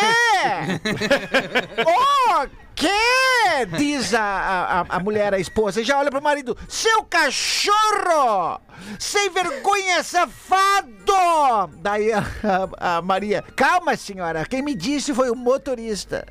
o 1.85 2.49
quê? 2.75 3.67
Diz 3.77 4.15
a, 4.15 4.23
a, 4.23 4.97
a 4.97 5.01
mulher, 5.01 5.35
a 5.35 5.39
esposa, 5.39 5.81
e 5.81 5.85
já 5.85 5.99
olha 5.99 6.11
pro 6.11 6.23
marido. 6.23 6.57
Seu 6.69 7.03
cachorro! 7.05 8.61
Sem 8.99 9.29
vergonha, 9.31 10.03
safado! 10.03 11.69
Daí 11.81 12.13
a, 12.13 12.19
a- 12.81 12.99
a 12.99 13.03
Maria, 13.03 13.43
calma, 13.57 13.97
senhora, 13.97 14.45
quem 14.49 14.63
me 14.63 14.75
disse 14.75 15.13
foi 15.13 15.31
o 15.31 15.35
motorista. 15.37 16.25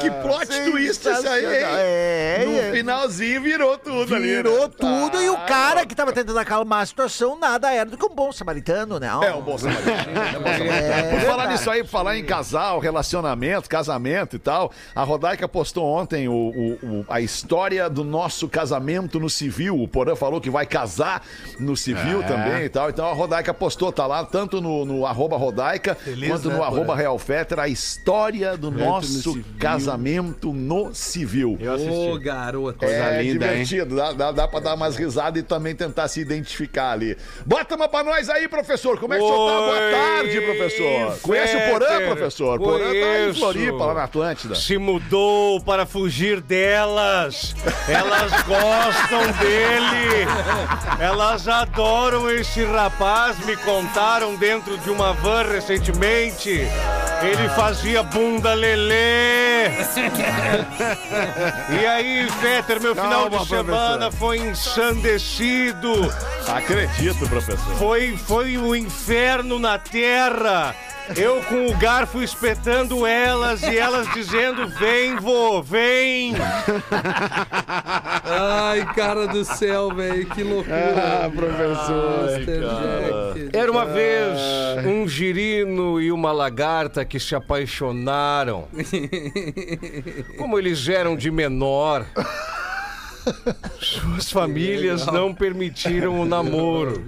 Que 0.00 0.10
plot 0.10 0.46
twist 0.70 1.06
esse 1.08 1.26
aí, 1.28 1.44
hein? 1.44 1.50
É, 1.64 2.44
No 2.46 2.58
é. 2.58 2.72
finalzinho 2.72 3.42
virou 3.42 3.76
tudo 3.78 4.14
ali. 4.14 4.26
né? 4.28 4.36
Virou 4.42 4.68
tudo 4.68 5.20
e 5.20 5.28
o 5.30 5.34
Ah, 5.36 5.40
cara 5.46 5.86
que 5.86 5.94
tava 5.94 6.12
tentando 6.12 6.38
acalmar 6.38 6.82
a 6.82 6.86
situação 6.86 7.38
nada 7.38 7.72
era 7.72 7.88
do 7.88 7.96
que 7.96 8.04
um 8.06 8.14
bom 8.14 8.32
samaritano, 8.32 8.98
né? 8.98 9.08
É 9.22 9.34
um 9.34 9.42
bom 9.42 9.56
samaritano. 9.58 9.96
É 10.18 10.38
um 10.38 10.42
bom 10.42 10.52
samaritano. 10.52 10.72
É 10.72 11.10
Por 11.10 11.20
falar 11.20 11.48
nisso 11.48 11.70
aí, 11.70 11.86
falar 11.86 12.16
em 12.16 12.24
casal, 12.24 12.78
relacionamento, 12.78 13.68
casamento 13.68 14.36
e 14.36 14.38
tal, 14.38 14.72
a 14.94 15.02
Rodaica 15.02 15.46
postou 15.48 15.84
ontem 15.86 16.28
o, 16.28 16.32
o- 16.32 16.78
o- 16.82 17.04
a 17.08 17.20
história 17.20 17.88
do 17.88 18.02
nosso 18.04 18.48
casamento 18.48 19.18
no 19.20 19.28
civil. 19.30 19.80
O 19.80 19.86
Porã 19.88 20.14
falou 20.16 20.40
que 20.40 20.50
vai 20.50 20.66
casar 20.66 21.22
no 21.58 21.76
civil 21.76 22.22
também 22.24 22.64
e 22.64 22.68
tal. 22.68 22.90
Então 22.90 23.06
a 23.08 23.12
Rodaica 23.12 23.52
postou, 23.54 23.92
tá 23.92 24.06
lá, 24.06 24.24
tanto 24.24 24.60
no, 24.60 24.84
no 24.84 25.06
arroba 25.06 25.36
Rodaica 25.36 25.96
quanto 26.28 26.50
no 26.50 26.58
né, 26.58 26.64
arroba 26.64 26.94
Real 26.96 27.18
Fetter, 27.18 27.58
a 27.58 27.68
história 27.68 28.56
do 28.56 28.70
nosso 28.70 29.22
civil. 29.32 29.44
casamento 29.58 29.85
no 30.52 30.94
civil. 30.94 31.56
Eu 31.60 31.72
Ô, 31.72 31.74
assisti. 31.74 32.18
garoto. 32.24 32.78
Coisa 32.78 32.94
É 32.94 33.22
linda, 33.22 33.46
hein? 33.54 33.62
divertido, 33.64 33.96
dá, 33.96 34.12
dá, 34.12 34.32
dá 34.32 34.48
pra 34.48 34.60
dar 34.60 34.74
umas 34.74 34.96
risadas 34.96 35.40
e 35.40 35.42
também 35.44 35.74
tentar 35.74 36.08
se 36.08 36.20
identificar 36.20 36.92
ali. 36.92 37.16
Bota 37.44 37.74
uma 37.76 37.88
pra 37.88 38.02
nós 38.02 38.28
aí, 38.28 38.48
professor. 38.48 38.98
Como 38.98 39.14
é 39.14 39.18
que 39.18 39.22
o 39.22 39.26
senhor 39.26 39.48
tá? 39.60 39.66
Boa 39.66 39.90
tarde, 39.90 40.40
professor. 40.40 41.18
Conhece 41.22 41.56
o 41.56 41.70
Porã, 41.70 41.86
Fetter. 41.86 42.06
professor? 42.06 42.58
Porã 42.58 42.84
tá 42.84 42.90
em 42.94 43.00
Conheço. 43.00 43.40
Floripa, 43.40 43.84
lá 43.86 43.94
na 43.94 44.04
Atlântida. 44.04 44.54
Se 44.54 44.78
mudou 44.78 45.60
para 45.60 45.86
fugir 45.86 46.40
delas. 46.40 47.54
Elas 47.88 48.32
gostam 48.42 49.22
dele. 49.40 50.26
Elas 51.00 51.48
adoram 51.48 52.30
esse 52.30 52.64
rapaz. 52.64 53.38
Me 53.44 53.56
contaram 53.56 54.34
dentro 54.36 54.76
de 54.78 54.90
uma 54.90 55.12
van 55.14 55.42
recentemente. 55.44 56.50
Ele 57.22 57.48
fazia 57.56 58.02
bunda 58.02 58.52
lelê. 58.54 59.75
E 61.80 61.86
aí, 61.86 62.28
Fetter, 62.40 62.80
meu 62.80 62.94
final 62.94 63.30
Calma, 63.30 63.38
de 63.38 63.46
semana 63.46 64.10
foi 64.10 64.38
ensandecido. 64.38 65.92
Acredito, 66.48 67.28
professor. 67.28 67.76
Foi, 67.76 68.16
foi 68.16 68.58
o 68.58 68.74
inferno 68.74 69.58
na 69.58 69.78
terra. 69.78 70.74
Eu 71.14 71.42
com 71.44 71.66
o 71.66 71.76
garfo 71.76 72.22
espetando 72.22 73.06
elas 73.06 73.62
e 73.62 73.78
elas 73.78 74.08
dizendo: 74.12 74.66
Vem, 74.68 75.16
vô, 75.16 75.62
vem. 75.62 76.34
Ai, 78.26 78.84
cara 78.94 79.26
do 79.26 79.44
céu, 79.44 79.94
velho. 79.94 80.26
Que 80.26 80.42
loucura. 80.42 81.24
Ah, 81.24 81.30
professor. 81.30 82.28
Jack. 82.44 83.56
Era 83.56 83.70
uma 83.70 83.84
vez 83.84 84.38
um 84.86 85.06
girino 85.06 86.00
e 86.00 86.10
uma 86.10 86.32
lagarta 86.32 87.04
que 87.04 87.20
se 87.20 87.34
apaixonaram. 87.34 88.68
Como 90.36 90.58
eles 90.58 90.88
eram 90.88 91.16
de 91.16 91.30
menor, 91.30 92.04
suas 93.80 94.30
famílias 94.30 95.06
não 95.06 95.32
permitiram 95.32 96.20
o 96.20 96.24
namoro. 96.24 97.04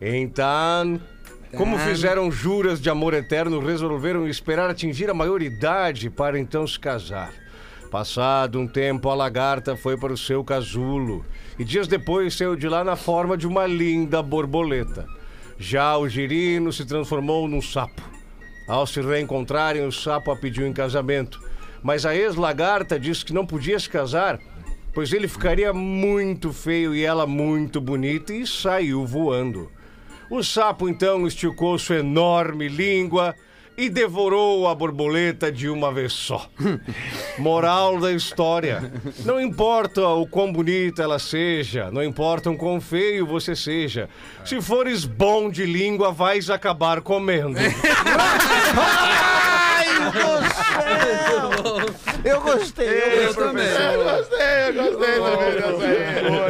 Então, 0.00 1.00
como 1.56 1.78
fizeram 1.78 2.30
juras 2.30 2.80
de 2.80 2.90
amor 2.90 3.14
eterno, 3.14 3.60
resolveram 3.60 4.28
esperar 4.28 4.70
atingir 4.70 5.08
a 5.10 5.14
maioridade 5.14 6.10
para 6.10 6.38
então 6.38 6.66
se 6.66 6.78
casar. 6.78 7.32
Passado 7.90 8.58
um 8.58 8.66
tempo, 8.66 9.08
a 9.08 9.14
lagarta 9.14 9.76
foi 9.76 9.96
para 9.96 10.12
o 10.12 10.18
seu 10.18 10.42
casulo 10.42 11.24
e 11.58 11.64
dias 11.64 11.86
depois 11.86 12.34
saiu 12.34 12.56
de 12.56 12.68
lá 12.68 12.82
na 12.82 12.96
forma 12.96 13.36
de 13.36 13.46
uma 13.46 13.66
linda 13.66 14.22
borboleta. 14.22 15.06
Já 15.58 15.96
o 15.96 16.08
girino 16.08 16.72
se 16.72 16.84
transformou 16.84 17.48
num 17.48 17.62
sapo. 17.62 18.02
Ao 18.68 18.86
se 18.86 19.00
reencontrarem, 19.00 19.86
o 19.86 19.92
sapo 19.92 20.30
a 20.30 20.36
pediu 20.36 20.66
em 20.66 20.72
casamento. 20.72 21.40
Mas 21.82 22.04
a 22.04 22.14
ex-lagarta 22.14 22.98
disse 22.98 23.24
que 23.24 23.32
não 23.32 23.46
podia 23.46 23.78
se 23.78 23.88
casar, 23.88 24.40
pois 24.92 25.12
ele 25.12 25.28
ficaria 25.28 25.72
muito 25.72 26.52
feio 26.52 26.94
e 26.94 27.04
ela 27.04 27.26
muito 27.26 27.80
bonita 27.80 28.34
e 28.34 28.46
saiu 28.46 29.06
voando. 29.06 29.70
O 30.28 30.42
sapo 30.42 30.88
então 30.88 31.26
esticou 31.26 31.78
sua 31.78 32.00
enorme 32.00 32.68
língua 32.68 33.34
e 33.76 33.88
devorou 33.90 34.66
a 34.68 34.74
borboleta 34.74 35.52
de 35.52 35.68
uma 35.68 35.92
vez 35.92 36.12
só. 36.12 36.48
Moral 37.38 38.00
da 38.00 38.12
história: 38.12 38.92
não 39.24 39.40
importa 39.40 40.06
o 40.08 40.26
quão 40.26 40.52
bonita 40.52 41.02
ela 41.02 41.18
seja, 41.18 41.90
não 41.90 42.02
importa 42.02 42.50
o 42.50 42.56
quão 42.56 42.80
feio 42.80 43.26
você 43.26 43.54
seja, 43.54 44.08
se 44.44 44.60
fores 44.60 45.04
bom 45.04 45.50
de 45.50 45.66
língua, 45.66 46.12
vais 46.12 46.48
acabar 46.50 47.00
comendo. 47.00 47.58
Ai, 48.78 49.86
do 50.12 50.44
céu! 50.54 51.55
Eu 52.24 52.40
gostei, 52.40 52.88
eu 52.88 53.22
Eu 53.22 53.34
também. 53.34 53.66
Eu 53.66 54.04
gostei, 54.04 54.66
eu 54.66 54.74
gostei 54.74 55.12
também 55.20 55.54
dessa 55.54 55.76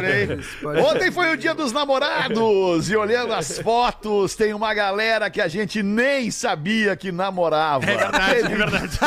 hein? 0.05 0.39
Ontem 0.85 1.11
foi 1.11 1.33
o 1.33 1.37
dia 1.37 1.53
dos 1.53 1.71
namorados 1.71 2.89
e 2.89 2.95
olhando 2.95 3.33
as 3.33 3.59
fotos, 3.59 4.35
tem 4.35 4.53
uma 4.53 4.73
galera 4.73 5.29
que 5.29 5.41
a 5.41 5.47
gente 5.47 5.83
nem 5.83 6.31
sabia 6.31 6.95
que 6.95 7.11
namorava. 7.11 7.85
É 7.85 7.95
verdade, 7.95 8.53
é 8.53 8.55
verdade. 8.55 8.99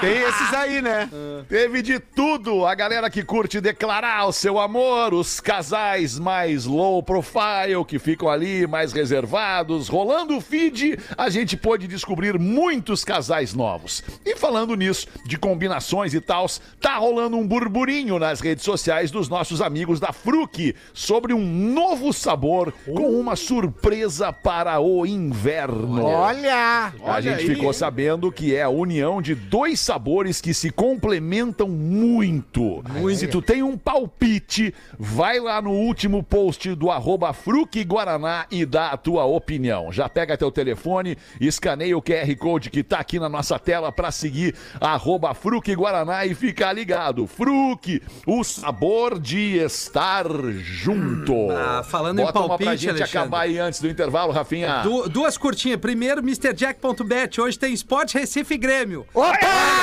Tem 0.00 0.18
esses 0.18 0.54
aí, 0.54 0.80
né? 0.80 1.08
Teve 1.48 1.82
de 1.82 1.98
tudo. 1.98 2.64
A 2.64 2.74
galera 2.74 3.10
que 3.10 3.24
curte 3.24 3.60
declarar 3.60 4.26
o 4.26 4.32
seu 4.32 4.58
amor, 4.58 5.12
os 5.12 5.40
casais 5.40 6.18
mais 6.18 6.64
low 6.64 7.02
profile, 7.02 7.84
que 7.86 7.98
ficam 7.98 8.28
ali 8.28 8.66
mais 8.66 8.92
reservados. 8.92 9.88
Rolando 9.88 10.36
o 10.36 10.40
feed, 10.40 10.98
a 11.16 11.28
gente 11.28 11.56
pôde 11.56 11.88
descobrir 11.88 12.38
muitos 12.38 13.04
casais 13.04 13.54
novos. 13.54 14.04
E 14.24 14.36
falando 14.36 14.76
nisso, 14.76 15.08
de 15.24 15.36
combinações 15.36 16.14
e 16.14 16.20
tals, 16.20 16.60
tá 16.80 16.96
rolando 16.96 17.36
um 17.36 17.46
burburinho 17.46 18.18
nas 18.18 18.40
redes 18.40 18.64
sociais 18.64 19.10
dos 19.10 19.28
nossos 19.28 19.60
amigos 19.60 19.98
da 19.98 20.12
Fruc 20.12 20.76
sobre 20.94 21.34
um 21.34 21.44
novo 21.44 22.12
sabor 22.12 22.72
com 22.84 23.18
uma 23.18 23.34
surpresa 23.34 24.32
para 24.32 24.78
o 24.80 25.04
inverno. 25.04 26.04
Olha! 26.04 26.92
A 27.04 27.20
gente 27.20 27.46
ficou 27.46 27.72
sabendo 27.72 28.30
que 28.30 28.54
é 28.54 28.62
a 28.62 28.68
união 28.68 29.20
de 29.20 29.34
dois 29.34 29.87
sabores 29.88 30.38
que 30.42 30.52
se 30.52 30.68
complementam 30.70 31.66
muito. 31.66 32.84
Se 33.16 33.26
tu 33.26 33.40
tem 33.40 33.62
um 33.62 33.74
palpite, 33.74 34.74
vai 34.98 35.40
lá 35.40 35.62
no 35.62 35.70
último 35.70 36.22
post 36.22 36.74
do 36.74 36.90
arroba 36.90 37.32
Fruc 37.32 37.82
Guaraná 37.84 38.44
e 38.50 38.66
dá 38.66 38.90
a 38.90 38.98
tua 38.98 39.24
opinião. 39.24 39.90
Já 39.90 40.06
pega 40.06 40.36
teu 40.36 40.50
telefone, 40.52 41.16
escaneia 41.40 41.96
o 41.96 42.02
QR 42.02 42.36
Code 42.36 42.68
que 42.68 42.82
tá 42.82 42.98
aqui 42.98 43.18
na 43.18 43.30
nossa 43.30 43.58
tela 43.58 43.90
para 43.90 44.10
seguir 44.10 44.54
arroba 44.78 45.32
Fruc 45.32 45.66
Guaraná 45.74 46.26
e 46.26 46.34
ficar 46.34 46.74
ligado. 46.74 47.26
Fruc, 47.26 48.02
o 48.26 48.44
sabor 48.44 49.18
de 49.18 49.56
estar 49.56 50.26
junto. 50.58 51.50
Ah, 51.50 51.82
falando 51.82 52.18
em 52.20 52.24
Bota 52.24 52.40
uma 52.40 52.48
pra 52.48 52.58
palpite, 52.66 52.82
gente 52.82 52.90
Alexandre. 52.90 53.18
acabar 53.18 53.40
aí 53.40 53.58
antes 53.58 53.80
do 53.80 53.88
intervalo, 53.88 54.32
Rafinha. 54.32 54.82
Du- 54.82 55.08
duas 55.08 55.38
curtinhas. 55.38 55.80
Primeiro, 55.80 56.20
MrJack.bet. 56.20 57.40
Hoje 57.40 57.58
tem 57.58 57.72
Sport 57.72 58.12
Recife 58.12 58.58
Grêmio. 58.58 59.06
Opa! 59.14 59.77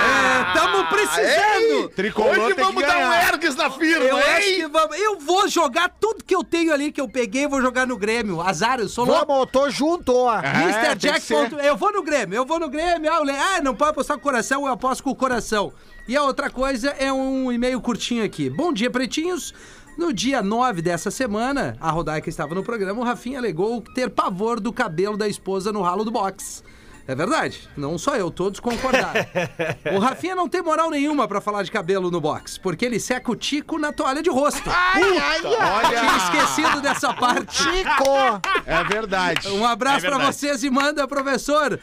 É, 0.00 0.54
tamo 0.54 0.86
precisando. 0.88 1.88
Tricolor 1.90 2.38
Hoje 2.38 2.54
tem 2.54 2.64
vamos 2.64 2.82
que 2.82 2.88
dar 2.88 2.98
um 2.98 3.12
ergues 3.12 3.56
na 3.56 3.70
firma, 3.70 4.04
Eu 4.04 4.16
hein? 4.18 4.24
acho 4.36 4.46
que 4.46 4.66
vamos. 4.68 4.98
Eu 4.98 5.18
vou 5.18 5.48
jogar 5.48 5.88
tudo 6.00 6.24
que 6.24 6.34
eu 6.34 6.42
tenho 6.42 6.72
ali 6.72 6.90
que 6.90 7.00
eu 7.00 7.08
peguei, 7.08 7.46
vou 7.46 7.60
jogar 7.60 7.86
no 7.86 7.96
Grêmio. 7.96 8.40
Azar, 8.40 8.80
eu 8.80 8.88
sou 8.88 9.04
louco. 9.04 9.26
Vamos, 9.26 9.50
tô 9.50 9.70
junto, 9.70 10.14
ó. 10.14 10.40
É, 10.40 10.62
Mr. 10.62 10.96
Jack. 10.96 11.32
Eu 11.64 11.76
vou 11.76 11.92
no 11.92 12.02
Grêmio, 12.02 12.36
eu 12.36 12.46
vou 12.46 12.58
no 12.58 12.68
Grêmio. 12.68 13.10
Ah, 13.12 13.56
ah, 13.56 13.62
não 13.62 13.74
pode 13.74 13.90
apostar 13.90 14.16
com 14.16 14.20
o 14.20 14.24
coração, 14.24 14.66
eu 14.66 14.72
aposto 14.72 15.02
com 15.02 15.10
o 15.10 15.16
coração. 15.16 15.72
E 16.08 16.16
a 16.16 16.22
outra 16.22 16.50
coisa 16.50 16.90
é 16.98 17.12
um 17.12 17.52
e-mail 17.52 17.80
curtinho 17.80 18.24
aqui. 18.24 18.50
Bom 18.50 18.72
dia, 18.72 18.90
pretinhos. 18.90 19.54
No 19.98 20.12
dia 20.12 20.42
9 20.42 20.80
dessa 20.80 21.10
semana, 21.10 21.76
a 21.80 21.90
Rodaica 21.90 22.28
estava 22.28 22.54
no 22.54 22.62
programa, 22.62 23.00
o 23.00 23.04
Rafinha 23.04 23.38
alegou 23.38 23.82
ter 23.94 24.08
pavor 24.08 24.58
do 24.58 24.72
cabelo 24.72 25.16
da 25.16 25.28
esposa 25.28 25.72
no 25.72 25.82
ralo 25.82 26.04
do 26.04 26.10
box. 26.10 26.62
É 27.10 27.14
verdade, 27.16 27.68
não 27.76 27.98
só 27.98 28.14
eu, 28.14 28.30
todos 28.30 28.60
concordaram. 28.60 29.26
o 29.96 29.98
Rafinha 29.98 30.36
não 30.36 30.48
tem 30.48 30.62
moral 30.62 30.88
nenhuma 30.90 31.26
pra 31.26 31.40
falar 31.40 31.64
de 31.64 31.70
cabelo 31.72 32.08
no 32.08 32.20
box, 32.20 32.56
porque 32.56 32.84
ele 32.84 33.00
seca 33.00 33.32
o 33.32 33.34
tico 33.34 33.80
na 33.80 33.92
toalha 33.92 34.22
de 34.22 34.30
rosto. 34.30 34.70
Ai, 34.70 35.02
ai, 35.18 35.40
ai. 35.58 35.88
Tinha 35.88 36.16
esquecido 36.18 36.80
dessa 36.80 37.12
parte. 37.12 37.56
Chico! 37.56 38.40
É 38.64 38.84
verdade. 38.84 39.48
Um 39.48 39.66
abraço 39.66 40.06
É 40.06 40.08
pra 40.08 40.18
verdade. 40.18 40.36
vocês 40.36 40.62
e 40.62 40.70
manda, 40.70 41.08
professor. 41.08 41.80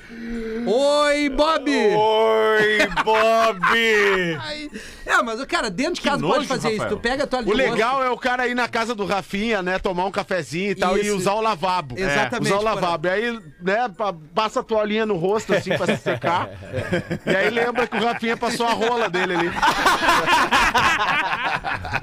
Oi, 0.65 1.30
Bob! 1.30 1.69
Oi, 1.69 2.88
Bob! 3.03 4.38
É, 5.08 5.24
mas, 5.24 5.43
cara, 5.45 5.70
dentro 5.70 5.95
de 5.95 6.01
casa 6.01 6.18
nojo, 6.18 6.34
pode 6.36 6.47
fazer 6.47 6.70
isso. 6.70 6.80
Rafael. 6.84 6.97
Tu 6.97 7.01
pega 7.01 7.24
a 7.24 7.28
toalha 7.28 7.45
de 7.45 7.51
O 7.51 7.55
legal 7.55 8.03
é 8.03 8.10
o 8.10 8.18
cara 8.18 8.47
ir 8.47 8.53
na 8.55 8.68
casa 8.68 8.93
do 8.93 9.05
Rafinha, 9.05 9.62
né? 9.62 9.80
Tomar 9.80 10.05
um 10.05 10.12
cafezinho 10.12 10.72
e 10.72 10.76
tal, 10.76 10.97
e 10.97 11.01
Isso. 11.01 11.16
usar 11.16 11.34
o 11.34 11.41
lavabo. 11.41 11.95
Exatamente, 11.97 12.51
Usar 12.51 12.60
o 12.60 12.64
lavabo. 12.64 13.08
E 13.08 13.10
aí, 13.10 13.39
né, 13.62 13.89
pa- 13.97 14.14
passa 14.36 14.60
a 14.60 14.64
toalhinha 14.64 15.05
no 15.05 15.16
rosto, 15.16 15.53
assim, 15.53 15.76
pra 15.78 15.86
se 15.86 15.97
secar. 16.03 16.49
e 17.26 17.36
aí 17.36 17.49
lembra 17.49 17.88
que 17.88 17.95
o 17.97 18.03
Rafinha 18.03 18.36
passou 18.36 18.68
a 18.68 18.74
rola 18.74 19.10
dele 19.10 19.34
ali. 19.36 19.49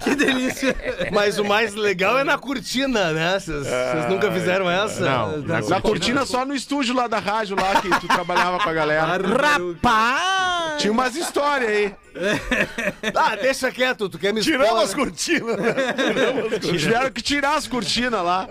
Que 0.00 0.14
delícia. 0.14 0.74
Mas 1.12 1.38
o 1.38 1.44
mais 1.44 1.74
legal 1.74 2.18
é 2.18 2.24
na 2.24 2.36
cortina, 2.36 3.12
né? 3.12 3.38
Vocês 3.38 3.66
vocês 3.66 4.08
nunca 4.08 4.30
fizeram 4.30 4.70
essa? 4.70 5.00
Não, 5.04 5.38
na 5.38 5.60
Na 5.62 5.80
cortina 5.80 6.26
só 6.26 6.44
no 6.44 6.54
estúdio 6.54 6.94
lá 6.94 7.06
da 7.06 7.18
rádio, 7.18 7.56
lá 7.56 7.80
que 7.80 7.88
tu 8.00 8.06
trabalhava 8.08 8.58
com 8.58 8.68
a 8.68 8.72
galera. 8.72 9.18
Rapaz! 9.26 10.80
Tinha 10.82 10.92
umas 10.92 11.16
histórias 11.16 11.68
aí. 11.70 11.94
Ah, 13.14 13.36
deixa 13.36 13.70
quieto, 13.70 14.08
tu 14.08 14.18
quer 14.18 14.32
me 14.32 14.40
Tiramos 14.40 14.82
as 14.82 14.90
né? 14.90 14.96
cortinas. 14.96 15.56
né? 15.58 16.58
Tiveram 16.60 17.10
que 17.10 17.22
tirar 17.22 17.56
as 17.56 17.66
cortinas 17.66 18.22
lá. 18.24 18.46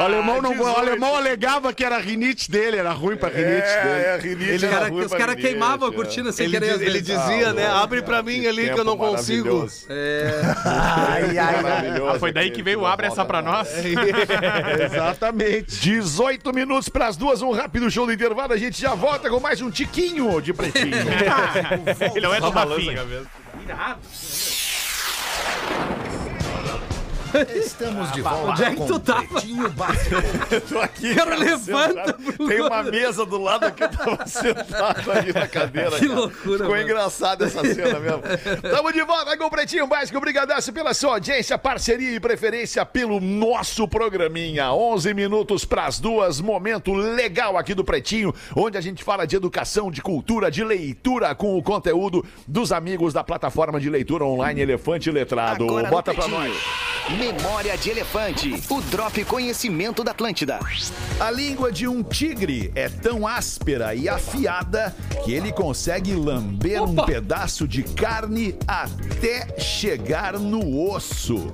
o 0.00 0.04
alemão, 0.04 0.40
não, 0.42 0.50
o 0.50 0.56
18. 0.56 0.78
alemão 0.78 1.14
alegava 1.16 1.72
que 1.72 1.84
era 1.84 1.96
a 1.96 2.00
rinite 2.00 2.50
dele, 2.50 2.76
era 2.76 2.90
ruim 2.92 3.16
pra 3.16 3.28
rinite 3.28 3.44
dele. 3.46 3.64
É, 3.88 4.14
é, 4.16 4.20
rinite 4.20 4.52
Os 4.56 4.62
era 4.62 4.72
cara- 4.72 4.88
ruim 4.88 5.04
os 5.04 5.12
caras 5.12 5.36
queimavam 5.36 5.88
a 5.88 5.92
é. 5.92 5.94
cortina 5.94 6.32
sem 6.32 6.46
Ele, 6.46 6.58
querer. 6.60 6.78
diz- 6.78 6.86
ele 6.86 7.00
dizia, 7.00 7.52
né? 7.52 7.66
louco, 7.68 7.82
Abre 7.82 8.02
pra 8.02 8.22
mim 8.22 8.46
ali 8.46 8.72
que 8.72 8.78
eu 8.80 8.84
não 8.84 8.96
consigo. 8.96 9.44
maravilhoso. 9.48 9.86
Ai, 10.64 11.38
ai, 11.38 11.54
Ah, 12.14 12.18
foi 12.18 12.32
daí 12.32 12.50
que 12.50 12.62
veio 12.62 12.84
Abre 12.86 13.06
essa 13.06 13.24
pra 13.24 13.42
nós. 13.42 13.68
Exatamente. 14.84 15.80
18 15.80 16.52
minutos 16.52 16.88
pras 16.88 17.16
duas, 17.16 17.42
um 17.42 17.50
rápido 17.52 17.90
show 17.90 18.06
do 18.06 18.12
intervalo. 18.12 18.52
A 18.52 18.56
gente 18.56 18.80
já 18.80 18.94
volta 18.94 19.28
com 19.28 19.40
mais 19.40 19.60
um 19.60 19.70
tiquinho 19.70 20.40
de 20.40 20.52
pretinho. 20.52 20.96
Ele 22.14 22.20
não 22.20 22.34
é 22.34 22.40
do 22.40 22.50
Rafinha 22.50 23.04
cuidado. 23.68 23.98
Estamos 27.54 28.12
de 28.12 28.22
volta 28.22 28.50
Onde 28.50 28.64
é 28.64 28.74
que 28.74 28.86
tu 28.86 28.98
tava? 28.98 29.22
Pretinho 29.26 29.68
Básico. 29.70 30.16
Tô 30.68 30.78
aqui. 30.80 31.14
Cara, 31.14 31.30
cara, 31.30 31.44
levanta. 31.44 32.12
Tem 32.48 32.60
uma 32.60 32.82
mesa 32.82 33.26
do 33.26 33.38
lado 33.38 33.70
que 33.72 33.84
eu 33.84 33.88
tava 33.90 34.26
sentado 34.26 35.10
ali 35.12 35.32
na 35.32 35.46
cadeira. 35.46 35.90
Que 35.92 36.08
cara. 36.08 36.20
loucura, 36.20 36.52
Ficou 36.58 36.70
mano. 36.70 36.82
engraçado 36.82 37.44
essa 37.44 37.60
cena 37.62 38.00
mesmo. 38.00 38.22
Tamo 38.62 38.92
de 38.92 39.02
volta 39.02 39.36
com 39.36 39.44
o 39.44 39.50
Pretinho 39.50 39.86
Básico. 39.86 40.16
Obrigadaço 40.18 40.72
pela 40.72 40.94
sua 40.94 41.12
audiência, 41.14 41.58
parceria 41.58 42.14
e 42.14 42.20
preferência 42.20 42.84
pelo 42.86 43.20
nosso 43.20 43.86
programinha. 43.86 44.72
11 44.72 45.12
minutos 45.14 45.64
pras 45.64 45.98
duas. 45.98 46.40
Momento 46.40 46.92
legal 46.94 47.56
aqui 47.56 47.74
do 47.74 47.84
Pretinho, 47.84 48.34
onde 48.56 48.78
a 48.78 48.80
gente 48.80 49.02
fala 49.04 49.26
de 49.26 49.36
educação, 49.36 49.90
de 49.90 50.00
cultura, 50.00 50.50
de 50.50 50.64
leitura 50.64 51.34
com 51.34 51.56
o 51.56 51.62
conteúdo 51.62 52.24
dos 52.46 52.72
amigos 52.72 53.12
da 53.12 53.22
plataforma 53.24 53.80
de 53.80 53.90
leitura 53.90 54.24
online 54.24 54.60
Elefante 54.60 55.10
Letrado. 55.10 55.64
Agora 55.64 55.88
Bota 55.88 56.14
pra 56.14 56.28
nós. 56.28 56.52
Memória 57.18 57.76
de 57.76 57.90
Elefante. 57.90 58.62
O 58.70 58.80
Drop 58.80 59.24
Conhecimento 59.24 60.04
da 60.04 60.12
Atlântida. 60.12 60.60
A 61.18 61.32
língua 61.32 61.72
de 61.72 61.88
um 61.88 62.00
tigre 62.00 62.70
é 62.76 62.88
tão 62.88 63.26
áspera 63.26 63.92
e 63.92 64.08
afiada 64.08 64.94
que 65.24 65.32
ele 65.32 65.50
consegue 65.50 66.14
lamber 66.14 66.80
um 66.80 66.94
pedaço 66.94 67.66
de 67.66 67.82
carne 67.82 68.54
até 68.68 69.58
chegar 69.58 70.38
no 70.38 70.88
osso. 70.88 71.52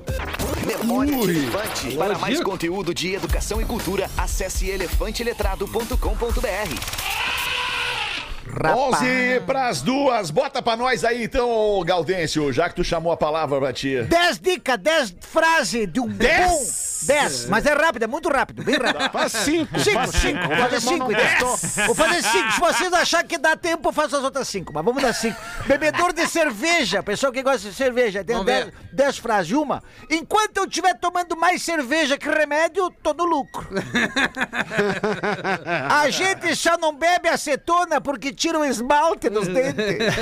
Memória 0.67 1.17
de 1.17 1.31
Elefante. 1.31 1.95
Para 1.95 2.19
mais 2.19 2.43
conteúdo 2.43 2.93
de 2.93 3.15
educação 3.15 3.59
e 3.59 3.65
cultura, 3.65 4.07
acesse 4.15 4.69
elefanteletrado.com.br 4.69 7.54
rapaz. 8.55 9.01
11 9.01 9.39
pras 9.45 9.81
duas. 9.81 10.31
Bota 10.31 10.61
pra 10.61 10.75
nós 10.75 11.03
aí 11.03 11.23
então, 11.23 11.83
Gaudêncio, 11.85 12.51
já 12.51 12.69
que 12.69 12.75
tu 12.75 12.83
chamou 12.83 13.11
a 13.11 13.17
palavra 13.17 13.59
pra 13.59 13.73
ti. 13.73 14.01
10 14.03 14.39
dicas, 14.39 14.77
10 14.77 15.15
frases 15.19 15.91
de 15.91 15.99
um 15.99 16.07
10 16.07 16.94
10, 17.07 17.45
mas 17.47 17.65
é 17.65 17.73
rápido, 17.73 18.03
é 18.03 18.07
muito 18.07 18.29
rápido, 18.29 18.63
bem 18.63 18.75
rápido. 18.75 19.11
Faz 19.11 19.31
cinco. 19.31 19.79
5, 19.79 19.93
faz 19.93 20.09
5, 20.11 20.47
vou 20.47 20.57
fazer 20.57 20.81
5 20.81 21.11
então. 21.11 21.55
Vou 21.85 21.95
fazer 21.95 22.21
5. 22.23 22.51
Se 22.51 22.59
vocês 22.59 22.93
acharem 22.93 23.27
que 23.27 23.37
dá 23.37 23.55
tempo, 23.55 23.89
eu 23.89 23.93
faço 23.93 24.15
as 24.17 24.23
outras 24.23 24.47
5. 24.47 24.73
Mas 24.73 24.83
vamos 24.85 25.01
dar 25.01 25.13
5. 25.13 25.35
Bebedor 25.67 26.13
de 26.13 26.27
cerveja, 26.27 27.03
pessoal 27.03 27.31
que 27.31 27.43
gosta 27.43 27.69
de 27.69 27.75
cerveja, 27.75 28.23
tem 28.23 28.35
Vamos 28.35 28.51
ver. 28.51 28.73
10 28.91 29.17
frases. 29.17 29.51
Uma, 29.51 29.83
enquanto 30.09 30.57
eu 30.57 30.65
estiver 30.65 30.93
tomando 30.95 31.35
mais 31.37 31.61
cerveja 31.61 32.17
que 32.17 32.29
remédio, 32.29 32.89
tô 33.03 33.13
no 33.13 33.25
lucro. 33.25 33.67
A 35.89 36.09
gente 36.09 36.55
só 36.55 36.77
não 36.77 36.95
bebe 36.95 37.27
acetona 37.27 37.99
porque 38.01 38.33
tira 38.33 38.59
o 38.59 38.65
esmalte 38.65 39.29
dos 39.29 39.47
dentes. 39.47 39.75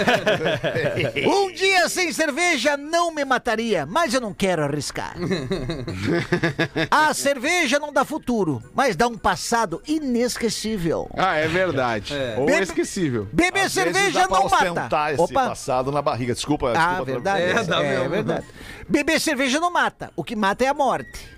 Um 1.26 1.52
dia 1.52 1.88
sem 1.90 2.12
cerveja 2.12 2.76
não 2.78 3.12
me 3.14 3.24
mataria, 3.26 3.86
mas 3.86 4.14
eu 4.14 4.22
não 4.22 4.34
quero 4.34 4.64
arriscar. 4.64 5.16
A 6.92 7.14
cerveja 7.14 7.80
não 7.80 7.94
dá 7.94 8.04
futuro, 8.04 8.62
mas 8.74 8.96
dá 8.96 9.08
um 9.08 9.18
passado 9.18 9.82
inesquecível. 9.88 11.10
Ah, 11.18 11.36
é 11.36 11.48
verdade. 11.48 12.14
Ou 12.38 12.46
Bebe- 12.46 12.64
esquecível. 12.64 13.28
Beber 13.32 13.66
Às 13.66 13.72
cerveja 13.74 14.28
pra 14.28 14.40
não 14.40 14.50
mata. 14.50 15.12
esse 15.14 15.34
passado 15.34 15.92
na 15.92 16.02
barriga. 16.02 16.34
Desculpa, 16.34 16.72
Ah, 16.72 16.88
desculpa. 16.88 17.06
verdade. 17.06 17.42
É, 17.44 17.46
É, 17.48 17.50
é 17.52 17.98
mesmo. 18.00 18.10
verdade. 18.10 18.46
Beber 18.90 19.20
cerveja 19.20 19.60
não 19.60 19.72
mata. 19.72 20.12
O 20.16 20.24
que 20.24 20.36
mata 20.36 20.64
é 20.64 20.68
a 20.68 20.74
morte. 20.74 21.32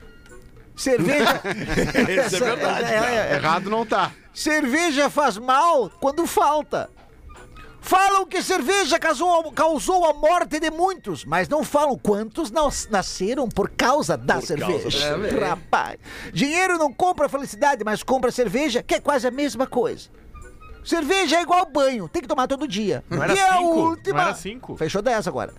Cerveja. 0.76 1.42
Isso 2.28 2.36
é 2.36 2.40
verdade, 2.40 2.84
É, 2.92 2.96
é, 2.96 3.28
é. 3.32 3.36
Errado 3.36 3.70
não 3.70 3.86
tá. 3.86 4.12
Cerveja 4.34 5.10
faz 5.10 5.38
mal 5.38 5.90
quando 6.02 6.26
falta. 6.28 6.90
Falam 7.88 8.26
que 8.26 8.42
cerveja 8.42 8.98
causou, 8.98 9.52
causou 9.52 10.06
a 10.10 10.14
morte 10.14 10.60
de 10.60 10.72
muitos, 10.72 11.24
mas 11.24 11.48
não 11.48 11.64
falam 11.64 11.96
quantos 11.96 12.50
nas- 12.50 12.88
nasceram 12.90 13.48
por 13.48 13.70
causa 13.70 14.18
da 14.18 14.42
cerveja. 14.42 15.06
É, 15.06 15.16
velho. 15.16 15.40
Rapaz, 15.40 16.00
dinheiro 16.34 16.80
não 16.80 16.92
compra 16.92 17.30
felicidade, 17.30 17.84
mas 17.84 18.02
compra 18.02 18.32
cerveja, 18.32 18.82
que 18.82 18.96
é 18.96 19.00
quase 19.00 19.28
a 19.28 19.32
mesma 19.32 19.68
coisa. 19.68 20.10
Cerveja 20.84 21.38
é 21.38 21.42
igual 21.44 21.64
banho, 21.68 22.10
tem 22.10 22.24
que 22.24 22.28
tomar 22.28 22.48
todo 22.48 22.68
dia. 22.68 23.04
Não 23.08 23.22
era 23.22 23.34
e 23.36 23.40
a 23.40 23.54
cinco? 23.58 23.64
última. 23.80 24.18
Não 24.18 24.26
era 24.30 24.34
cinco? 24.36 24.76
Fechou 24.78 25.02
10 25.04 25.28
agora. 25.28 25.54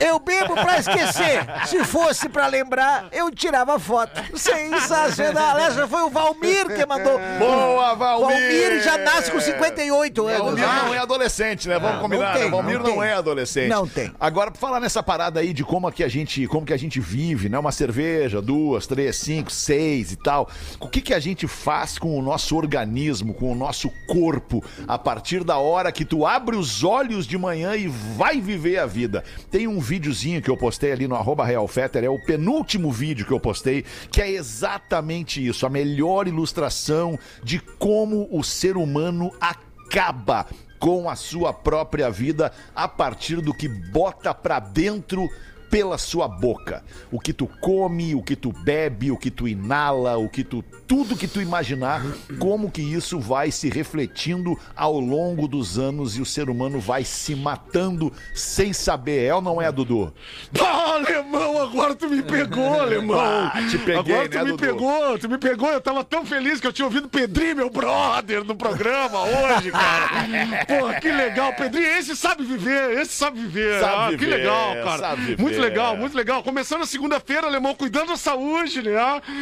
Eu 0.00 0.18
bebo 0.18 0.54
pra 0.54 0.78
esquecer. 0.78 1.46
Se 1.66 1.84
fosse 1.84 2.28
pra 2.28 2.46
lembrar, 2.46 3.08
eu 3.12 3.30
tirava 3.30 3.78
foto. 3.78 4.20
Sensacional. 4.36 5.58
Essa 5.58 5.86
foi 5.86 6.02
o 6.02 6.10
Valmir 6.10 6.66
que 6.66 6.86
mandou. 6.86 7.18
Boa, 7.38 7.94
Valmir! 7.94 8.28
Valmir 8.28 8.82
já 8.82 8.98
nasce 8.98 9.30
com 9.30 9.40
58 9.40 10.26
anos. 10.26 10.60
Valmir 10.60 10.84
não 10.84 10.94
é 10.94 10.98
adolescente, 10.98 11.68
né? 11.68 11.78
Vamos 11.78 12.00
combinar. 12.00 12.26
não 12.26 12.32
tem, 12.32 12.44
né? 12.44 12.50
Valmir 12.50 12.80
não 12.80 12.96
não, 12.96 13.02
é 13.02 13.12
adolescente. 13.14 13.68
Não 13.68 13.86
tem. 13.86 14.12
Agora, 14.18 14.50
pra 14.50 14.60
falar 14.60 14.80
nessa 14.80 15.02
parada 15.02 15.40
aí 15.40 15.52
de 15.52 15.64
como 15.64 15.90
que 15.90 16.04
a 16.04 16.08
gente, 16.08 16.46
como 16.46 16.64
que 16.64 16.72
a 16.72 16.76
gente 16.76 17.00
vive, 17.00 17.48
né? 17.48 17.58
Uma 17.58 17.72
cerveja, 17.72 18.40
duas, 18.40 18.86
três, 18.86 19.16
cinco, 19.16 19.50
seis 19.50 20.12
e 20.12 20.16
tal. 20.16 20.48
O 20.78 20.88
que 20.88 21.00
que 21.00 21.14
a 21.14 21.20
gente 21.20 21.46
faz 21.46 21.98
com 21.98 22.18
o 22.18 22.22
nosso 22.22 22.56
organismo, 22.56 23.34
com 23.34 23.50
o 23.52 23.54
nosso 23.54 23.90
corpo, 24.06 24.64
a 24.86 24.98
partir 24.98 25.44
da 25.44 25.58
hora 25.58 25.92
que 25.92 26.04
tu 26.04 26.26
abre 26.26 26.56
os 26.56 26.84
olhos 26.84 27.26
de 27.26 27.36
manhã 27.36 27.74
e 27.74 27.86
vai 27.88 28.40
viver 28.40 28.78
a 28.78 28.86
vida? 28.86 29.24
Tem 29.50 29.66
um 29.66 29.80
videozinho 29.90 30.40
que 30.40 30.48
eu 30.48 30.56
postei 30.56 30.92
ali 30.92 31.08
no 31.08 31.16
arroba 31.16 31.44
realfetter, 31.44 32.04
é 32.04 32.08
o 32.08 32.24
penúltimo 32.24 32.92
vídeo 32.92 33.26
que 33.26 33.32
eu 33.32 33.40
postei, 33.40 33.84
que 34.08 34.22
é 34.22 34.30
exatamente 34.30 35.44
isso, 35.44 35.66
a 35.66 35.68
melhor 35.68 36.28
ilustração 36.28 37.18
de 37.42 37.58
como 37.58 38.28
o 38.30 38.44
ser 38.44 38.76
humano 38.76 39.32
acaba 39.40 40.46
com 40.78 41.10
a 41.10 41.16
sua 41.16 41.52
própria 41.52 42.08
vida 42.08 42.52
a 42.72 42.86
partir 42.86 43.40
do 43.40 43.52
que 43.52 43.68
bota 43.68 44.32
pra 44.32 44.60
dentro 44.60 45.28
pela 45.70 45.96
sua 45.96 46.26
boca. 46.26 46.82
O 47.10 47.20
que 47.20 47.32
tu 47.32 47.46
come, 47.60 48.14
o 48.14 48.22
que 48.22 48.34
tu 48.34 48.52
bebe, 48.52 49.10
o 49.10 49.16
que 49.16 49.30
tu 49.30 49.46
inala, 49.46 50.18
o 50.18 50.28
que 50.28 50.42
tu 50.42 50.64
tudo 50.90 51.16
que 51.16 51.28
tu 51.28 51.40
imaginar, 51.40 52.02
como 52.40 52.68
que 52.68 52.82
isso 52.82 53.20
vai 53.20 53.52
se 53.52 53.68
refletindo 53.68 54.58
ao 54.74 54.98
longo 54.98 55.46
dos 55.46 55.78
anos 55.78 56.16
e 56.16 56.20
o 56.20 56.26
ser 56.26 56.50
humano 56.50 56.80
vai 56.80 57.04
se 57.04 57.36
matando 57.36 58.12
sem 58.34 58.72
saber. 58.72 59.26
É 59.26 59.32
ou 59.32 59.40
não 59.40 59.62
é, 59.62 59.70
Dudu? 59.70 60.12
Ah, 60.60 60.96
alemão, 60.98 61.62
agora 61.62 61.94
tu 61.94 62.08
me 62.08 62.20
pegou, 62.20 62.74
alemão. 62.82 63.20
Ah, 63.20 63.52
te 63.70 63.78
peguei, 63.78 64.14
agora 64.16 64.28
tu 64.28 64.38
né, 64.38 64.42
me 64.42 64.50
Dudu? 64.50 64.66
pegou, 64.66 65.18
tu 65.20 65.28
me 65.28 65.38
pegou. 65.38 65.68
Eu 65.68 65.80
tava 65.80 66.02
tão 66.02 66.26
feliz 66.26 66.58
que 66.58 66.66
eu 66.66 66.72
tinha 66.72 66.86
ouvido 66.86 67.08
Pedrinho, 67.08 67.54
meu 67.54 67.70
brother, 67.70 68.42
no 68.42 68.56
programa 68.56 69.20
hoje, 69.22 69.70
cara. 69.70 70.66
Pô, 70.66 71.00
que 71.00 71.12
legal. 71.12 71.52
Pedrinho, 71.52 71.86
esse 71.86 72.16
sabe 72.16 72.42
viver, 72.42 72.98
esse 72.98 73.12
sabe 73.12 73.38
viver. 73.38 73.78
Sabe 73.78 73.94
ah, 73.94 74.18
que 74.18 74.24
viver, 74.24 74.38
legal, 74.38 74.74
cara. 74.82 74.98
sabe 74.98 75.20
viver. 75.22 75.40
Muito 75.40 75.59
legal, 75.60 75.96
muito 75.96 76.16
legal. 76.16 76.42
Começando 76.42 76.82
a 76.82 76.86
segunda-feira, 76.86 77.46
alemão, 77.46 77.74
cuidando 77.74 78.08
da 78.08 78.16
saúde, 78.16 78.82
né? 78.82 78.92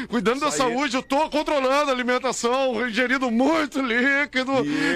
Cuidando 0.08 0.40
da 0.40 0.50
saúde. 0.50 0.96
Eu 0.96 1.02
tô 1.02 1.28
controlando 1.30 1.90
a 1.90 1.94
alimentação, 1.94 2.86
ingerindo 2.88 3.30
muito 3.30 3.80
líquido. 3.80 4.52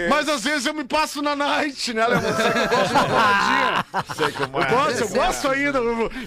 Mas 0.09 0.29
às 0.29 0.43
vezes 0.45 0.67
eu 0.67 0.75
me 0.75 0.85
passo 0.85 1.23
na 1.23 1.35
night, 1.37 1.93
né, 1.95 2.03
alemão? 2.03 2.31
Você 2.33 2.51
que 2.51 2.59
eu 2.59 2.69
gosto 2.69 2.89
de 2.89 2.95
uma 2.95 3.05
paradinha. 3.09 3.85
Sei 4.17 4.33
como 4.33 4.59
Eu 4.59 4.63
é. 4.63 4.67
gosto, 4.71 5.01
eu 5.01 5.09
gosto 5.09 5.49
ainda. 5.49 5.79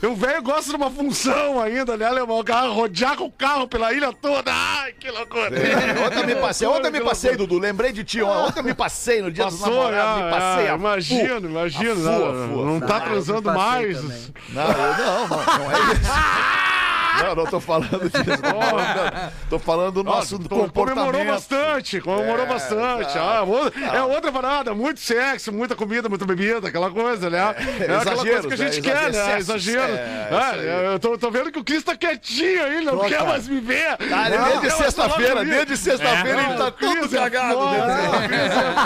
Eu, 0.01 0.15
velho 0.15 0.41
gosto 0.41 0.69
de 0.69 0.75
uma 0.75 0.89
função 0.91 1.61
ainda, 1.61 1.97
né, 1.97 2.05
alemão? 2.05 2.43
Carro, 2.43 2.73
rodear 2.73 3.15
com 3.17 3.25
o 3.25 3.31
carro 3.31 3.67
pela 3.67 3.91
ilha 3.93 4.11
toda. 4.13 4.51
Ai, 4.53 4.93
que 4.93 5.09
loucura. 5.09 5.49
É, 5.57 6.05
Ontem 6.05 6.19
eu 6.19 6.27
me 6.27 6.35
passei, 6.35 6.67
ontem 6.67 6.87
eu 6.87 6.91
me 6.91 7.01
passei, 7.01 7.35
Dudu. 7.35 7.57
Lembrei 7.59 7.91
de 7.91 8.03
ti. 8.03 8.21
Ontem 8.21 8.59
eu 8.59 8.63
me 8.63 8.73
passei 8.73 9.21
no 9.21 9.31
dia 9.31 9.45
dos 9.45 9.59
namorados. 9.61 10.17
Me 10.17 10.23
né? 10.23 10.31
passei 10.31 10.65
É, 10.65 10.69
a 10.71 10.75
imagino, 10.75 11.49
imagino. 11.49 11.91
A 11.91 12.11
Não, 12.11 12.19
fua, 12.19 12.47
fua. 12.47 12.65
não 12.65 12.79
tá 12.79 12.99
transando 13.01 13.41
passei 13.43 13.61
mais. 13.61 13.97
também. 14.01 14.33
Não, 14.49 14.63
não, 14.97 15.27
não, 15.27 15.71
é 15.71 15.93
isso. 15.93 16.65
Não, 17.23 17.35
não 17.35 17.45
tô 17.45 17.59
falando 17.59 18.09
disso. 18.09 18.23
Tô 18.25 18.39
falando, 18.59 19.31
tô 19.49 19.59
falando 19.59 19.91
do 19.91 20.03
nosso 20.03 20.39
comportamento. 20.39 20.95
Comemorou 21.05 21.25
bastante, 21.25 22.01
comemorou 22.01 22.45
É, 22.45 22.49
bastante. 22.49 23.17
Ah, 23.17 23.43
outra- 23.43 23.85
é 23.95 24.01
outra 24.01 24.31
parada, 24.31 24.73
muito 24.73 24.99
sexo, 24.99 25.51
muita 25.51 25.75
comida, 25.75 26.09
muita 26.09 26.25
bebida, 26.25 26.67
aquela 26.67 26.89
coisa, 26.91 27.29
né? 27.29 27.37
É, 27.79 27.83
aquela 27.83 28.01
exageros, 28.13 28.23
coisa 28.23 28.47
que 28.47 28.53
a 28.53 28.57
gente 28.57 28.81
né? 28.81 28.93
quer, 28.93 29.01
né? 29.11 29.39
Excessos. 29.39 29.49
Exagero. 29.67 29.93
É, 29.93 30.27
Ah, 30.31 30.51
isso 30.51 30.59
aí. 30.61 30.85
eu 30.93 30.99
tô, 30.99 31.17
tô 31.17 31.31
vendo 31.31 31.51
que 31.51 31.59
o 31.59 31.63
Cris 31.63 31.83
tá 31.83 31.95
quietinho 31.95 32.63
aí, 32.63 32.83
não 32.83 32.99
quer 32.99 33.17
cara. 33.17 33.29
mais 33.29 33.47
me 33.47 33.59
ver. 33.59 33.95
Ah, 34.11 34.27
ele 34.27 34.37
Não 34.37 34.45
desde 34.45 34.61
quer 34.61 34.69
falar 34.71 34.83
sexta-feira, 34.83 35.45
desde 35.45 35.77
sexta-feira 35.77 36.41
ele 36.43 36.53
tá 36.57 36.71
Cris 36.71 36.99
todo 36.99 37.15
é 37.15 37.19
cagado. 37.19 37.53
foda, 37.55 37.85
né? 37.85 38.05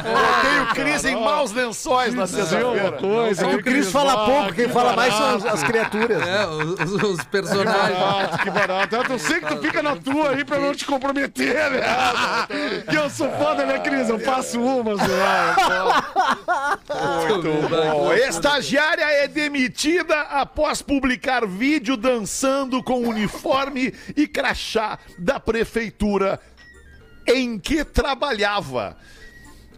Eu 0.05 0.49
tenho 0.49 0.65
crise 0.85 1.09
em 1.09 1.23
maus 1.23 1.51
lençóis 1.51 2.13
na 2.13 2.27
sexta-feira. 2.27 2.91
coisa, 2.93 3.45
É 3.45 3.49
que 3.49 3.55
o 3.55 3.63
Cris 3.63 3.91
fala 3.91 4.25
pouco, 4.25 4.53
quem 4.53 4.67
que 4.67 4.73
fala 4.73 4.93
mais 4.95 5.13
são 5.13 5.35
as, 5.35 5.45
as 5.45 5.63
criaturas. 5.63 6.21
É, 6.27 6.45
os, 6.47 6.91
os 7.03 7.23
personagens. 7.25 7.69
barato, 8.19 8.43
que 8.43 8.49
barato. 8.51 8.95
Eu 8.95 9.19
sei 9.19 9.39
que 9.39 9.47
tu 9.47 9.61
fica 9.61 9.81
na 9.81 9.95
tua 9.95 10.31
aí 10.31 10.43
pra 10.43 10.59
não 10.59 10.73
te 10.73 10.85
comprometer, 10.85 11.71
né? 11.71 11.81
Que 12.89 12.97
eu 12.97 13.09
sou 13.09 13.31
foda, 13.31 13.65
né, 13.65 13.79
Cris? 13.79 14.09
Eu 14.09 14.19
faço 14.19 14.61
umas, 14.61 14.99
né? 14.99 15.55
Muito 17.27 17.69
bom. 17.69 18.13
Estagiária 18.13 19.05
é 19.23 19.27
demitida 19.27 20.21
após 20.21 20.81
publicar 20.81 21.45
vídeo 21.45 21.95
dançando 21.95 22.83
com 22.83 23.07
uniforme 23.07 23.93
e 24.15 24.27
crachá 24.27 24.99
da 25.17 25.39
prefeitura 25.39 26.39
em 27.27 27.59
que 27.59 27.83
trabalhava. 27.83 28.97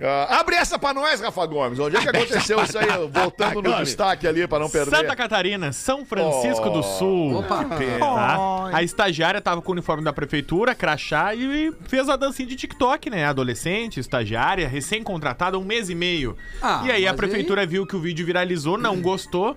Ah, 0.03 0.39
abre 0.39 0.55
essa 0.55 0.79
pra 0.79 0.93
nós, 0.93 1.21
Rafa 1.21 1.45
Gomes. 1.45 1.77
Onde 1.77 1.95
é 1.95 2.01
que 2.01 2.09
aconteceu 2.09 2.61
isso 2.63 2.77
aí? 2.77 2.87
Voltando 3.11 3.61
no 3.61 3.75
destaque 3.77 4.27
ali 4.27 4.47
pra 4.47 4.57
não 4.57 4.69
perder. 4.69 4.95
Santa 4.95 5.15
Catarina, 5.15 5.71
São 5.71 6.03
Francisco 6.05 6.69
do 6.69 6.81
Sul. 6.81 7.39
Opa. 7.39 7.65
Tá? 7.65 8.69
A 8.73 8.81
estagiária 8.81 9.39
tava 9.39 9.61
com 9.61 9.69
o 9.69 9.73
uniforme 9.73 10.03
da 10.03 10.11
prefeitura, 10.11 10.73
crachá, 10.73 11.35
e 11.35 11.71
fez 11.83 12.09
a 12.09 12.15
dancinha 12.15 12.47
de 12.47 12.55
TikTok, 12.55 13.09
né? 13.09 13.25
Adolescente, 13.25 13.99
estagiária, 13.99 14.67
recém-contratada, 14.67 15.57
um 15.59 15.63
mês 15.63 15.89
e 15.89 15.95
meio. 15.95 16.35
Ah, 16.61 16.81
e 16.85 16.91
aí 16.91 17.07
a 17.07 17.13
prefeitura 17.13 17.65
viu 17.65 17.85
que 17.85 17.95
o 17.95 17.99
vídeo 17.99 18.25
viralizou, 18.25 18.77
não 18.77 18.99
gostou 19.01 19.55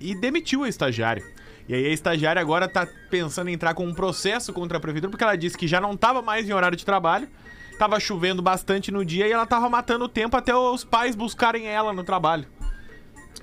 e 0.00 0.14
demitiu 0.14 0.64
a 0.64 0.68
estagiária. 0.68 1.22
E 1.68 1.74
aí 1.74 1.86
a 1.86 1.90
estagiária 1.90 2.40
agora 2.40 2.66
tá 2.66 2.88
pensando 3.10 3.48
em 3.48 3.52
entrar 3.52 3.74
com 3.74 3.84
um 3.84 3.94
processo 3.94 4.52
contra 4.52 4.78
a 4.78 4.80
prefeitura, 4.80 5.10
porque 5.10 5.22
ela 5.22 5.36
disse 5.36 5.56
que 5.56 5.68
já 5.68 5.80
não 5.80 5.96
tava 5.96 6.22
mais 6.22 6.48
em 6.48 6.52
horário 6.52 6.76
de 6.76 6.84
trabalho, 6.84 7.28
tava 7.78 8.00
chovendo 8.00 8.42
bastante 8.42 8.90
no 8.90 9.04
dia 9.04 9.26
e 9.26 9.32
ela 9.32 9.46
tava 9.46 9.70
matando 9.70 10.04
o 10.04 10.08
tempo 10.08 10.36
até 10.36 10.54
os 10.54 10.84
pais 10.84 11.14
buscarem 11.14 11.66
ela 11.66 11.92
no 11.92 12.04
trabalho. 12.04 12.46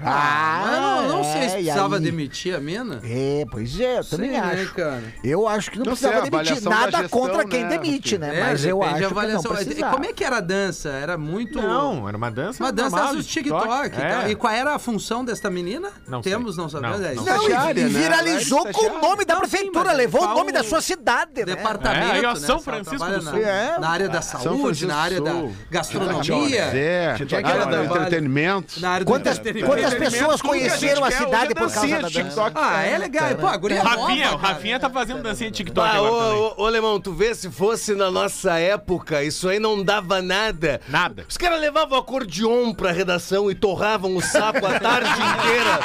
Ah, 0.01 1.05
não, 1.07 1.17
não 1.17 1.23
sei 1.23 1.31
se 1.33 1.37
é, 1.47 1.49
precisava 1.51 1.95
aí? 1.95 2.01
demitir 2.01 2.53
a 2.53 2.59
mina. 2.59 2.99
É, 3.03 3.45
pois 3.49 3.79
é, 3.79 3.99
eu 3.99 4.03
também 4.03 4.31
Sei, 4.31 4.41
né, 4.41 4.61
acho. 4.61 4.73
cara? 4.73 5.03
Eu 5.23 5.47
acho 5.47 5.71
que 5.71 5.79
não, 5.79 5.85
Não 5.85 5.95
sei, 5.95 6.09
precisava 6.09 6.27
a 6.37 6.43
demitir. 6.43 6.69
Nada 6.69 6.97
gestão, 7.01 7.09
contra 7.19 7.45
quem 7.45 7.63
né, 7.63 7.69
demite, 7.69 8.17
né? 8.17 8.37
É, 8.39 8.43
Mas 8.43 8.65
eu 8.65 8.83
acho 8.83 8.95
que 8.95 9.01
não 9.01 9.09
avaliação. 9.09 9.51
precisava. 9.53 9.93
Como 9.93 10.05
é 10.05 10.11
que 10.13 10.23
era 10.23 10.37
a 10.37 10.41
dança? 10.41 10.89
Era 10.89 11.17
muito. 11.17 11.61
Não, 11.61 12.07
era 12.09 12.17
uma 12.17 12.29
dança 12.29 12.61
Uma 12.61 12.71
dança 12.73 12.89
normal 12.89 13.15
do 13.15 13.23
TikTok. 13.23 13.87
e 13.87 13.89
tal. 13.91 14.21
É. 14.21 14.31
E 14.31 14.35
qual 14.35 14.53
era 14.53 14.75
a 14.75 14.79
função 14.79 15.23
desta 15.23 15.49
menina? 15.49 15.89
Não 16.07 16.21
sei. 16.21 16.31
Temos, 16.33 16.57
não 16.57 16.67
sabemos. 16.67 16.99
Não, 16.99 17.05
é 17.07 17.13
não. 17.15 17.23
isso. 17.23 17.49
Não, 17.49 17.71
e- 17.71 17.79
e 17.79 17.83
né? 17.83 17.99
viralizou 17.99 18.59
Ela 18.59 18.69
é 18.69 18.73
com 18.73 18.85
o 18.85 19.01
nome 19.01 19.23
da 19.25 19.35
sim, 19.35 19.39
prefeitura, 19.39 19.85
mas 19.85 19.97
levou 19.97 20.23
o 20.23 20.33
nome 20.33 20.51
da 20.51 20.63
sua 20.63 20.81
cidade, 20.81 21.31
né? 21.37 21.45
Departamento, 21.45 22.15
É, 22.15 22.21
né? 22.21 22.35
São 22.35 22.59
Francisco 22.59 23.05
do 23.05 23.21
na, 23.23 23.31
Sul. 23.31 23.39
É. 23.39 23.79
na 23.79 23.89
área 23.89 24.09
da 24.09 24.21
saúde, 24.21 24.85
na 24.85 24.97
área 24.97 25.21
da 25.21 25.31
gastronomia. 25.71 26.61
É, 26.73 27.15
é 27.17 27.41
ela 27.41 27.65
área 27.65 27.65
do 27.87 27.95
entretenimento. 27.95 28.79
Na 28.81 28.89
área 28.89 29.05
do 29.05 29.11
Quantas, 29.11 29.37
entretenimento. 29.37 29.84
Quantas 29.85 30.11
pessoas 30.11 30.41
conheceram 30.41 31.03
a 31.03 31.09
quer 31.09 31.17
cidade 31.17 31.51
é 31.51 31.55
por 31.55 31.71
causa 31.71 31.79
dancinha 31.79 32.01
da 32.01 32.07
de 32.07 32.13
dança? 32.13 32.29
TikTok. 32.29 32.51
Ah, 32.55 32.83
é 32.83 32.97
legal. 32.97 33.35
Pô, 33.35 33.47
a 33.47 33.57
guria 33.57 33.83
Rafinha, 33.83 34.25
nova, 34.31 34.37
o. 34.37 34.39
Rafinha 34.39 34.79
tá 34.79 34.89
fazendo 34.89 35.21
dancinha 35.21 35.51
de 35.51 35.57
TikTok 35.57 35.87
Ah, 35.87 35.97
agora 35.97 36.35
ô, 36.35 36.53
ô, 36.57 36.65
Alemão, 36.65 36.99
tu 36.99 37.13
vê 37.13 37.33
se 37.35 37.49
fosse 37.51 37.93
na 37.95 38.09
nossa 38.09 38.57
época, 38.57 39.23
isso 39.23 39.47
aí 39.47 39.59
não 39.59 39.83
dava 39.83 40.21
nada. 40.21 40.81
Nada. 40.87 41.25
Os 41.27 41.37
caras 41.37 41.59
levavam 41.59 41.97
acordeon 41.97 42.73
pra 42.73 42.91
redação 42.91 43.49
e 43.51 43.55
torravam 43.55 44.15
o 44.15 44.21
saco 44.21 44.65
a 44.65 44.79
tarde 44.79 45.09
inteira. 45.09 45.79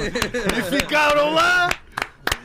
e 0.58 0.62
ficaram 0.62 1.34
lá. 1.34 1.68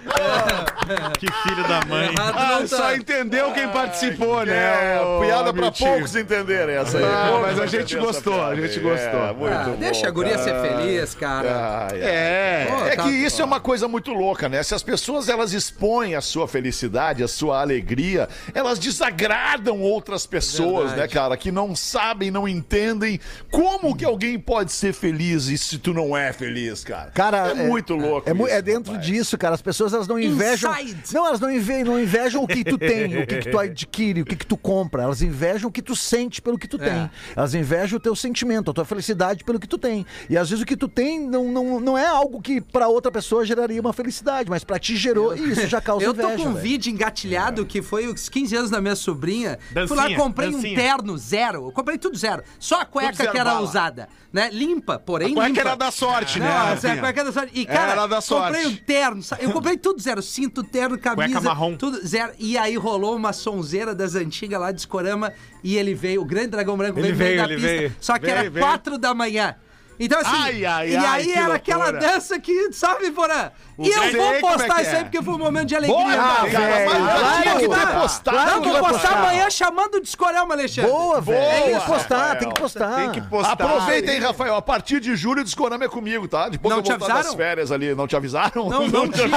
Que 1.19 1.31
filho 1.31 1.67
da 1.67 1.83
mãe. 1.85 2.13
Ah, 2.19 2.59
não 2.59 2.67
só 2.67 2.77
tá. 2.77 2.95
entendeu 2.95 3.51
quem 3.53 3.67
participou, 3.69 4.43
É, 4.43 4.45
né? 4.45 5.01
ô, 5.01 5.19
piada 5.21 5.51
pra 5.51 5.71
poucos 5.71 6.15
entenderem 6.15 6.75
essa 6.75 6.99
aí. 6.99 7.03
Ah, 7.03 7.39
mas 7.41 7.59
a 7.59 7.65
gente 7.65 7.95
gostou, 7.97 8.43
a 8.45 8.53
gente 8.55 8.79
gostou. 8.79 9.25
É, 9.25 9.33
muito 9.33 9.53
Ah, 9.53 9.63
bom, 9.63 9.75
deixa 9.77 10.07
a 10.07 10.11
guria 10.11 10.37
ser 10.37 10.51
cara. 10.51 10.77
feliz, 10.77 11.15
cara. 11.15 11.87
Ai, 11.91 12.01
ai. 12.03 12.07
É. 12.07 12.67
Pô, 12.69 12.85
É 12.85 12.95
tá- 12.95 13.03
que 13.03 13.09
isso 13.09 13.41
é 13.41 13.45
uma 13.45 13.59
coisa 13.59 13.87
muito 13.87 14.11
louca, 14.13 14.47
né? 14.47 14.61
Se 14.61 14.75
as 14.75 14.83
pessoas 14.83 15.27
elas 15.27 15.53
expõem 15.53 16.13
a 16.13 16.21
sua 16.21 16.47
felicidade, 16.47 17.23
a 17.23 17.27
sua 17.27 17.61
alegria, 17.61 18.29
elas 18.53 18.77
desagradam 18.77 19.81
outras 19.81 20.27
pessoas, 20.27 20.91
Verdade. 20.91 21.01
né, 21.01 21.07
cara? 21.07 21.35
Que 21.37 21.51
não 21.51 21.75
sabem, 21.75 22.29
não 22.29 22.47
entendem 22.47 23.19
como 23.49 23.95
que 23.95 24.05
alguém 24.05 24.37
pode 24.37 24.71
ser 24.71 24.93
feliz 24.93 25.47
e 25.47 25.57
se 25.57 25.79
tu 25.79 25.93
não 25.95 26.15
é 26.15 26.31
feliz, 26.31 26.83
cara. 26.83 27.09
Cara, 27.11 27.37
é, 27.49 27.53
muito 27.55 27.95
louco. 27.95 28.29
É, 28.29 28.33
mu- 28.33 28.45
isso, 28.45 28.55
é 28.55 28.61
dentro 28.61 28.91
rapaz. 28.93 29.07
disso, 29.07 29.35
cara. 29.37 29.55
As 29.55 29.61
pessoas 29.63 29.94
elas 29.95 30.07
não 30.07 30.19
invejam. 30.19 30.71
Inside. 30.79 30.97
Não, 31.13 31.25
elas 31.25 31.39
não, 31.39 31.49
inve, 31.51 31.83
não 31.83 31.99
invejam 31.99 32.43
o 32.43 32.47
que 32.47 32.63
tu 32.63 32.77
tem, 32.77 33.17
o 33.23 33.25
que, 33.27 33.37
que 33.39 33.49
tu 33.49 33.57
adquire, 33.57 34.21
o 34.21 34.25
que, 34.25 34.35
que 34.35 34.45
tu 34.45 34.55
compra. 34.57 35.03
Elas 35.03 35.21
invejam 35.21 35.69
o 35.69 35.71
que 35.71 35.81
tu 35.81 35.95
sente 35.95 36.41
pelo 36.41 36.57
que 36.57 36.67
tu 36.67 36.77
tem. 36.77 37.09
Elas 37.35 37.53
invejam 37.55 37.97
o 37.97 37.99
teu 37.99 38.15
sentimento, 38.15 38.69
a 38.71 38.73
tua 38.73 38.85
felicidade 38.85 39.43
pelo 39.43 39.59
que 39.59 39.67
tu 39.67 39.77
tem. 39.77 40.05
E 40.29 40.37
às 40.37 40.49
vezes 40.49 40.61
o 40.63 40.65
que 40.65 40.77
tu 40.77 40.87
tem 40.87 41.19
não, 41.19 41.45
não, 41.51 41.79
não 41.79 41.97
é 41.97 42.05
algo 42.05 42.41
que 42.41 42.61
pra 42.61 42.87
outra 42.87 43.11
pessoa 43.11 43.45
geraria 43.45 43.79
uma 43.81 43.93
felicidade, 43.93 44.49
mas 44.49 44.63
pra 44.63 44.77
ti 44.77 44.95
gerou 44.95 45.35
e 45.35 45.51
isso 45.51 45.67
já 45.67 45.81
causa 45.81 46.05
Eu 46.05 46.13
tô 46.13 46.21
inveja. 46.27 46.43
com 46.43 46.49
um 46.49 46.53
velho. 46.53 46.63
vídeo 46.63 46.91
engatilhado 46.91 47.65
que 47.65 47.81
foi 47.81 48.07
os 48.07 48.27
15 48.29 48.55
anos 48.55 48.69
da 48.69 48.81
minha 48.81 48.95
sobrinha. 48.95 49.57
Fui 49.87 49.95
lá, 49.95 50.03
Dancinha, 50.03 50.17
comprei 50.19 50.51
dancinha. 50.51 50.73
um 50.73 50.75
terno 50.75 51.17
zero. 51.17 51.67
Eu 51.67 51.71
comprei 51.71 51.97
tudo 51.97 52.17
zero. 52.17 52.43
Só 52.59 52.81
a 52.81 52.85
cueca 52.85 53.13
zero 53.13 53.31
que 53.31 53.37
era 53.37 53.51
bala. 53.53 53.61
usada, 53.65 54.09
né? 54.33 54.49
Limpa, 54.51 54.99
porém 54.99 55.31
A 55.31 55.33
cueca 55.33 55.47
limpa. 55.49 55.61
era 55.61 55.75
da 55.75 55.91
sorte, 55.91 56.39
né, 56.39 56.47
Não, 56.47 56.89
é 56.89 56.93
a 56.93 56.97
cueca 56.99 57.23
da 57.23 57.31
sorte. 57.31 57.51
E, 57.53 57.65
cara, 57.65 57.91
Era 57.93 58.07
da 58.07 58.21
sorte. 58.21 58.45
comprei 58.53 58.67
um 58.67 58.75
terno. 58.75 59.21
Eu 59.39 59.51
comprei 59.51 59.77
tudo 59.85 60.01
zero. 60.01 60.19
Cinto, 60.21 60.63
terno, 60.63 60.97
camisa. 60.97 61.27
Cueca 61.27 61.41
marrom. 61.41 61.75
Tudo 61.75 61.99
zero. 62.05 62.33
E 62.39 62.57
aí 62.57 62.75
rolou 62.75 63.15
uma 63.15 63.31
sonzeira 63.31 63.93
das 63.93 64.15
antigas 64.15 64.59
lá 64.59 64.71
de 64.71 64.79
Escorama 64.79 65.31
e 65.63 65.77
ele 65.77 65.93
veio, 65.93 66.21
o 66.21 66.25
grande 66.25 66.47
dragão 66.47 66.75
branco 66.75 66.97
Ele 66.97 67.11
veio, 67.11 67.17
veio, 67.17 67.37
da 67.37 67.43
ele 67.43 67.55
pista. 67.55 67.67
veio. 67.77 67.95
Só 67.99 68.17
que 68.17 68.25
Veio, 68.25 68.37
era 68.37 68.51
quatro 68.59 68.97
da 68.97 69.13
manhã. 69.13 69.55
Então, 69.99 70.19
assim, 70.19 70.29
Ai, 70.33 70.65
ai, 70.65 70.89
e 70.89 70.95
ai, 70.95 71.05
aí 71.05 71.31
era 71.31 71.39
loucura. 71.47 71.55
aquela 71.55 71.91
dança 71.91 72.39
que, 72.39 72.71
sabe, 72.73 73.11
Porã? 73.11 73.51
E 73.77 73.89
eu 73.89 74.11
vou 74.13 74.33
é 74.33 74.39
postar 74.39 74.75
que 74.75 74.81
isso 74.81 74.91
é. 74.91 74.97
aí 74.97 75.03
porque 75.03 75.21
foi 75.21 75.33
um 75.33 75.37
momento 75.37 75.67
de 75.67 75.75
alegria. 75.75 75.97
Bora, 75.97 76.17
cara. 76.17 76.49
cara, 76.49 76.99
mas 76.99 77.41
tinha 77.41 77.53
que 77.55 77.59
ter 77.59 77.67
claro. 77.67 77.99
postado. 78.01 78.37
Não, 78.37 78.61
que 78.61 78.69
vou 78.69 78.79
postar 78.79 78.99
postar. 78.99 79.17
amanhã 79.19 79.49
chamando 79.49 79.95
o 79.95 80.01
Discorama, 80.01 80.53
Alexandre. 80.53 80.91
Boa, 80.91 81.19
velho. 81.19 81.39
Boa, 81.39 81.61
tem 81.61 81.79
que 81.79 81.85
postar, 81.85 82.37
tem 82.37 82.49
que 82.49 82.61
postar. 82.61 82.95
Tem 82.95 83.11
que 83.11 83.21
postar. 83.21 83.51
Aproveitem, 83.51 84.19
Rafael. 84.19 84.55
A 84.55 84.61
partir 84.61 85.01
de 85.01 85.15
julho, 85.15 85.41
o 85.41 85.43
Discorama 85.43 85.83
é 85.83 85.89
comigo, 85.89 86.25
tá? 86.27 86.47
Depois 86.47 86.73
Não 86.73 86.81
que 86.81 86.89
eu 86.89 86.95
te 86.95 86.99
voltar 86.99 87.15
das 87.15 87.25
avisaram? 87.27 87.37
férias 87.45 87.71
ali. 87.71 87.93
Não 87.93 88.07
te 88.07 88.15
avisaram? 88.15 88.69
Não, 88.69 88.87
não 88.87 89.07
tinha. 89.11 89.27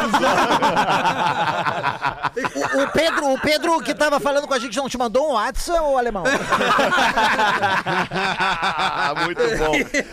O, 2.39 2.83
o 2.83 2.89
Pedro, 2.93 3.33
o 3.33 3.41
Pedro 3.41 3.81
que 3.83 3.93
tava 3.95 4.21
falando 4.21 4.47
com 4.47 4.55
a 4.55 4.59
gente 4.59 4.77
não 4.77 4.89
te 4.89 4.97
mandou 4.97 5.31
um 5.31 5.33
WhatsApp, 5.33 5.81
ô 5.81 5.99
alemão? 5.99 6.23
Muito 9.25 9.43
bom. 9.59 9.73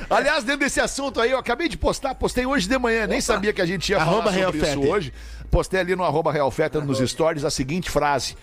Aliás, 0.10 0.35
dentro 0.44 0.62
desse 0.62 0.80
assunto 0.82 1.22
aí, 1.22 1.32
eu 1.32 1.38
acabei 1.38 1.68
de 1.70 1.78
postar, 1.78 2.16
postei 2.16 2.46
hoje 2.46 2.68
de 2.68 2.78
manhã, 2.78 3.08
nem 3.08 3.22
sabia 3.22 3.54
que 3.54 3.62
a 3.62 3.66
gente 3.66 3.90
ia 3.90 3.98
Arroba 3.98 4.18
falar 4.18 4.24
sobre 4.26 4.40
Real 4.40 4.56
isso 4.56 4.66
Fete. 4.66 4.88
hoje. 4.92 5.14
Postei 5.50 5.80
ali 5.80 5.96
no 5.96 6.04
arroba 6.04 6.32
Real 6.32 6.52
Feta 6.52 6.82
nos 6.82 6.98
stories 7.10 7.44
a 7.46 7.50
seguinte 7.50 7.90
frase. 7.90 8.36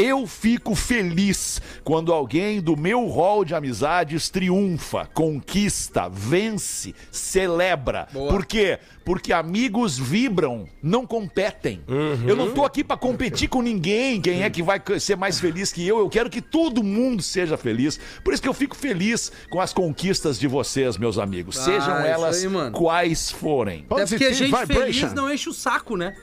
Eu 0.00 0.26
fico 0.26 0.74
feliz 0.74 1.60
quando 1.84 2.12
alguém 2.12 2.60
do 2.60 2.76
meu 2.76 3.06
hall 3.06 3.44
de 3.44 3.54
amizades 3.54 4.28
triunfa, 4.30 5.06
conquista, 5.12 6.08
vence, 6.08 6.94
celebra. 7.10 8.06
Por 8.12 8.44
quê? 8.46 8.78
Porque 9.04 9.32
amigos 9.32 9.98
vibram, 9.98 10.68
não 10.82 11.06
competem. 11.06 11.82
Eu 12.26 12.36
não 12.36 12.52
tô 12.52 12.64
aqui 12.64 12.84
pra 12.84 12.96
competir 12.96 13.48
com 13.48 13.62
ninguém, 13.62 14.20
quem 14.20 14.42
é 14.42 14.50
que 14.50 14.62
vai 14.62 14.80
ser 14.98 15.16
mais 15.16 15.40
feliz 15.40 15.72
que 15.72 15.86
eu. 15.86 15.98
Eu 15.98 16.08
quero 16.08 16.30
que 16.30 16.40
todo 16.40 16.82
mundo 16.82 17.22
seja 17.22 17.56
feliz. 17.56 17.98
Por 18.22 18.32
isso 18.32 18.42
que 18.42 18.48
eu 18.48 18.54
fico 18.54 18.76
feliz 18.76 19.32
com 19.50 19.60
as 19.60 19.72
conquistas 19.72 20.38
de 20.38 20.46
vocês, 20.46 20.96
meus 20.96 21.18
amigos. 21.18 21.58
Ah, 21.58 21.64
Sejam 21.64 21.96
elas 21.98 22.44
aí, 22.44 22.70
quais 22.72 23.30
forem. 23.30 23.84
Até 23.90 24.06
porque 24.06 24.24
Positive 24.28 24.34
gente 24.34 24.56
vibration. 24.56 24.92
feliz 25.00 25.12
não 25.12 25.32
enche 25.32 25.48
o 25.48 25.52
saco, 25.54 25.96
né? 25.96 26.14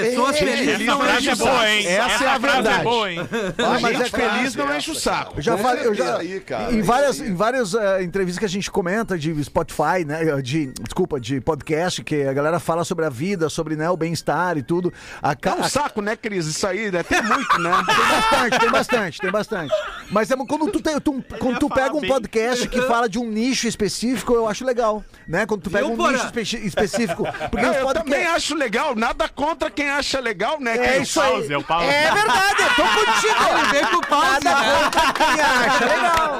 Pessoas 0.00 0.36
É, 0.36 0.38
felizes 0.38 0.68
Essa 0.68 0.84
não 0.84 1.16
enchem 1.16 1.30
é 1.30 1.32
o 1.32 1.36
saco. 1.36 1.56
Essa 1.56 2.24
é 2.24 2.28
a 2.28 2.38
verdade. 2.38 2.80
é 2.80 2.82
boa, 2.84 3.12
hein? 3.12 3.18
Ah, 3.58 3.78
mas 3.80 3.96
gente 3.98 4.02
é 4.02 4.18
feliz 4.18 4.54
não 4.54 4.76
enche 4.76 4.90
o 4.90 4.94
saco. 4.94 5.34
Eu 5.38 5.42
já 5.42 5.56
falei, 5.58 5.86
eu 5.86 5.94
já, 5.94 6.18
Aí, 6.18 6.40
cara, 6.40 6.72
em 6.72 6.82
várias, 6.82 7.20
aí. 7.20 7.28
em 7.28 7.34
várias 7.34 7.74
eh, 7.74 8.02
entrevistas 8.02 8.38
que 8.38 8.44
a 8.44 8.48
gente 8.48 8.70
comenta 8.70 9.18
de 9.18 9.42
Spotify, 9.44 10.04
né, 10.06 10.24
de, 10.42 10.72
desculpa, 10.82 11.18
de 11.20 11.40
podcast, 11.40 12.02
que 12.02 12.22
a 12.24 12.32
galera 12.32 12.58
fala 12.60 12.84
sobre 12.84 13.04
a 13.04 13.08
vida, 13.10 13.48
sobre 13.48 13.76
né, 13.76 13.88
o 13.90 13.96
bem-estar 13.96 14.56
e 14.58 14.62
tudo. 14.62 14.92
A, 15.22 15.32
É 15.32 15.50
um 15.52 15.62
a- 15.64 15.68
saco, 15.68 16.00
né, 16.00 16.16
Cris? 16.16 16.46
Isso 16.46 16.66
aí, 16.66 16.90
né? 16.90 17.02
Tem 17.02 17.22
muito, 17.22 17.58
né? 17.58 17.70
Tem 17.86 18.06
bastante, 18.08 18.58
tem 18.60 18.70
bastante, 18.70 19.20
tem 19.20 19.30
bastante. 19.30 19.74
Mas 20.10 20.30
é, 20.30 20.36
quando 20.36 20.70
tu, 20.70 20.80
tem, 20.80 20.98
tu- 21.00 21.24
quando 21.38 21.58
tu 21.58 21.68
pega 21.68 21.94
um 21.94 22.00
bem. 22.00 22.10
podcast 22.10 22.68
que 22.68 22.80
fala 22.82 23.08
de 23.08 23.18
um 23.18 23.26
nicho 23.28 23.66
específico, 23.66 24.32
eu 24.34 24.48
acho 24.48 24.64
legal, 24.64 25.04
né? 25.26 25.46
Quando 25.46 25.62
tu 25.62 25.70
pega 25.70 25.86
Viu, 25.86 25.94
um 25.94 26.10
nicho 26.10 26.26
espe- 26.26 26.66
específico. 26.66 27.24
Porque 27.50 27.66
os 27.66 27.76
eu 27.76 27.82
podcasts- 27.86 28.04
também 28.04 28.26
acho 28.26 28.54
legal. 28.54 28.94
Nada 28.94 29.28
contra 29.28 29.70
quem 29.70 29.85
acha 29.90 30.20
legal, 30.20 30.58
né, 30.60 30.74
É 30.76 30.92
Cris? 30.94 31.08
isso 31.08 31.20
aí. 31.20 31.32
Pause, 31.32 31.52
é 31.52 31.58
o 31.58 31.62
pause. 31.64 31.86
É 31.86 32.10
verdade, 32.12 32.62
eu 32.62 32.68
tô 32.74 32.82
contigo. 33.06 33.58
Ele 33.58 33.68
vem 33.72 33.86
com 33.90 33.96
o 33.96 34.06
pause, 34.06 34.44
Nada 34.44 34.60
né? 34.60 34.90
quem 35.16 35.40
acha 35.40 35.84
legal. 35.84 36.38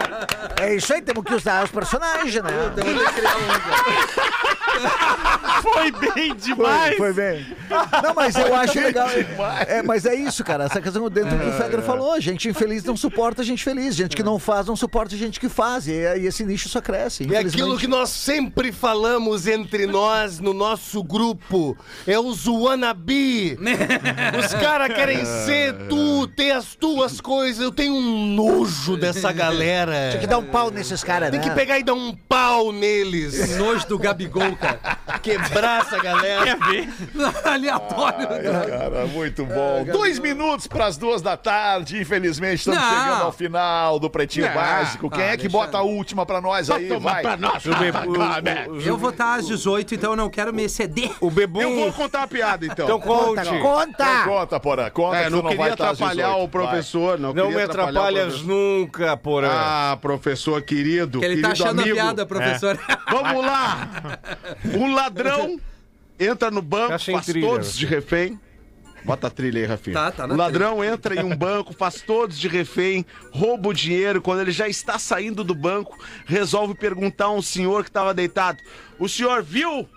É 0.60 0.74
isso 0.74 0.92
aí, 0.94 1.02
temos 1.02 1.24
que 1.24 1.34
usar 1.34 1.64
os 1.64 1.70
personagens, 1.70 2.34
né? 2.42 2.50
Foi 5.62 5.90
bem 5.90 6.34
demais. 6.34 6.96
Foi 6.96 7.12
bem. 7.12 7.46
Não, 8.02 8.14
mas 8.14 8.36
eu 8.36 8.54
acho 8.54 8.78
legal. 8.78 9.08
É, 9.66 9.82
mas 9.82 10.06
é 10.06 10.14
isso, 10.14 10.44
cara. 10.44 10.64
Essa 10.64 10.80
questão 10.80 11.08
dentro 11.08 11.36
do 11.36 11.42
que 11.42 11.48
o 11.48 11.52
Federer 11.52 11.84
falou. 11.84 12.20
Gente 12.20 12.48
infeliz 12.48 12.84
não 12.84 12.96
suporta 12.96 13.42
gente 13.42 13.62
feliz. 13.64 13.94
Gente 13.94 14.14
que 14.16 14.22
não 14.22 14.38
faz 14.38 14.66
não 14.66 14.76
suporta 14.76 15.16
gente 15.16 15.40
que 15.40 15.48
faz. 15.48 15.86
E, 15.88 15.92
e 15.92 16.26
esse 16.26 16.44
nicho 16.44 16.68
só 16.68 16.80
cresce. 16.80 17.26
É 17.32 17.38
aquilo 17.38 17.78
que 17.78 17.86
nós 17.86 18.10
sempre 18.10 18.72
falamos 18.72 19.46
entre 19.46 19.86
nós 19.86 20.38
no 20.38 20.52
nosso 20.54 21.02
grupo. 21.02 21.76
É 22.06 22.18
os 22.18 22.46
Os 24.38 24.54
caras 24.54 24.94
querem 24.94 25.24
ser 25.24 25.74
tu, 25.88 26.26
ter 26.28 26.52
as 26.52 26.74
tuas 26.74 27.20
coisas. 27.20 27.62
Eu 27.62 27.70
tenho 27.70 27.94
um 27.94 28.34
nojo 28.34 28.96
dessa 28.96 29.32
galera. 29.32 30.10
Tem 30.12 30.20
que 30.20 30.26
dar 30.26 30.38
um 30.38 30.46
pau 30.46 30.70
nesses 30.70 31.02
caras, 31.02 31.30
Tem 31.30 31.40
né? 31.40 31.48
que 31.48 31.54
pegar 31.54 31.78
e 31.78 31.82
dar 31.84 31.94
um 31.94 32.14
pau 32.28 32.72
neles. 32.72 33.56
Nojo 33.56 33.86
do 33.86 33.98
Gabigol, 33.98 34.56
cara. 34.56 34.80
Quebrar 35.26 35.80
essa 35.82 35.98
galera. 36.02 36.44
Quer 36.44 36.58
ver? 36.58 36.88
Aleatório. 37.44 38.28
Cara, 38.28 39.06
muito 39.06 39.44
bom. 39.44 39.84
Dois 39.90 40.18
minutos 40.18 40.66
para 40.66 40.86
as 40.86 40.96
duas 40.96 41.20
da 41.20 41.36
tarde. 41.36 42.00
Infelizmente, 42.00 42.58
estamos 42.60 42.80
Não. 42.80 42.88
chegando 42.88 43.22
ao 43.22 43.32
final 43.32 43.98
do 43.98 44.08
Pretinho 44.08 44.46
Não. 44.46 44.54
Básico. 44.54 45.10
Quem 45.10 45.22
Ah, 45.22 45.26
é 45.26 45.30
que 45.36 45.42
deixa- 45.48 45.56
bota 45.58 45.78
a 45.78 45.82
última 45.82 46.24
para 46.24 46.40
nós 46.40 46.70
aí? 46.70 46.86
Toma 46.88 47.10
Vai. 47.12 47.22
pra 47.22 47.36
nós. 47.36 47.64
Eu 48.84 48.96
vou 48.96 49.10
estar 49.10 49.34
às 49.34 49.46
18, 49.46 49.94
então 49.94 50.12
eu 50.12 50.16
não 50.16 50.30
quero 50.30 50.52
me 50.52 50.62
exceder. 50.64 51.10
O 51.20 51.30
Bebum. 51.30 51.60
Eu 51.60 51.74
vou 51.74 51.92
contar 51.92 52.18
uma 52.20 52.28
piada, 52.28 52.64
então. 52.64 52.84
Então 52.86 53.00
conte. 53.00 53.40
Então 53.40 53.60
Conta! 53.60 54.24
conta, 54.24 54.60
Porã. 54.60 54.90
Conta 54.90 55.16
É, 55.16 55.24
que 55.24 55.30
não 55.30 55.42
não 55.42 55.50
queria 55.50 55.72
atrapalhar 55.72 56.26
18. 56.28 56.44
o 56.44 56.48
professor, 56.48 57.18
não, 57.18 57.32
Não 57.32 57.48
me 57.50 57.56
o 57.56 57.64
atrapalhas 57.64 58.42
nunca, 58.42 59.16
porra. 59.16 59.48
Ah, 59.50 59.98
professor 60.00 60.62
querido, 60.62 61.18
Que 61.20 61.24
ele 61.24 61.40
tá 61.42 61.48
querido 61.48 61.64
achando 61.64 61.80
amigo. 61.82 61.98
a 61.98 62.02
piada, 62.02 62.26
professor. 62.26 62.78
Vamos 63.10 63.44
lá! 63.44 63.88
Um 64.76 64.94
ladrão 64.94 65.15
entra 66.18 66.50
no 66.50 66.62
banco, 66.62 66.98
faz 66.98 67.26
trilha, 67.26 67.46
todos 67.46 67.66
Rafinha. 67.68 67.88
de 67.88 67.94
refém. 67.94 68.40
Bota 69.04 69.28
a 69.28 69.30
trilha 69.30 69.60
aí, 69.60 69.66
Rafinha. 69.66 69.94
Tá, 69.94 70.10
tá 70.10 70.26
o 70.26 70.36
ladrão 70.36 70.82
entra 70.82 71.14
em 71.14 71.24
um 71.24 71.36
banco, 71.36 71.72
faz 71.72 72.00
todos 72.00 72.36
de 72.36 72.48
refém, 72.48 73.06
rouba 73.30 73.68
o 73.68 73.72
dinheiro. 73.72 74.20
Quando 74.20 74.40
ele 74.40 74.50
já 74.50 74.68
está 74.68 74.98
saindo 74.98 75.44
do 75.44 75.54
banco, 75.54 75.96
resolve 76.24 76.74
perguntar 76.74 77.26
a 77.26 77.30
um 77.30 77.42
senhor 77.42 77.84
que 77.84 77.90
estava 77.90 78.12
deitado: 78.12 78.58
O 78.98 79.08
senhor 79.08 79.44
viu 79.44 79.88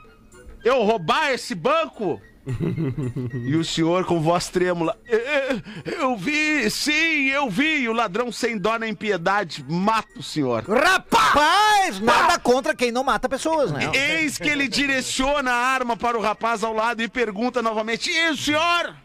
eu 0.64 0.84
roubar 0.84 1.32
esse 1.32 1.56
banco? 1.56 2.22
E 3.46 3.56
o 3.56 3.64
senhor 3.64 4.06
com 4.06 4.20
voz 4.22 4.48
trêmula: 4.50 4.98
"É, 5.08 5.56
Eu 6.02 6.16
vi, 6.16 6.70
sim, 6.70 7.28
eu 7.30 7.50
vi. 7.50 7.82
E 7.82 7.90
o 7.90 7.94
ladrão 7.94 8.32
sem 8.32 8.58
dó 8.58 8.78
nem 8.78 8.94
piedade 8.94 9.64
mata 9.68 10.20
o 10.20 10.24
senhor. 10.24 10.64
Rapaz! 10.68 12.00
Nada 12.00 12.40
contra 12.40 12.76
quem 12.76 12.92
não 12.92 13.04
mata 13.04 13.28
pessoas, 13.30 13.72
né? 13.72 13.92
Eis 13.94 14.38
que 14.38 14.48
ele 14.50 14.68
direciona 14.68 15.52
a 15.52 15.56
arma 15.68 15.96
para 15.98 16.18
o 16.18 16.22
rapaz 16.22 16.64
ao 16.64 16.74
lado 16.74 17.02
e 17.02 17.08
pergunta 17.08 17.62
novamente: 17.62 18.10
E 18.10 18.30
o 18.30 18.38
senhor? 18.38 18.96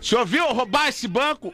O 0.00 0.04
senhor 0.04 0.24
viu 0.26 0.46
roubar 0.46 0.88
esse 0.88 1.06
banco? 1.06 1.52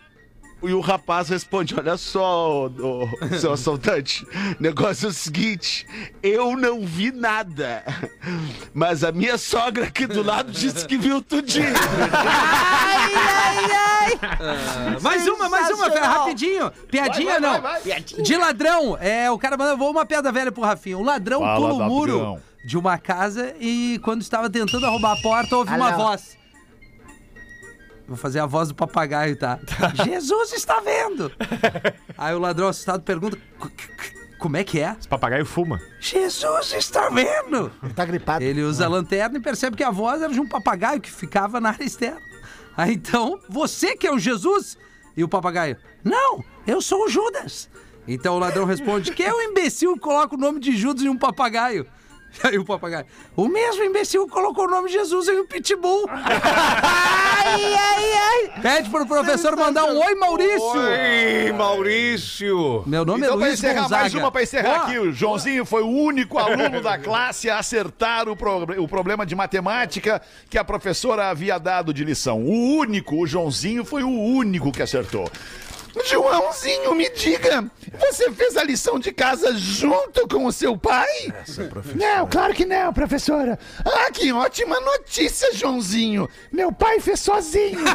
E 0.66 0.74
o 0.74 0.80
rapaz 0.80 1.28
responde: 1.28 1.74
Olha 1.78 1.96
só, 1.96 2.66
ô, 2.66 3.08
seu 3.38 3.52
assaltante, 3.52 4.26
negócio 4.58 5.06
é 5.06 5.10
o 5.10 5.12
seguinte: 5.12 5.86
eu 6.22 6.56
não 6.56 6.84
vi 6.84 7.12
nada, 7.12 7.84
mas 8.74 9.04
a 9.04 9.12
minha 9.12 9.38
sogra 9.38 9.84
aqui 9.86 10.06
do 10.06 10.22
lado 10.22 10.50
disse 10.50 10.86
que 10.86 10.96
viu 10.98 11.22
tudinho. 11.22 11.66
Ai, 12.98 13.12
ai, 13.14 13.64
ai! 13.72 15.00
Mais 15.00 15.26
uma, 15.26 15.48
mais 15.48 15.70
uma, 15.70 15.88
rapidinho. 15.88 16.70
Piadinha 16.90 17.38
não. 17.38 17.62
De 18.22 18.36
ladrão, 18.36 18.96
é, 19.00 19.30
o 19.30 19.38
cara 19.38 19.56
mandou 19.56 19.90
uma 19.90 20.04
piada 20.06 20.32
velha 20.32 20.50
pro 20.50 20.62
Rafinha. 20.62 20.98
Um 20.98 21.04
ladrão 21.04 21.40
Fala, 21.40 21.56
pula 21.56 21.74
o 21.74 21.88
muro 21.88 22.38
de 22.64 22.76
uma 22.76 22.98
casa 22.98 23.54
e 23.60 24.00
quando 24.02 24.22
estava 24.22 24.48
tentando 24.50 24.86
arrombar 24.86 25.12
a 25.18 25.22
porta, 25.22 25.56
ouve 25.56 25.72
Ah, 25.72 25.76
uma 25.76 25.90
não. 25.90 25.98
voz. 25.98 26.36
Vou 28.06 28.16
fazer 28.16 28.38
a 28.38 28.46
voz 28.46 28.68
do 28.68 28.74
papagaio, 28.74 29.36
tá? 29.36 29.58
Jesus 30.04 30.52
está 30.52 30.80
vendo! 30.80 31.32
Aí 32.16 32.34
o 32.34 32.38
ladrão 32.38 32.68
assustado 32.68 33.02
pergunta: 33.02 33.36
"Co- 33.58 33.68
co- 33.68 34.16
Como 34.38 34.56
é 34.56 34.62
que 34.62 34.78
é? 34.80 34.94
Esse 34.98 35.08
papagaio 35.08 35.44
fuma. 35.44 35.80
Jesus 36.00 36.72
está 36.72 37.08
vendo! 37.08 37.72
Ele 37.82 37.92
tá 37.94 38.04
gripado. 38.04 38.44
Ele 38.44 38.62
usa 38.62 38.84
a 38.84 38.88
lanterna 38.88 39.38
e 39.38 39.40
percebe 39.40 39.76
que 39.76 39.82
a 39.82 39.90
voz 39.90 40.22
era 40.22 40.32
de 40.32 40.40
um 40.40 40.46
papagaio 40.48 41.00
que 41.00 41.10
ficava 41.10 41.60
na 41.60 41.70
área 41.70 41.84
externa. 41.84 42.20
Aí 42.76 42.94
então, 42.94 43.40
você 43.48 43.96
que 43.96 44.06
é 44.06 44.12
o 44.12 44.18
Jesus? 44.18 44.76
E 45.16 45.24
o 45.24 45.28
papagaio, 45.28 45.76
não, 46.04 46.44
eu 46.66 46.80
sou 46.82 47.06
o 47.06 47.08
Judas. 47.08 47.68
Então 48.06 48.36
o 48.36 48.38
ladrão 48.38 48.64
responde, 48.66 49.10
que 49.12 49.22
é 49.24 49.32
o 49.32 49.40
imbecil 49.42 49.94
que 49.94 50.00
coloca 50.00 50.34
o 50.36 50.38
nome 50.38 50.60
de 50.60 50.76
Judas 50.76 51.02
em 51.02 51.08
um 51.08 51.16
papagaio? 51.18 51.86
Aí 52.44 52.58
o 52.58 52.64
papagaio, 52.64 53.06
o 53.34 53.48
mesmo 53.48 53.82
imbecil 53.84 54.26
colocou 54.28 54.66
o 54.66 54.70
nome 54.70 54.88
de 54.88 54.94
Jesus 54.94 55.28
em 55.28 55.40
um 55.40 55.46
pitbull. 55.46 56.06
Ai, 57.48 57.74
ai, 57.74 58.12
ai! 58.12 58.60
Pede 58.60 58.90
pro 58.90 59.06
professor 59.06 59.56
mandar 59.56 59.84
um 59.84 59.98
oi, 60.04 60.14
Maurício. 60.16 60.62
Oi, 60.76 61.52
Maurício. 61.52 62.82
Meu 62.86 63.04
nome 63.04 63.20
Então, 63.24 63.34
é 63.34 63.36
Luiz 63.36 63.54
encerrar, 63.54 63.82
Gonzaga. 63.82 64.00
mais 64.02 64.14
uma 64.14 64.32
pra 64.32 64.42
encerrar 64.42 64.80
Ó, 64.80 64.82
aqui. 64.86 64.98
O 64.98 65.12
Joãozinho 65.12 65.64
foi 65.64 65.82
o 65.82 65.88
único 65.88 66.38
aluno 66.38 66.80
da 66.80 66.98
classe 66.98 67.48
a 67.48 67.58
acertar 67.58 68.28
o, 68.28 68.36
pro- 68.36 68.64
o 68.82 68.88
problema 68.88 69.24
de 69.24 69.34
matemática 69.36 70.20
que 70.50 70.58
a 70.58 70.64
professora 70.64 71.28
havia 71.30 71.56
dado 71.58 71.94
de 71.94 72.04
lição. 72.04 72.42
O 72.42 72.76
único, 72.78 73.16
o 73.22 73.26
Joãozinho 73.26 73.84
foi 73.84 74.02
o 74.02 74.10
único 74.10 74.72
que 74.72 74.82
acertou. 74.82 75.30
Joãozinho, 76.04 76.94
me 76.94 77.08
diga, 77.10 77.64
você 77.98 78.30
fez 78.32 78.56
a 78.56 78.62
lição 78.64 78.98
de 78.98 79.12
casa 79.12 79.56
junto 79.56 80.28
com 80.28 80.44
o 80.46 80.52
seu 80.52 80.76
pai? 80.76 81.08
Não, 81.94 82.26
claro 82.28 82.52
que 82.54 82.64
não, 82.64 82.92
professora. 82.92 83.58
Ah, 83.84 84.10
que 84.12 84.32
ótima 84.32 84.78
notícia, 84.80 85.54
Joãozinho. 85.54 86.28
Meu 86.52 86.72
pai 86.72 87.00
fez 87.00 87.20
sozinho. 87.20 87.80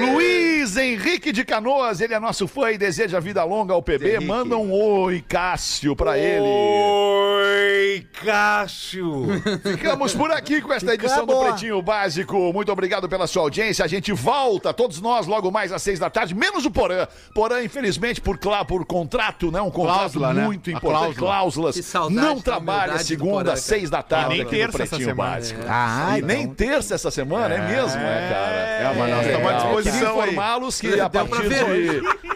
Luiz 0.00 0.76
Henrique 0.76 1.32
de 1.32 1.44
Canoas, 1.44 2.00
ele 2.00 2.14
é 2.14 2.20
nosso 2.20 2.46
fã 2.46 2.70
e 2.70 2.78
deseja 2.78 3.20
vida 3.20 3.44
longa 3.44 3.74
ao 3.74 3.82
PB. 3.82 4.20
Manda 4.20 4.56
um 4.56 4.72
oi, 4.72 5.24
Cássio, 5.28 5.94
pra 5.96 6.18
ele. 6.18 6.46
Oi, 6.46 8.06
Cássio. 8.24 9.26
Ficamos 9.62 10.14
por 10.14 10.30
aqui 10.30 10.60
com 10.60 10.72
esta 10.72 10.94
edição 10.94 11.26
do 11.26 11.32
boa. 11.34 11.50
Pretinho 11.50 11.80
Básico. 11.82 12.52
Muito 12.52 12.70
obrigado 12.72 13.08
pela 13.08 13.26
sua 13.26 13.42
audiência. 13.42 13.84
A 13.84 13.88
gente 13.88 14.12
volta, 14.30 14.72
todos 14.72 15.00
nós, 15.00 15.26
logo 15.26 15.50
mais 15.50 15.72
às 15.72 15.82
seis 15.82 15.98
da 15.98 16.08
tarde, 16.08 16.34
menos 16.36 16.64
o 16.64 16.70
Porã. 16.70 17.08
Porã, 17.34 17.62
infelizmente, 17.64 18.20
por, 18.20 18.38
clá, 18.38 18.64
por 18.64 18.86
contrato, 18.86 19.50
né? 19.50 19.60
Um 19.60 19.70
contrato 19.70 19.98
Cláusula, 19.98 20.32
né? 20.32 20.44
muito 20.44 20.70
A 20.70 20.72
importante. 20.72 21.16
cláusula. 21.16 21.72
Cláusulas. 21.72 22.12
Não 22.12 22.40
trabalha 22.40 22.98
segunda, 22.98 23.44
Porã, 23.44 23.52
às 23.54 23.60
seis 23.60 23.90
da 23.90 24.02
tarde. 24.02 24.26
E 24.26 24.38
nem 24.38 24.46
aqui 24.46 24.52
no 24.64 24.72
terça 24.72 24.82
essa 24.84 24.98
semana. 24.98 25.30
Básico. 25.30 25.60
Ah, 25.68 26.18
E 26.18 26.22
nem 26.22 26.48
terça 26.48 26.94
essa 26.94 27.10
semana, 27.10 27.54
é, 27.54 27.66
mesmo, 27.66 28.00
é, 28.00 28.28
cara? 28.30 28.56
É, 28.56 28.94
mas 28.96 29.10
nós 29.10 29.26
estamos 29.26 29.48
à 29.48 29.52
disposição. 29.54 29.92
Queria 30.14 30.22
informá-los 30.22 30.80
que 30.80 31.00
a 31.00 31.10
partir 31.10 31.48
de. 31.48 32.30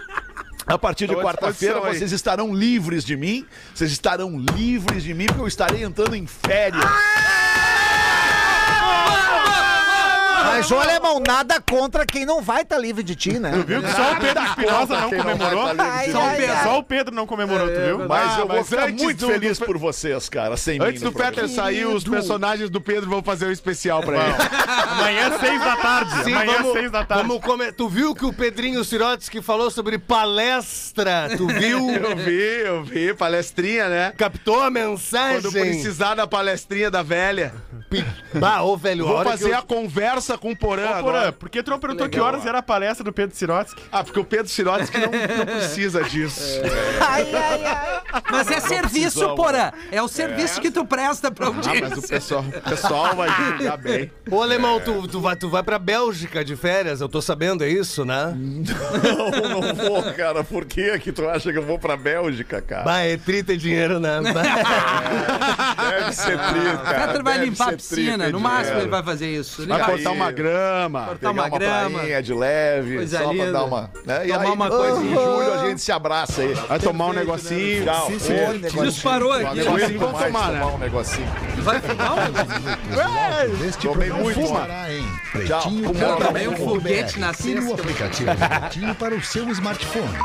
A 0.66 0.78
partir 0.78 1.07
de 1.07 1.14
quarta-feira 1.14 1.78
vocês 1.78 2.11
estarão 2.11 2.55
livres 2.55 3.05
de 3.05 3.16
mim. 3.16 3.47
Vocês 3.74 3.92
estarão 3.92 4.38
livres 4.57 5.03
de 5.03 5.12
mim 5.12 5.26
porque 5.26 5.42
eu 5.42 5.47
estarei 5.47 5.84
entrando 5.84 6.16
em 6.16 6.26
férias. 6.26 6.82
Mas, 10.57 10.71
ô, 10.71 10.79
alemão, 10.79 11.21
nada 11.27 11.61
contra 11.61 12.07
quem 12.07 12.25
não 12.25 12.41
vai 12.43 12.63
estar 12.63 12.79
livre 12.79 13.03
de 13.03 13.15
ti, 13.15 13.39
né? 13.39 13.51
Viu 13.67 13.83
que 13.83 13.91
só 13.93 14.13
o 14.13 14.17
Pedro 14.21 14.45
Espinosa 14.45 15.01
não 15.01 15.11
comemorou? 15.11 15.75
tá 15.75 15.85
Ai, 15.85 16.11
Só 16.13 16.19
o 16.27 16.31
Pedro-. 16.37 16.63
Só 16.63 16.79
o 16.79 16.83
Pedro 16.83 17.15
não 17.15 17.27
comemorou, 17.27 17.69
tu 17.69 17.81
viu? 17.81 18.09
Mas 18.09 18.33
Ah, 18.33 18.41
eu 18.41 18.47
vou 18.47 18.57
mas 18.59 18.69
ficar 18.69 18.89
antes 18.89 19.03
muito 19.03 19.19
do- 19.19 19.27
feliz 19.33 19.59
do- 19.59 19.65
por 19.67 19.79
vocês, 19.79 20.29
cara, 20.29 20.57
sem 20.57 20.79
mim 20.79 20.85
Antes 20.87 21.03
no 21.03 21.11
do 21.11 21.17
Peter 21.17 21.49
sair, 21.49 21.85
os 21.87 22.05
personagens 22.05 22.71
do 22.71 22.81
Pedro 22.81 23.09
vão 23.11 23.23
fazer 23.23 23.47
um 23.47 23.51
especial 23.53 24.03
pra 24.03 24.17
ele. 24.17 24.35
Amanhã, 24.91 25.39
seis 25.39 25.61
da 25.61 25.77
tarde. 25.77 26.25
Sim, 26.25 26.33
Amanhã, 26.35 26.53
vamos- 26.59 26.73
seis 26.73 26.91
da 26.91 27.05
tarde. 27.05 27.27
vamos 27.27 27.45
come- 27.45 27.73
Tu 27.73 27.89
viu 27.89 28.15
que 28.15 28.25
o 28.25 28.33
Pedrinho 28.33 28.85
Sirotsky 28.85 29.43
falou 29.43 29.71
sobre 29.71 29.99
palestra? 29.99 31.29
Tu 31.37 31.47
viu? 31.47 31.91
Eu 32.05 32.17
vi, 32.17 32.61
eu 32.65 32.85
vi, 32.85 33.15
palestrinha, 33.15 33.89
né? 33.89 34.13
Captou 34.17 34.61
a 34.63 34.71
mensagem? 34.71 35.41
Quando 35.43 35.53
precisar 35.53 36.15
da 36.15 36.27
palestrinha 36.27 36.91
da 36.91 37.03
velha. 37.03 37.53
Bah, 38.35 38.63
ô, 38.63 38.77
velho, 38.77 39.05
a 39.05 39.09
Vou 39.09 39.17
hora 39.19 39.31
fazer 39.31 39.51
eu- 39.53 39.59
a 39.59 39.63
conversa 39.63 40.37
com 40.45 40.51
o 40.51 40.57
Porã 40.57 40.82
Ô, 40.82 40.86
Porã, 40.88 40.99
agora. 40.99 41.32
por 41.32 41.49
que 41.49 41.62
tu 41.62 41.70
não 41.70 41.78
perguntou 41.78 42.07
que 42.07 42.20
horas 42.20 42.45
era 42.45 42.59
a 42.59 42.62
palestra 42.62 43.03
do 43.03 43.14
Pedro 43.14 43.34
Sirotsky? 43.34 43.80
Ah, 43.90 44.05
porque 44.05 44.20
o 44.20 44.24
Pedro 44.26 44.47
Sirotsky 44.49 44.99
não, 44.99 45.07
não 45.38 45.47
precisa 45.47 46.05
disso. 46.05 46.61
Ai, 47.01 47.34
ai, 47.34 47.64
ai. 47.64 48.03
Mas 48.30 48.51
é 48.51 48.61
serviço, 48.61 49.34
porã. 49.36 49.72
É 49.90 50.03
o 50.03 50.07
serviço 50.09 50.61
que 50.61 50.70
tu 50.70 50.84
presta 50.84 51.30
pra 51.30 51.47
Ah, 51.47 51.49
audiência. 51.49 51.88
mas 51.88 51.99
o 51.99 52.07
pessoal, 52.09 52.45
o 52.45 52.61
pessoal 52.68 53.16
vai 53.16 53.30
julgar 53.30 53.78
bem. 53.78 54.12
Ô, 54.30 54.42
Alemão, 54.42 54.78
tu, 54.80 55.09
tu, 55.09 55.18
vai, 55.18 55.34
tu 55.34 55.49
vai 55.49 55.62
pra 55.62 55.78
Bélgica 55.78 56.45
de 56.45 56.57
férias, 56.57 57.01
eu 57.01 57.09
tô 57.09 57.22
sabendo, 57.22 57.64
é 57.64 57.68
isso, 57.70 58.05
né? 58.05 58.34
Não, 58.36 59.61
não 59.62 59.74
vou, 59.74 60.03
cara. 60.12 60.45
Por 60.45 60.66
que 60.66 60.99
que 60.99 61.11
tu 61.11 61.26
acha 61.26 61.51
que 61.53 61.57
eu 61.59 61.62
vou 61.64 61.78
pra 61.78 61.97
Bélgica, 61.97 62.61
cara? 62.61 62.82
Bah, 62.84 63.01
é 63.01 63.16
trita 63.16 63.55
e 63.55 63.57
dinheiro, 63.57 63.99
né? 63.99 64.20
Deve 65.90 66.12
ser 66.12 66.38
tri, 66.38 66.61
O 66.74 66.78
cara. 66.78 67.07
Peter 67.09 67.22
vai 67.22 67.34
deve 67.34 67.45
limpar 67.51 67.64
a 67.68 67.70
ser 67.70 67.76
piscina. 67.76 68.28
No 68.30 68.40
máximo 68.40 68.64
dinheiro. 68.64 68.80
ele 68.82 68.90
vai 68.90 69.03
fazer 69.03 69.26
isso. 69.34 69.62
Ele 69.62 69.68
Vai 69.68 69.84
cortar 69.84 70.11
uma 70.12 70.32
grama. 70.35 71.01
Cortar 71.07 71.18
Pegar 71.18 71.30
uma 71.32 71.43
uma 71.47 71.59
grama. 71.59 71.99
prainha 71.99 72.22
de 72.22 72.35
leve, 72.35 72.97
Coisa 72.97 73.18
só 73.18 73.24
pra 73.24 73.32
linda. 73.32 73.53
dar 73.53 73.64
uma... 73.64 73.91
Né? 74.05 74.26
E 74.26 74.28
Tomar 74.32 74.43
aí, 74.43 74.51
uma 74.51 74.68
coisinha. 74.70 75.11
em 75.11 75.14
julho 75.14 75.53
a 75.55 75.66
gente 75.66 75.80
se 75.80 75.93
abraça 75.93 76.43
aí. 76.43 76.55
Vai 76.55 76.78
tomar 76.78 77.07
um 77.07 77.12
negocinho. 77.12 77.85
Tchau. 77.85 78.11
Sim, 78.18 78.59
negócio. 78.61 78.91
Disparou 78.91 79.30
Um 79.30 79.47
aqui. 79.47 79.57
negocinho, 79.59 79.99
vamos 80.01 80.22
tomar, 80.22 80.47
tomar 80.47 80.53
né? 80.53 80.64
um 80.64 80.78
negocinho. 80.78 81.28
Vai 81.59 81.80
fumar 81.80 82.12
um 82.12 82.16
negócio? 82.24 83.66
Este 83.66 83.89
Tomei 83.89 84.11
muito, 84.11 84.41
estará 84.41 84.93
em 84.93 85.03
Tchau. 85.47 85.61
pretinho 85.62 85.93
também 86.18 86.49
um 86.49 86.57
foguete 86.57 87.18
na 87.18 87.30
e 87.30 87.35
cesta. 87.35 87.74
aplicativo 87.74 88.30
Pretinho 88.37 88.95
para 88.95 89.14
o 89.14 89.22
seu 89.22 89.49
smartphone. 89.51 90.18